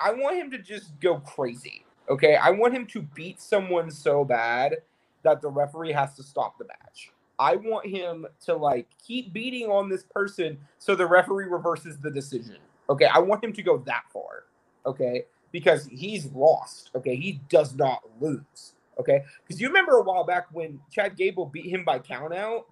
[0.00, 1.84] I want him to just go crazy.
[2.08, 4.76] Okay, I want him to beat someone so bad
[5.22, 7.10] that the referee has to stop the match.
[7.38, 12.10] I want him to like keep beating on this person so the referee reverses the
[12.10, 12.56] decision.
[12.88, 14.44] Okay, I want him to go that far.
[14.86, 16.90] Okay, because he's lost.
[16.94, 18.74] Okay, he does not lose.
[18.98, 22.64] Okay, because you remember a while back when Chad Gable beat him by countout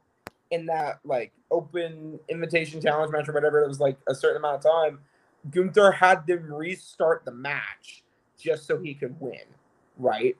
[0.50, 3.62] in that like open invitation challenge match or whatever.
[3.62, 5.00] It was like a certain amount of time.
[5.50, 8.02] Gunther had them restart the match
[8.38, 9.44] just so he could win.
[9.96, 10.36] Right.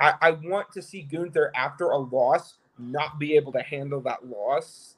[0.00, 4.26] I, I want to see Gunther after a loss not be able to handle that
[4.26, 4.96] loss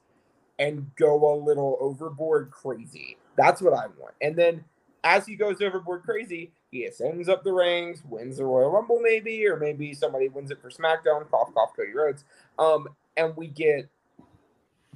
[0.58, 3.16] and go a little overboard crazy.
[3.36, 4.14] That's what I want.
[4.20, 4.64] And then
[5.04, 9.46] as he goes overboard crazy, he ascends up the ranks, wins the Royal Rumble, maybe,
[9.46, 12.24] or maybe somebody wins it for SmackDown, cough, cough, Cody Rhodes.
[12.58, 13.88] Um, and we get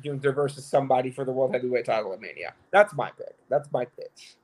[0.02, 2.54] Gunther versus somebody for the World Heavyweight title at Mania.
[2.70, 3.34] That's my pick.
[3.48, 4.34] That's my pitch.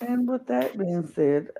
[0.00, 1.50] And with that being said,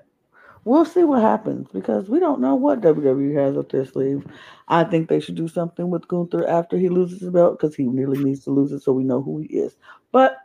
[0.65, 4.25] we'll see what happens because we don't know what WWE has up their sleeve.
[4.67, 7.87] I think they should do something with Gunther after he loses his belt because he
[7.87, 9.75] really needs to lose it so we know who he is.
[10.11, 10.37] But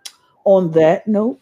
[0.45, 1.41] on that note,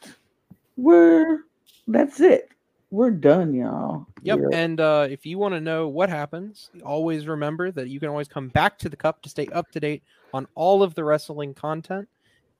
[0.76, 1.44] we're
[1.86, 2.51] that's it.
[2.90, 4.06] We're done, y'all.
[4.22, 4.38] Yep.
[4.38, 8.08] We're- And uh, if you want to know what happens, always remember that you can
[8.08, 10.02] always come back to the cup to stay up to date
[10.32, 12.08] on all of the wrestling content,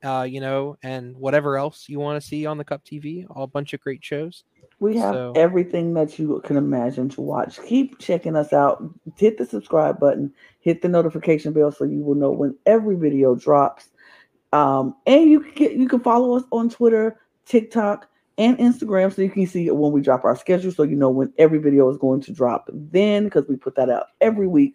[0.03, 3.25] uh, you know, and whatever else you want to see on the Cup TV.
[3.31, 4.45] All bunch of great shows.
[4.81, 7.63] We have So- everything that you can imagine to watch.
[7.63, 8.83] Keep checking us out.
[9.17, 13.35] Hit the subscribe button, hit the notification bell so you will know when every video
[13.37, 13.89] drops.
[14.53, 18.09] Um, and you can get you can follow us on Twitter, TikTok,
[18.39, 21.33] and Instagram so you can see when we drop our schedule so you know when
[21.39, 22.69] every video is going to drop.
[22.73, 24.75] Then, because we put that out every week,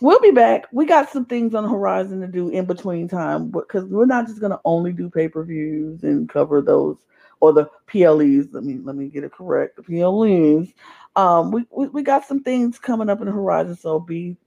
[0.00, 0.64] We'll be back.
[0.72, 4.26] We got some things on the horizon to do in between time because we're not
[4.26, 6.96] just going to only do pay per views and cover those
[7.40, 8.48] or the PLEs.
[8.52, 9.76] Let me let me get it correct.
[9.76, 10.72] The PLEs.
[11.16, 14.38] Um, we, we we got some things coming up in the horizon, so be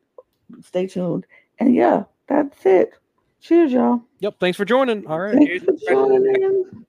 [0.64, 1.28] stay tuned.
[1.60, 2.94] And yeah, that's it.
[3.42, 4.02] Cheers, y'all.
[4.20, 4.40] Yep.
[4.40, 5.06] Thanks for joining.
[5.06, 5.36] All right.
[5.36, 6.84] Thanks for joining.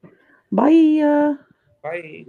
[0.54, 1.02] Bye.
[1.02, 1.34] Uh,
[1.82, 2.24] Bye.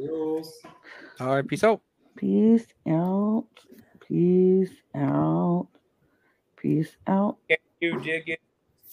[1.20, 1.48] All right.
[1.48, 1.82] Peace out.
[2.18, 3.46] peace out.
[4.08, 5.68] Peace out.
[6.58, 7.38] Peace out.
[7.48, 8.40] Can you dig it?